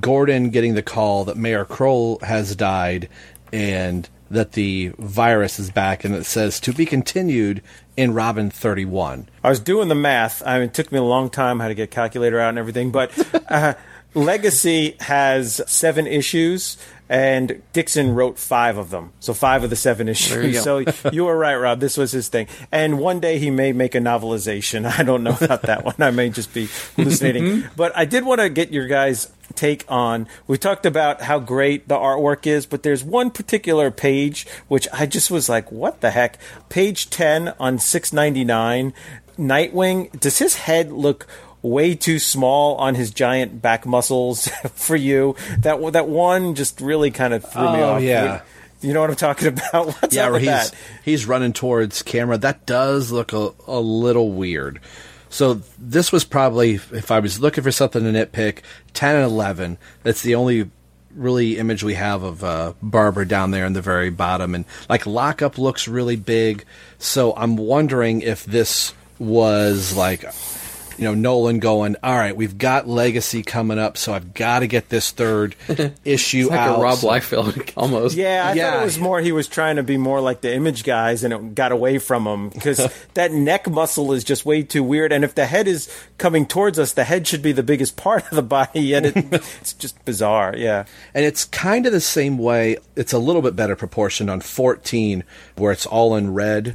Gordon 0.00 0.50
getting 0.50 0.74
the 0.74 0.82
call 0.82 1.24
that 1.24 1.36
Mayor 1.36 1.64
Krol 1.64 2.22
has 2.22 2.54
died 2.54 3.08
and 3.52 4.08
that 4.30 4.52
the 4.52 4.92
virus 4.98 5.58
is 5.58 5.70
back, 5.70 6.04
and 6.04 6.14
it 6.14 6.26
says 6.26 6.60
to 6.60 6.72
be 6.72 6.84
continued 6.84 7.62
in 7.98 8.14
Robin 8.14 8.48
31. 8.48 9.28
I 9.42 9.48
was 9.48 9.58
doing 9.58 9.88
the 9.88 9.94
math. 9.96 10.40
I 10.46 10.60
mean, 10.60 10.68
it 10.68 10.74
took 10.74 10.92
me 10.92 10.98
a 10.98 11.02
long 11.02 11.30
time 11.30 11.58
how 11.58 11.66
to 11.66 11.74
get 11.74 11.82
a 11.82 11.86
calculator 11.88 12.38
out 12.38 12.50
and 12.50 12.58
everything, 12.58 12.92
but 12.92 13.10
uh, 13.50 13.74
Legacy 14.14 14.94
has 15.00 15.60
seven 15.66 16.06
issues. 16.06 16.76
And 17.08 17.62
Dixon 17.72 18.14
wrote 18.14 18.38
five 18.38 18.76
of 18.76 18.90
them, 18.90 19.12
so 19.18 19.32
five 19.32 19.64
of 19.64 19.70
the 19.70 19.76
seven 19.76 20.08
issues. 20.08 20.54
You. 20.56 20.60
So 20.60 20.84
you 21.12 21.24
were 21.24 21.36
right, 21.36 21.56
Rob. 21.56 21.80
This 21.80 21.96
was 21.96 22.12
his 22.12 22.28
thing. 22.28 22.48
And 22.70 22.98
one 22.98 23.18
day 23.20 23.38
he 23.38 23.50
may 23.50 23.72
make 23.72 23.94
a 23.94 23.98
novelization. 23.98 24.84
I 24.98 25.02
don't 25.04 25.22
know 25.22 25.36
about 25.40 25.62
that 25.62 25.84
one. 25.84 25.94
I 25.98 26.10
may 26.10 26.28
just 26.28 26.52
be 26.52 26.68
hallucinating. 26.96 27.64
but 27.76 27.96
I 27.96 28.04
did 28.04 28.26
want 28.26 28.40
to 28.42 28.50
get 28.50 28.72
your 28.72 28.86
guys' 28.86 29.30
take 29.54 29.84
on. 29.88 30.28
We 30.46 30.58
talked 30.58 30.84
about 30.84 31.22
how 31.22 31.38
great 31.38 31.88
the 31.88 31.96
artwork 31.96 32.46
is, 32.46 32.66
but 32.66 32.82
there's 32.82 33.02
one 33.02 33.30
particular 33.30 33.90
page 33.90 34.46
which 34.68 34.86
I 34.92 35.06
just 35.06 35.30
was 35.30 35.48
like, 35.48 35.72
"What 35.72 36.00
the 36.02 36.10
heck?" 36.10 36.38
Page 36.68 37.08
ten 37.10 37.54
on 37.58 37.78
six 37.78 38.12
ninety 38.12 38.44
nine. 38.44 38.92
Nightwing. 39.38 40.18
Does 40.18 40.38
his 40.38 40.56
head 40.56 40.92
look? 40.92 41.26
Way 41.62 41.94
too 41.96 42.18
small 42.18 42.76
on 42.76 42.94
his 42.94 43.10
giant 43.10 43.60
back 43.60 43.84
muscles 43.86 44.46
for 44.74 44.94
you. 44.96 45.34
That 45.58 45.92
that 45.92 46.08
one 46.08 46.54
just 46.54 46.80
really 46.80 47.10
kind 47.10 47.34
of 47.34 47.44
threw 47.44 47.62
me 47.62 47.78
Oh, 47.80 47.94
off. 47.94 48.02
yeah. 48.02 48.42
You 48.80 48.92
know 48.92 49.00
what 49.00 49.10
I'm 49.10 49.16
talking 49.16 49.48
about? 49.48 49.86
What's 50.00 50.14
yeah, 50.14 50.22
up 50.26 50.26
where 50.26 50.32
with 50.34 50.42
he's 50.42 50.50
that? 50.70 50.74
he's 51.04 51.26
running 51.26 51.52
towards 51.52 52.02
camera. 52.02 52.38
That 52.38 52.64
does 52.64 53.10
look 53.10 53.32
a, 53.32 53.52
a 53.66 53.80
little 53.80 54.30
weird. 54.32 54.80
So 55.30 55.60
this 55.78 56.12
was 56.12 56.24
probably 56.24 56.74
if 56.74 57.10
I 57.10 57.18
was 57.18 57.40
looking 57.40 57.64
for 57.64 57.72
something 57.72 58.02
to 58.04 58.10
nitpick, 58.10 58.60
ten 58.94 59.16
and 59.16 59.24
eleven. 59.24 59.78
That's 60.04 60.22
the 60.22 60.36
only 60.36 60.70
really 61.14 61.58
image 61.58 61.82
we 61.82 61.94
have 61.94 62.22
of 62.22 62.44
uh, 62.44 62.72
Barbara 62.80 63.26
down 63.26 63.50
there 63.50 63.66
in 63.66 63.72
the 63.72 63.82
very 63.82 64.10
bottom, 64.10 64.54
and 64.54 64.64
like 64.88 65.06
lockup 65.06 65.58
looks 65.58 65.88
really 65.88 66.16
big. 66.16 66.64
So 66.98 67.34
I'm 67.36 67.56
wondering 67.56 68.22
if 68.22 68.44
this 68.44 68.94
was 69.18 69.96
like 69.96 70.24
you 70.98 71.04
know 71.04 71.14
Nolan 71.14 71.60
going, 71.60 71.96
all 72.02 72.14
right, 72.16 72.36
we've 72.36 72.58
got 72.58 72.88
Legacy 72.88 73.42
coming 73.42 73.78
up, 73.78 73.96
so 73.96 74.12
I've 74.12 74.34
got 74.34 74.60
to 74.60 74.66
get 74.66 74.88
this 74.88 75.10
third 75.12 75.54
issue 76.04 76.40
It's 76.40 76.50
like 76.50 76.58
out. 76.60 76.78
a 76.78 76.82
Rob 76.82 76.98
Liefeld 76.98 77.72
almost. 77.76 78.16
Yeah, 78.16 78.48
I 78.48 78.52
Yeah. 78.54 78.70
thought 78.72 78.82
it 78.82 78.84
was 78.84 78.98
more 78.98 79.20
he 79.20 79.32
was 79.32 79.46
trying 79.48 79.76
to 79.76 79.82
be 79.82 79.96
more 79.96 80.20
like 80.20 80.40
the 80.40 80.52
image 80.52 80.84
guys, 80.84 81.24
and 81.24 81.32
it 81.32 81.54
got 81.54 81.72
away 81.72 81.98
from 81.98 82.26
him 82.26 82.48
because 82.50 82.86
that 83.14 83.32
neck 83.32 83.68
muscle 83.70 84.12
is 84.12 84.24
just 84.24 84.44
way 84.44 84.62
too 84.62 84.82
weird. 84.82 85.12
And 85.12 85.24
if 85.24 85.34
the 85.34 85.46
head 85.46 85.68
is 85.68 85.88
coming 86.18 86.46
towards 86.46 86.78
us, 86.78 86.92
the 86.92 87.04
head 87.04 87.26
should 87.26 87.42
be 87.42 87.52
the 87.52 87.62
biggest 87.62 87.96
part 87.96 88.24
of 88.24 88.30
the 88.36 88.42
body, 88.42 88.80
yet 88.80 89.06
it, 89.06 89.16
it's 89.32 89.72
just 89.74 90.04
bizarre. 90.04 90.54
Yeah, 90.56 90.84
And 91.14 91.24
it's 91.24 91.44
kind 91.44 91.86
of 91.86 91.92
the 91.92 92.00
same 92.00 92.38
way. 92.38 92.78
It's 92.96 93.12
a 93.12 93.18
little 93.18 93.42
bit 93.42 93.54
better 93.54 93.76
proportioned 93.76 94.30
on 94.30 94.40
14, 94.40 95.22
where 95.56 95.70
it's 95.72 95.86
all 95.86 96.16
in 96.16 96.34
red, 96.34 96.74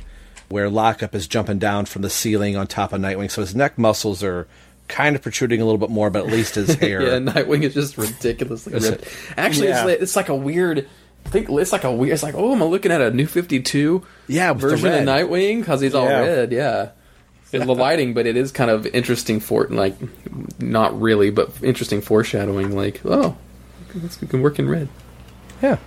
where 0.54 0.70
Lockup 0.70 1.16
is 1.16 1.28
jumping 1.28 1.58
down 1.58 1.86
from 1.86 2.04
the 2.04 2.10
ceiling 2.10 2.56
on 2.56 2.68
top 2.68 2.94
of 2.94 3.02
Nightwing. 3.02 3.32
So 3.32 3.42
his 3.42 3.56
neck 3.56 3.78
muscles 3.78 4.24
are 4.24 4.48
kind 4.88 5.16
of 5.16 5.22
protruding 5.24 5.60
a 5.62 5.66
little 5.66 5.80
bit 5.80 5.90
more, 5.90 6.10
but 6.12 6.26
at 6.26 6.32
least 6.32 6.56
his 6.56 6.74
hair. 6.76 7.02
yeah, 7.02 7.18
Nightwing 7.18 7.64
is 7.64 7.74
just 7.74 7.98
ridiculously 7.98 8.74
ripped. 8.74 9.06
Actually, 9.36 9.70
Yeah. 9.70 9.78
it's, 9.80 9.86
like, 9.86 10.02
it's 10.02 10.16
like 10.16 10.30
a 10.30 10.36
weird. 10.36 10.88
I 11.26 11.30
think 11.30 11.48
it's 11.50 11.72
like 11.72 11.84
a 11.86 11.92
weird. 11.92 12.14
It's 12.14 12.22
like, 12.24 12.36
oh, 12.36 12.52
am 12.54 12.62
I 12.62 12.66
looking 12.66 12.92
at 12.92 13.02
a 13.02 13.10
new 13.12 13.26
Fifty 13.26 13.62
Two? 13.62 14.06
Yeah, 14.28 14.54
version 14.54 14.94
of. 14.94 15.00
Nightwing 15.08 15.60
because 15.62 15.82
he's 15.82 15.96
all 15.96 16.06
Yeah. 16.06 16.20
red. 16.20 16.52
Yeah, 16.52 16.90
it's 17.52 17.66
the 17.66 17.74
lighting, 17.74 18.14
but 18.14 18.28
it 18.28 18.36
is 18.38 18.52
kind 18.52 18.70
of 18.70 18.86
interesting 18.88 19.40
for 19.40 19.66
like, 19.70 19.96
not 20.60 21.00
really, 21.02 21.32
but 21.32 21.50
interesting 21.64 22.02
foreshadowing. 22.02 22.76
Like, 22.76 23.02
oh, 23.06 23.36
this 23.96 24.18
can 24.18 24.42
work 24.42 24.60
in 24.60 24.68
red. 24.70 24.90
Yeah. 25.62 25.78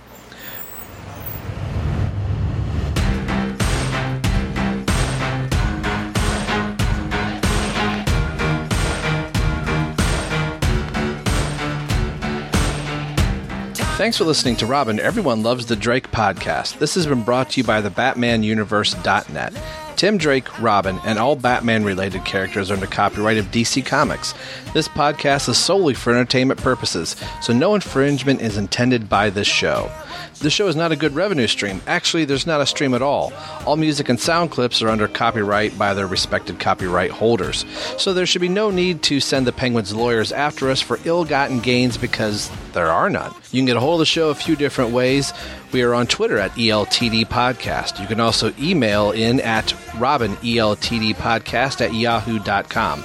Thanks 13.97 14.15
for 14.15 14.25
listening 14.25 14.55
to 14.57 14.67
Robin. 14.67 14.99
Everyone 14.99 15.41
loves 15.41 15.65
the 15.65 15.75
Drake 15.75 16.11
podcast. 16.11 16.77
This 16.77 16.93
has 16.93 17.07
been 17.07 17.23
brought 17.23 17.49
to 17.49 17.61
you 17.61 17.63
by 17.63 17.81
the 17.81 17.89
BatmanUniverse.net. 17.89 19.53
Tim 19.95 20.19
Drake, 20.19 20.61
Robin, 20.61 20.99
and 21.03 21.17
all 21.17 21.35
Batman 21.35 21.83
related 21.83 22.23
characters 22.23 22.69
are 22.69 22.75
under 22.75 22.85
copyright 22.85 23.39
of 23.39 23.47
DC 23.47 23.83
Comics. 23.83 24.35
This 24.71 24.87
podcast 24.87 25.49
is 25.49 25.57
solely 25.57 25.95
for 25.95 26.13
entertainment 26.13 26.61
purposes, 26.61 27.15
so 27.41 27.53
no 27.53 27.73
infringement 27.73 28.39
is 28.39 28.55
intended 28.55 29.09
by 29.09 29.31
this 29.31 29.47
show. 29.47 29.91
The 30.39 30.51
show 30.51 30.67
is 30.67 30.75
not 30.75 30.91
a 30.91 30.95
good 30.95 31.15
revenue 31.15 31.47
stream. 31.47 31.81
Actually, 31.87 32.25
there's 32.25 32.45
not 32.45 32.61
a 32.61 32.67
stream 32.67 32.93
at 32.93 33.01
all. 33.01 33.33
All 33.65 33.75
music 33.75 34.07
and 34.07 34.19
sound 34.19 34.51
clips 34.51 34.83
are 34.83 34.89
under 34.89 35.07
copyright 35.07 35.75
by 35.79 35.95
their 35.95 36.05
respected 36.05 36.59
copyright 36.59 37.09
holders. 37.09 37.65
So 37.97 38.13
there 38.13 38.27
should 38.27 38.41
be 38.41 38.47
no 38.47 38.69
need 38.69 39.01
to 39.03 39.19
send 39.19 39.47
the 39.47 39.51
Penguins 39.51 39.95
lawyers 39.95 40.31
after 40.31 40.69
us 40.69 40.79
for 40.79 40.99
ill 41.05 41.25
gotten 41.25 41.59
gains 41.59 41.97
because 41.97 42.51
there 42.73 42.91
are 42.91 43.09
none. 43.09 43.33
You 43.51 43.61
can 43.61 43.65
get 43.65 43.77
a 43.77 43.79
hold 43.79 43.95
of 43.95 43.99
the 44.01 44.05
show 44.05 44.29
a 44.29 44.35
few 44.35 44.55
different 44.55 44.91
ways. 44.91 45.33
We 45.71 45.81
are 45.81 45.95
on 45.95 46.05
Twitter 46.05 46.37
at 46.37 46.51
ELTD 46.51 47.25
Podcast. 47.25 47.99
You 47.99 48.05
can 48.05 48.19
also 48.19 48.53
email 48.59 49.09
in 49.11 49.39
at 49.41 49.73
Robin 49.97 50.37
E 50.43 50.57
ELTD 50.57 51.15
Podcast 51.15 51.81
at 51.81 51.95
yahoo.com. 51.95 53.03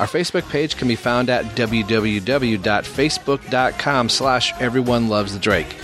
Our 0.00 0.08
Facebook 0.08 0.48
page 0.50 0.76
can 0.76 0.88
be 0.88 0.96
found 0.96 1.30
at 1.30 1.44
www.facebook.com 1.54 4.08
slash 4.08 4.52
everyone 4.60 5.08
loves 5.08 5.34
the 5.34 5.38
Drake. 5.38 5.76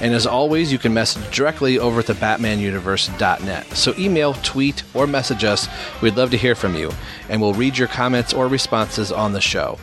And 0.00 0.14
as 0.14 0.26
always, 0.26 0.70
you 0.70 0.78
can 0.78 0.94
message 0.94 1.34
directly 1.34 1.78
over 1.78 2.00
at 2.00 2.06
the 2.06 2.12
BatmanUniverse.net. 2.14 3.66
So 3.76 3.94
email, 3.98 4.34
tweet, 4.34 4.82
or 4.94 5.06
message 5.06 5.44
us. 5.44 5.68
We'd 6.00 6.16
love 6.16 6.30
to 6.30 6.36
hear 6.36 6.54
from 6.54 6.74
you, 6.74 6.92
and 7.28 7.40
we'll 7.40 7.54
read 7.54 7.76
your 7.76 7.88
comments 7.88 8.32
or 8.32 8.46
responses 8.46 9.10
on 9.10 9.32
the 9.32 9.40
show. 9.40 9.78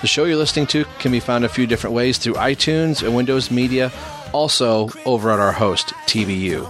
The 0.00 0.06
show 0.06 0.24
you're 0.24 0.36
listening 0.36 0.68
to 0.68 0.84
can 1.00 1.12
be 1.12 1.20
found 1.20 1.44
a 1.44 1.48
few 1.48 1.66
different 1.66 1.94
ways 1.94 2.18
through 2.18 2.34
iTunes 2.34 3.02
and 3.02 3.14
Windows 3.14 3.50
Media, 3.50 3.92
also 4.32 4.90
over 5.04 5.30
at 5.30 5.40
our 5.40 5.52
host, 5.52 5.88
TVU. 6.06 6.68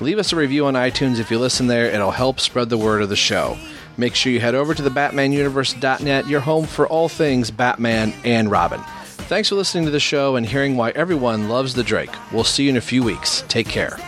Leave 0.00 0.18
us 0.18 0.32
a 0.32 0.36
review 0.36 0.66
on 0.66 0.74
iTunes 0.74 1.18
if 1.18 1.30
you 1.30 1.38
listen 1.38 1.66
there, 1.66 1.86
it'll 1.86 2.12
help 2.12 2.38
spread 2.38 2.68
the 2.68 2.78
word 2.78 3.02
of 3.02 3.08
the 3.08 3.16
show. 3.16 3.58
Make 3.96 4.14
sure 4.14 4.30
you 4.30 4.38
head 4.38 4.54
over 4.54 4.74
to 4.74 4.82
the 4.82 4.90
BatmanUniverse.net, 4.90 6.28
your 6.28 6.40
home 6.40 6.66
for 6.66 6.86
all 6.86 7.08
things 7.08 7.50
Batman 7.50 8.14
and 8.24 8.48
Robin. 8.48 8.80
Thanks 9.28 9.50
for 9.50 9.56
listening 9.56 9.84
to 9.84 9.90
the 9.90 10.00
show 10.00 10.36
and 10.36 10.46
hearing 10.46 10.74
why 10.74 10.88
everyone 10.92 11.50
loves 11.50 11.74
the 11.74 11.82
Drake. 11.82 12.08
We'll 12.32 12.44
see 12.44 12.62
you 12.62 12.70
in 12.70 12.78
a 12.78 12.80
few 12.80 13.02
weeks. 13.02 13.44
Take 13.46 13.68
care. 13.68 13.98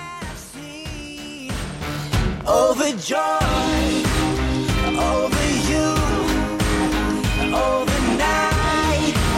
Over 2.47 2.89
you. 2.89 3.17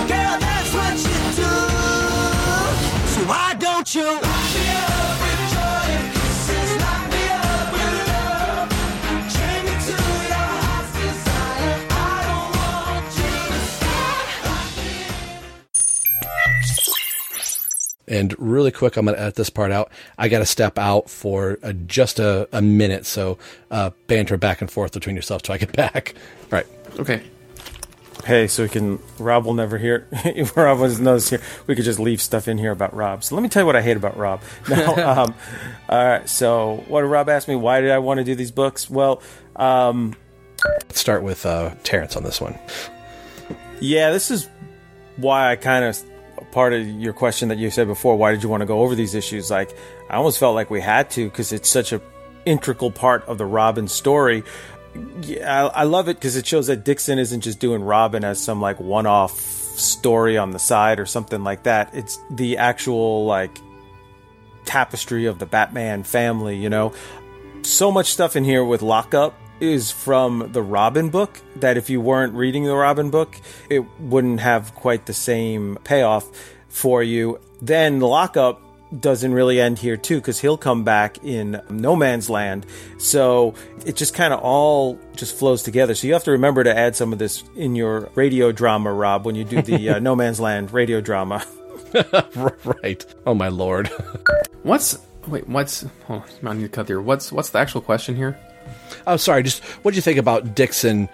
Girl, 0.07 0.39
that's 0.39 0.73
what 0.73 0.95
you 0.99 1.19
do. 1.35 1.51
So 3.11 3.21
why 3.27 3.57
don't 3.59 3.93
you 3.93 4.32
And 18.09 18.35
really 18.39 18.71
quick, 18.73 18.97
I'm 18.97 19.05
going 19.07 19.17
to 19.17 19.23
edit 19.23 19.37
this 19.37 19.51
part 19.51 19.71
out. 19.71 19.91
I 20.19 20.29
got 20.29 20.41
to 20.41 20.47
step 20.47 20.77
out 20.79 21.09
for 21.09 21.59
uh 21.63 21.73
just 21.73 22.19
a, 22.19 22.49
a 22.53 22.61
minute, 22.61 23.07
so 23.07 23.39
uh, 23.71 23.91
banter 24.09 24.37
back 24.37 24.61
and 24.61 24.71
forth 24.71 24.93
between 24.93 25.15
yourselves 25.17 25.43
till 25.45 25.55
I 25.55 25.59
get 25.59 25.73
back. 25.77 26.15
Right. 26.51 26.67
Okay. 26.99 27.23
Hey, 28.25 28.47
so 28.47 28.63
we 28.63 28.69
can. 28.69 29.01
Rob 29.19 29.45
will 29.45 29.55
never 29.55 29.79
hear. 29.79 30.07
Rob 30.57 30.79
was 30.79 31.01
knows 31.01 31.29
here. 31.31 31.41
We 31.67 31.75
could 31.75 31.85
just 31.85 31.99
leave 31.99 32.21
stuff 32.21 32.47
in 32.47 32.57
here 32.59 32.71
about 32.71 32.95
Rob. 32.95 33.25
So 33.25 33.35
let 33.35 33.43
me 33.43 33.49
tell 33.49 33.63
you 33.63 33.67
what 33.67 33.75
I 33.75 33.83
hate 33.83 33.97
about 33.97 34.17
Rob. 34.17 34.41
Now, 34.69 35.23
um, 35.23 35.35
all 35.89 36.05
right. 36.05 36.29
So 36.29 36.85
what 36.87 37.01
did 37.03 37.09
Rob 37.09 37.29
ask 37.29 37.49
me? 37.49 37.57
Why 37.57 37.81
did 37.81 37.91
I 37.91 37.99
want 37.99 38.19
to 38.19 38.25
do 38.25 38.35
these 38.37 38.53
books? 38.53 38.89
Well, 38.89 39.23
um, 39.57 40.15
Let's 40.65 41.01
start 41.01 41.25
with 41.25 41.45
uh, 41.47 41.75
Terrence 41.83 42.15
on 42.17 42.23
this 42.23 42.41
one. 42.41 42.57
yeah, 43.81 44.11
this 44.13 44.31
is 44.31 44.49
why 45.17 45.51
I 45.51 45.57
kind 45.57 45.85
of 45.85 46.01
part 46.53 46.73
of 46.73 46.87
your 46.87 47.13
question 47.13 47.49
that 47.49 47.59
you 47.59 47.71
said 47.71 47.87
before. 47.87 48.17
Why 48.17 48.31
did 48.31 48.43
you 48.43 48.49
want 48.49 48.61
to 48.61 48.67
go 48.67 48.81
over 48.81 48.95
these 48.95 49.15
issues? 49.15 49.51
Like, 49.51 49.77
I 50.09 50.17
almost 50.17 50.39
felt 50.39 50.55
like 50.55 50.71
we 50.71 50.81
had 50.81 51.11
to 51.13 51.29
because 51.29 51.53
it's 51.53 51.69
such 51.69 51.93
a 51.93 52.01
integral 52.45 52.91
part 52.91 53.25
of 53.25 53.39
the 53.39 53.47
Robin 53.47 53.89
story. 53.89 54.45
Yeah, 55.23 55.67
I, 55.67 55.81
I 55.81 55.83
love 55.85 56.09
it 56.09 56.17
because 56.17 56.37
it 56.37 56.47
shows 56.47 56.67
that 56.67 56.85
Dixon 56.85 57.19
isn't 57.19 57.41
just 57.41 57.59
doing 57.59 57.83
Robin 57.83 58.25
as 58.25 58.43
some 58.43 58.61
like 58.61 58.79
one-off 58.79 59.41
story 59.41 60.37
on 60.37 60.51
the 60.51 60.59
side 60.59 61.01
or 61.01 61.07
something 61.07 61.43
like 61.43 61.65
that. 61.65 61.95
It's 61.95 62.21
the 62.31 62.59
actual 62.59 63.25
like 63.25 63.59
tapestry 64.65 65.27
of 65.27 65.39
the 65.39 65.47
Batman 65.47 66.03
family. 66.03 66.59
You 66.59 66.69
know, 66.69 66.93
so 67.63 67.91
much 67.91 68.13
stuff 68.13 68.37
in 68.37 68.45
here 68.45 68.65
with 68.65 68.83
Lockup 68.83 69.35
is 69.63 69.93
from 69.93 70.51
the 70.53 70.61
Robin 70.61 71.09
book 71.09 71.41
that 71.57 71.77
if 71.77 71.89
you 71.89 72.01
weren't 72.01 72.35
reading 72.35 72.65
the 72.65 72.75
Robin 72.75 73.11
book, 73.11 73.41
it 73.71 73.85
wouldn't 74.01 74.41
have 74.41 74.75
quite 74.75 75.07
the 75.07 75.15
same 75.15 75.79
payoff 75.85 76.29
for 76.69 77.01
you. 77.03 77.39
Then 77.63 78.01
the 78.01 78.09
Lockup 78.09 78.61
doesn't 78.99 79.33
really 79.33 79.61
end 79.61 79.79
here 79.79 79.97
too 79.97 80.17
because 80.17 80.41
he'll 80.41 80.59
come 80.59 80.83
back 80.83 81.23
in 81.25 81.63
No 81.71 81.95
Man's 81.95 82.29
Land. 82.29 82.67
So 82.99 83.55
it 83.87 83.95
just 83.95 84.15
kind 84.15 84.35
of 84.35 84.41
all 84.41 84.99
just 85.15 85.39
flows 85.39 85.63
together. 85.63 85.95
So 85.95 86.09
you 86.09 86.13
have 86.13 86.25
to 86.25 86.33
remember 86.33 86.65
to 86.65 86.77
add 86.77 86.97
some 86.97 87.13
of 87.13 87.21
this 87.21 87.45
in 87.55 87.77
your 87.77 88.11
radio 88.17 88.51
drama, 88.51 88.93
Rob, 88.93 89.25
when 89.25 89.37
you 89.37 89.45
do 89.45 89.63
the 89.63 89.91
uh, 89.91 89.99
No 90.01 90.17
Man's 90.17 90.41
Land 90.41 90.73
radio 90.73 91.01
drama. 91.01 91.47
right. 92.83 93.07
Oh 93.27 93.35
my 93.35 93.49
lord. 93.49 93.89
What's 94.65 94.99
wait? 95.29 95.49
What's? 95.49 95.85
Oh, 96.09 96.25
I 96.45 96.53
need 96.55 96.63
to 96.63 96.69
cut 96.69 96.89
there. 96.89 97.01
What's 97.01 97.31
what's 97.31 97.51
the 97.51 97.61
actual 97.61 97.81
question 97.81 98.17
here? 98.17 98.39
Oh, 99.07 99.17
sorry. 99.17 99.43
Just 99.43 99.63
what 99.85 99.93
do 99.93 99.97
you 99.97 100.03
think 100.03 100.19
about 100.19 100.55
Dixon 100.55 101.09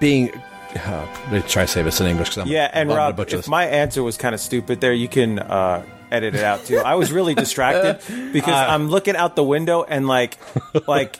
being? 0.00 0.30
Uh, 0.74 1.06
let 1.30 1.32
me 1.32 1.48
try 1.48 1.62
to 1.64 1.68
say 1.68 1.82
this 1.82 2.00
in 2.00 2.06
English 2.06 2.30
because 2.30 2.38
I'm 2.44 2.48
yeah, 2.48 2.70
and 2.72 2.90
I'm 2.90 2.96
Rob, 2.96 3.20
if 3.20 3.46
my 3.48 3.66
answer 3.66 4.02
was 4.02 4.16
kind 4.16 4.34
of 4.34 4.40
stupid 4.40 4.80
there, 4.80 4.94
you 4.94 5.06
can 5.08 5.38
uh, 5.38 5.84
edit 6.10 6.34
it 6.34 6.42
out 6.44 6.64
too. 6.64 6.78
I 6.78 6.94
was 6.94 7.12
really 7.12 7.34
distracted 7.34 7.98
because 8.32 8.48
Uh, 8.54 8.72
I'm 8.72 8.88
looking 8.88 9.14
out 9.14 9.36
the 9.36 9.44
window 9.44 9.82
and 9.84 10.06
like, 10.08 10.38
like, 10.88 11.18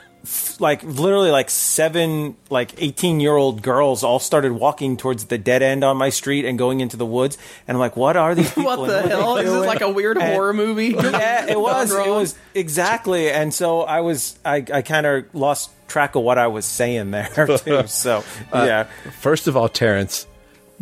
like 0.61 0.83
literally 0.85 1.31
like 1.31 1.51
seven 1.51 2.37
like 2.51 2.81
18 2.81 3.19
year 3.21 3.35
old 3.37 3.63
girls 3.63 4.05
all 4.05 4.19
started 4.19 4.53
walking 4.53 4.97
towards 4.97 5.25
the 5.25 5.39
dead 5.39 5.63
end 5.63 5.83
on 5.83 5.97
my 5.97 6.11
street 6.11 6.45
and 6.45 6.57
going 6.59 6.81
into 6.81 6.97
the 6.97 7.07
woods, 7.07 7.39
and 7.67 7.77
I'm 7.77 7.81
like, 7.81 7.97
what 7.97 8.17
are 8.17 8.35
these 8.35 8.49
people? 8.55 8.65
What 8.83 8.87
the 8.87 9.05
are 9.05 9.09
hell? 9.09 9.37
Is 9.39 9.51
this 9.53 9.67
like 9.67 9.81
a 9.81 9.91
weird 9.91 10.19
And- 10.19 10.33
horror 10.33 10.53
movie? 10.53 10.95
Yeah, 11.13 11.47
it 11.47 11.61
was. 11.61 11.93
It 11.93 12.09
was 12.09 12.37
exactly, 12.55 13.31
and 13.31 13.53
so 13.53 13.83
I 13.83 14.01
was. 14.01 14.39
I, 14.45 14.65
I 14.73 14.83
kind 14.83 15.07
of 15.07 15.25
lost 15.35 15.71
track 15.89 16.15
of 16.15 16.23
what 16.23 16.39
I 16.39 16.47
was 16.47 16.65
saying 16.65 17.11
there 17.11 17.29
too. 17.59 17.87
So 17.87 18.25
Uh, 18.53 18.65
yeah, 18.67 18.85
First 19.21 19.47
of 19.49 19.57
all, 19.57 19.69
Terrence, 19.69 20.27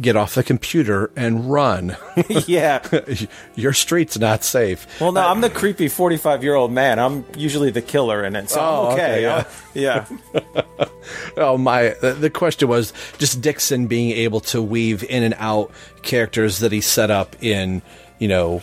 get 0.01 0.17
off 0.17 0.35
the 0.35 0.43
computer 0.43 1.11
and 1.17 1.51
run. 1.51 1.97
yeah. 2.47 2.81
Your 3.55 3.73
street's 3.73 4.19
not 4.19 4.45
safe. 4.45 4.87
Well, 5.01 5.13
no, 5.13 5.21
uh, 5.21 5.31
I'm 5.31 5.41
the 5.41 5.51
creepy 5.51 5.89
45 5.89 6.43
year 6.43 6.55
old 6.55 6.73
man. 6.73 6.99
I'm 6.99 7.25
usually 7.37 7.71
the 7.71 7.83
killer 7.83 8.25
in 8.25 8.35
it, 8.37 8.51
so 8.51 8.61
Oh, 8.61 8.87
I'm 8.89 8.93
okay. 8.95 9.27
okay, 9.29 9.49
yeah. 9.75 10.07
yeah. 10.35 10.85
Oh 11.37 11.57
my! 11.59 11.95
The, 12.01 12.31
question 12.31 12.69
was 12.69 12.93
just 13.19 13.41
Dixon 13.41 13.87
being 13.87 14.11
able 14.13 14.41
to 14.41 14.63
weave 14.63 15.03
in 15.05 15.23
and 15.23 15.35
out 15.39 15.73
characters 16.03 16.59
that 16.61 16.73
he 16.73 16.81
set 16.81 17.11
up 17.11 17.37
in, 17.43 17.83
you 18.19 18.29
know, 18.29 18.63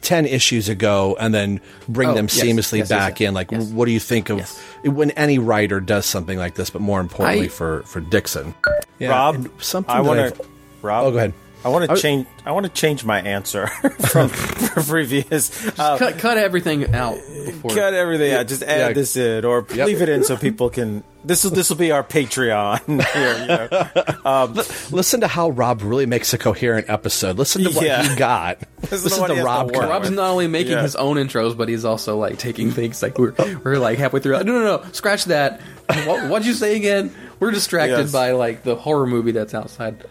ten 0.00 0.24
issues 0.26 0.68
ago, 0.68 1.16
and 1.20 1.32
then 1.34 1.60
bring 1.88 2.10
Oh, 2.10 2.14
them 2.14 2.24
yes, 2.26 2.40
seamlessly 2.40 2.78
yes, 2.78 2.88
back 2.88 3.20
yes, 3.20 3.28
in. 3.28 3.34
Like, 3.34 3.50
what 3.52 3.84
do 3.86 3.92
you 3.92 4.00
think 4.00 4.30
of 4.30 4.40
when 4.84 5.10
any 5.12 5.38
writer 5.38 5.78
does 5.80 6.06
something 6.06 6.38
like 6.38 6.54
this? 6.54 6.70
But 6.70 6.82
more 6.82 7.00
importantly, 7.00 7.46
I- 7.46 7.48
for 7.48 7.82
for 7.82 8.00
Dixon, 8.00 8.54
Yeah, 8.98 9.10
Rob, 9.10 9.48
something 9.62 9.94
I 9.94 10.00
want 10.00 10.34
to. 10.34 10.44
Rob, 10.84 11.04
Oh, 11.06 11.10
go 11.10 11.16
ahead. 11.18 11.32
I 11.64 11.68
want 11.70 11.90
I- 11.90 11.94
to 11.94 12.00
change. 12.00 12.26
I 12.44 12.52
want 12.52 12.66
to 12.66 12.72
change 12.72 13.04
my 13.06 13.20
answer 13.22 13.66
from 14.10 14.28
previous. 14.28 15.66
Uh, 15.78 15.96
cut, 15.98 16.18
cut 16.18 16.36
everything 16.36 16.94
out. 16.94 17.14
Before. 17.16 17.70
cut 17.70 17.94
everything 17.94 18.32
out. 18.34 18.46
Just 18.48 18.62
add 18.62 18.78
Yeah. 18.88 18.92
this 18.92 19.16
in, 19.16 19.44
or 19.46 19.66
Yep. 19.74 19.86
leave 19.86 20.02
it 20.02 20.08
in 20.10 20.24
so 20.24 20.36
people 20.36 20.68
can. 20.68 21.02
This 21.24 21.42
will 21.42 21.52
this 21.52 21.70
will 21.70 21.78
be 21.78 21.90
our 21.90 22.04
Patreon. 22.04 23.02
Here, 23.14 23.38
you 23.38 23.46
know. 23.46 24.30
um, 24.30 24.52
Listen 24.90 25.22
to 25.22 25.26
how 25.26 25.48
Rob 25.50 25.80
really 25.80 26.04
makes 26.04 26.34
a 26.34 26.38
coherent 26.38 26.90
episode. 26.90 27.38
Listen 27.38 27.64
to 27.64 27.70
what 27.70 27.86
Yeah. 27.86 28.06
he 28.06 28.14
got. 28.16 28.58
Listen 28.82 29.04
Listen, 29.04 29.22
to 29.22 29.28
to 29.28 29.34
he 29.34 29.40
to 29.40 29.46
Rob. 29.46 29.66
work 29.66 29.74
Cohen. 29.76 29.88
Rob's 29.88 30.10
not 30.10 30.30
only 30.32 30.48
making 30.48 30.72
Yeah. 30.72 30.82
his 30.82 30.96
own 30.96 31.16
intros, 31.16 31.56
but 31.56 31.70
he's 31.70 31.86
also 31.86 32.18
like 32.18 32.36
taking 32.38 32.72
things 32.72 33.02
like 33.02 33.18
we're 33.18 33.32
we're 33.64 33.78
like 33.78 33.98
halfway 33.98 34.20
through. 34.20 34.32
No, 34.32 34.42
no, 34.52 34.64
no, 34.82 34.84
scratch 34.92 35.24
that. 35.26 35.62
What, 36.04 36.28
what'd 36.28 36.46
you 36.46 36.52
say 36.52 36.76
again? 36.76 37.10
We're 37.40 37.52
distracted 37.52 37.96
Yes. 37.98 38.12
by 38.12 38.32
like 38.32 38.64
the 38.64 38.76
horror 38.76 39.06
movie 39.06 39.32
that's 39.32 39.54
outside. 39.54 40.04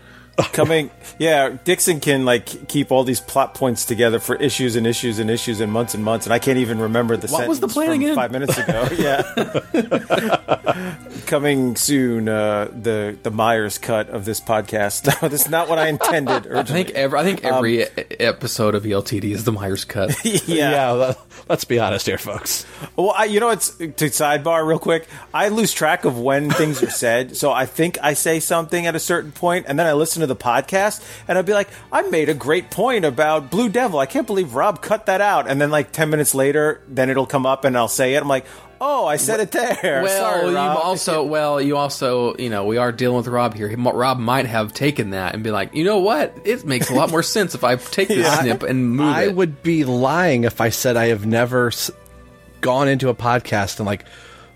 Coming 0.52 0.90
yeah 1.20 1.56
dixon 1.64 2.00
can 2.00 2.26
like 2.26 2.68
keep 2.68 2.92
all 2.92 3.04
these 3.04 3.22
plot 3.22 3.54
points 3.54 3.86
together 3.86 4.20
for 4.20 4.36
issues 4.38 4.76
and 4.76 4.88
issues 4.88 5.20
and 5.20 5.30
issues 5.30 5.60
and 5.60 5.72
months 5.72 5.94
and 5.94 6.04
months 6.04 6.26
and 6.26 6.34
i 6.34 6.40
can't 6.40 6.58
even 6.58 6.80
remember 6.80 7.16
the 7.16 7.28
What 7.28 7.48
was 7.48 7.60
the 7.60 7.70
sentence 7.70 7.74
plan 7.74 7.92
again? 8.02 8.16
five 8.16 8.32
minutes 8.32 8.58
ago 8.58 8.88
yeah 8.98 9.22
coming 11.28 11.76
soon 11.76 12.28
uh 12.30 12.68
the 12.74 13.16
the 13.24 13.30
myers 13.32 13.78
cut 13.78 14.10
of 14.10 14.26
this 14.26 14.40
podcast 14.40 15.06
no 15.22 15.30
this 15.30 15.42
is 15.46 15.50
not 15.52 15.70
what 15.70 15.78
i 15.80 15.88
intended 15.88 16.52
I 16.52 16.64
think 16.64 16.90
every 16.92 17.20
I 17.20 17.24
think 17.24 17.44
every 17.44 17.84
e- 17.84 17.88
episode 18.20 18.74
of 18.76 18.84
ELTD 18.84 19.26
is 19.26 19.44
the 19.44 19.52
Myers 19.52 19.86
cut. 19.86 20.16
yeah, 20.48 20.92
let- 20.92 21.18
let's 21.50 21.64
be 21.66 21.78
honest 21.80 22.06
here, 22.06 22.18
folks. 22.18 22.66
Well, 22.96 23.14
I, 23.16 23.26
you 23.26 23.40
know, 23.40 23.50
it's 23.50 23.76
to 23.78 23.86
sidebar 23.88 24.66
real 24.66 24.80
quick. 24.80 25.08
I 25.34 25.50
lose 25.50 25.72
track 25.74 26.06
of 26.06 26.20
when 26.20 26.50
things 26.50 26.82
are 26.82 26.90
said, 26.90 27.36
so 27.38 27.52
I 27.52 27.66
think 27.66 27.98
I 28.02 28.14
say 28.14 28.40
something 28.40 28.86
at 28.88 28.96
a 28.96 29.00
certain 29.00 29.32
point, 29.32 29.66
and 29.68 29.78
then 29.78 29.86
I 29.88 29.94
listen 29.94 30.22
to 30.24 30.28
the 30.28 30.36
podcast, 30.36 31.04
and 31.28 31.38
I'd 31.38 31.46
be 31.46 31.54
like, 31.54 31.70
"I 31.92 32.02
made 32.02 32.30
a 32.30 32.34
great 32.34 32.72
point 32.72 33.06
about 33.06 33.52
Blue 33.52 33.70
Devil. 33.70 34.00
I 34.00 34.08
can't 34.08 34.26
believe 34.28 34.56
Rob 34.56 34.82
cut 34.82 35.06
that 35.06 35.22
out." 35.22 35.48
And 35.50 35.62
then, 35.62 35.70
like 35.70 35.92
ten 35.92 36.10
minutes 36.10 36.34
later, 36.34 36.82
then 36.88 37.10
it'll 37.10 37.28
come 37.28 37.46
up, 37.46 37.66
and 37.66 37.78
I'll 37.78 37.88
say 37.88 38.16
it. 38.16 38.22
I'm 38.22 38.28
like, 38.28 38.46
"Oh, 38.82 39.06
I 39.06 39.18
said 39.18 39.40
it 39.40 39.52
there." 39.52 40.02
Well, 40.04 40.42
Sorry, 40.42 40.52
you 40.52 40.58
also 40.58 41.24
well, 41.24 41.62
you 41.62 41.78
also 41.78 42.36
you 42.38 42.50
know 42.50 42.66
we 42.66 42.78
are 42.78 42.92
dealing 42.92 43.18
with 43.18 43.28
Rob 43.28 43.54
here. 43.54 43.68
He, 43.70 43.76
Rob 43.76 44.18
might 44.20 44.46
have 44.48 44.74
taken 44.74 45.12
that 45.12 45.34
and 45.36 45.44
be 45.44 45.52
like, 45.52 45.76
you 45.76 45.84
know 45.84 46.00
what? 46.00 46.36
It 46.46 46.66
makes 46.66 46.90
a 46.90 46.94
lot 46.96 47.12
more 47.12 47.24
sense 47.24 47.54
if 47.56 47.64
I 47.64 47.76
take 47.76 48.08
this 48.08 48.18
Yeah. 48.26 48.42
snip 48.42 48.64
and 48.64 48.96
move 48.96 49.08
I 49.14 49.24
it. 49.26 49.36
would 49.36 49.62
be 49.64 49.84
lying 49.86 50.44
if 50.46 50.60
I 50.62 50.70
said 50.70 50.98
I 50.98 51.08
have 51.08 51.26
never 51.26 51.68
s- 51.68 51.92
gone 52.62 52.88
into 52.88 53.10
a 53.10 53.16
podcast 53.16 53.80
and 53.80 53.86
like 53.86 54.06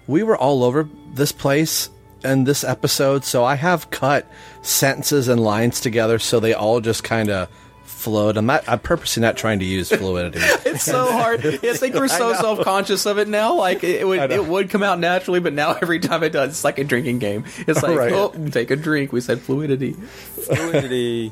we 0.07 0.23
were 0.23 0.37
all 0.37 0.63
over 0.63 0.87
this 1.13 1.31
place 1.31 1.89
and 2.23 2.45
this 2.47 2.63
episode, 2.63 3.23
so 3.23 3.43
I 3.43 3.55
have 3.55 3.89
cut 3.89 4.29
sentences 4.61 5.27
and 5.27 5.41
lines 5.41 5.79
together 5.81 6.19
so 6.19 6.39
they 6.39 6.53
all 6.53 6.81
just 6.81 7.03
kind 7.03 7.29
of 7.29 7.49
flowed. 7.83 8.37
I'm 8.37 8.45
not. 8.45 8.63
I'm 8.67 8.79
purposely 8.79 9.21
not 9.21 9.37
trying 9.37 9.59
to 9.59 9.65
use 9.65 9.89
fluidity. 9.89 10.39
It's 10.65 10.83
so 10.83 11.09
hard. 11.11 11.45
I 11.45 11.57
think 11.73 11.95
we're 11.95 12.07
so 12.09 12.33
self 12.33 12.59
conscious 12.63 13.05
of 13.05 13.17
it 13.17 13.27
now. 13.27 13.55
Like 13.55 13.83
it 13.83 14.01
I 14.01 14.05
would, 14.05 14.31
it 14.31 14.45
would 14.45 14.69
come 14.69 14.83
out 14.83 14.99
naturally, 14.99 15.39
but 15.39 15.53
now 15.53 15.73
every 15.81 15.99
time 15.99 16.23
it 16.23 16.29
does, 16.31 16.49
it's 16.51 16.63
like 16.63 16.77
a 16.77 16.83
drinking 16.83 17.19
game. 17.19 17.45
It's 17.67 17.81
like, 17.81 17.97
Right. 17.97 18.11
oh, 18.11 18.29
take 18.51 18.69
a 18.69 18.75
drink. 18.75 19.11
We 19.13 19.21
said 19.21 19.39
fluidity. 19.41 19.93
Fluidity. 19.93 21.31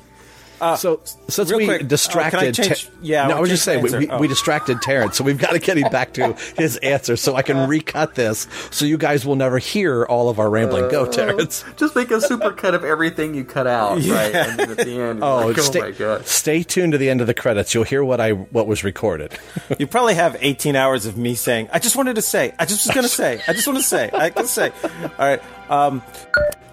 Uh, 0.66 0.76
so 0.78 1.00
since 1.28 1.50
real 1.50 1.60
we 1.60 1.66
quick, 1.66 1.84
uh, 1.84 1.86
distracted, 1.88 2.38
can 2.40 2.48
I 2.48 2.52
change- 2.52 2.86
Ter- 2.86 2.92
yeah, 3.02 3.26
I 3.26 3.28
no, 3.30 3.38
I 3.38 3.40
was 3.42 3.50
just 3.50 3.64
saying 3.64 3.84
we, 3.84 3.90
we, 3.92 3.96
answer. 4.08 4.18
we 4.20 4.26
Oh. 4.26 4.30
distracted 4.30 4.82
Terrence, 4.82 5.18
so 5.18 5.24
we've 5.24 5.38
got 5.38 5.52
to 5.52 5.60
get 5.60 5.78
him 5.78 5.90
back 5.92 6.14
to 6.14 6.34
his 6.58 6.78
answer, 6.78 7.16
so 7.16 7.36
I 7.36 7.42
can 7.42 7.58
uh, 7.58 7.68
recut 7.68 8.16
this, 8.16 8.48
so 8.72 8.86
you 8.86 8.98
guys 8.98 9.26
will 9.26 9.36
never 9.36 9.58
hear 9.60 10.04
all 10.06 10.30
of 10.30 10.40
our 10.40 10.50
rambling. 10.50 10.90
Go, 10.90 11.06
uh, 11.06 11.12
Terrence. 11.12 11.64
Just 11.78 11.96
make 11.96 12.12
a 12.12 12.20
super 12.22 12.52
cut 12.52 12.74
of 12.74 12.84
everything 12.84 13.34
you 13.36 13.44
cut 13.44 13.68
out, 13.68 14.00
Yeah. 14.02 14.14
right? 14.16 14.36
And 14.36 14.60
then 14.60 14.72
at 14.72 14.78
the 14.78 15.00
end, 15.00 15.24
Oh, 15.24 15.48
like, 15.48 15.58
oh 15.58 15.62
stay, 15.62 15.80
my 15.80 15.92
god. 15.92 16.26
stay 16.28 16.64
tuned 16.64 16.92
to 16.94 16.98
the 16.98 17.10
end 17.10 17.22
of 17.22 17.28
the 17.28 17.34
credits. 17.34 17.74
You'll 17.74 17.84
hear 17.84 18.04
what 18.04 18.20
I 18.20 18.32
what 18.32 18.68
was 18.68 18.84
recorded. 18.84 19.38
You 19.80 19.88
probably 19.88 20.14
have 20.14 20.38
18 20.40 20.76
hours 20.76 21.06
of 21.06 21.18
me 21.18 21.36
saying, 21.36 21.70
"I 21.74 21.80
just 21.80 21.96
wanted 21.96 22.16
to 22.16 22.22
say, 22.22 22.54
I 22.60 22.66
just 22.66 22.86
was 22.88 22.94
going 22.94 23.04
to 23.04 23.10
say, 23.10 23.42
I 23.48 23.54
just 23.54 23.68
want 23.68 23.78
to 23.80 23.84
say, 23.84 24.10
I 24.14 24.30
can 24.30 24.46
say." 24.48 24.72
All 24.84 25.10
right. 25.20 25.42
Um, 25.70 26.02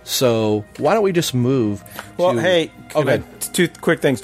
So 0.04 0.64
why 0.78 0.94
don't 0.94 1.04
we 1.04 1.12
just 1.12 1.32
move? 1.32 1.82
Well, 2.16 2.34
to- 2.34 2.40
hey, 2.40 2.70
okay. 2.94 3.14
I- 3.14 3.22
two 3.52 3.68
quick 3.68 4.00
things. 4.00 4.20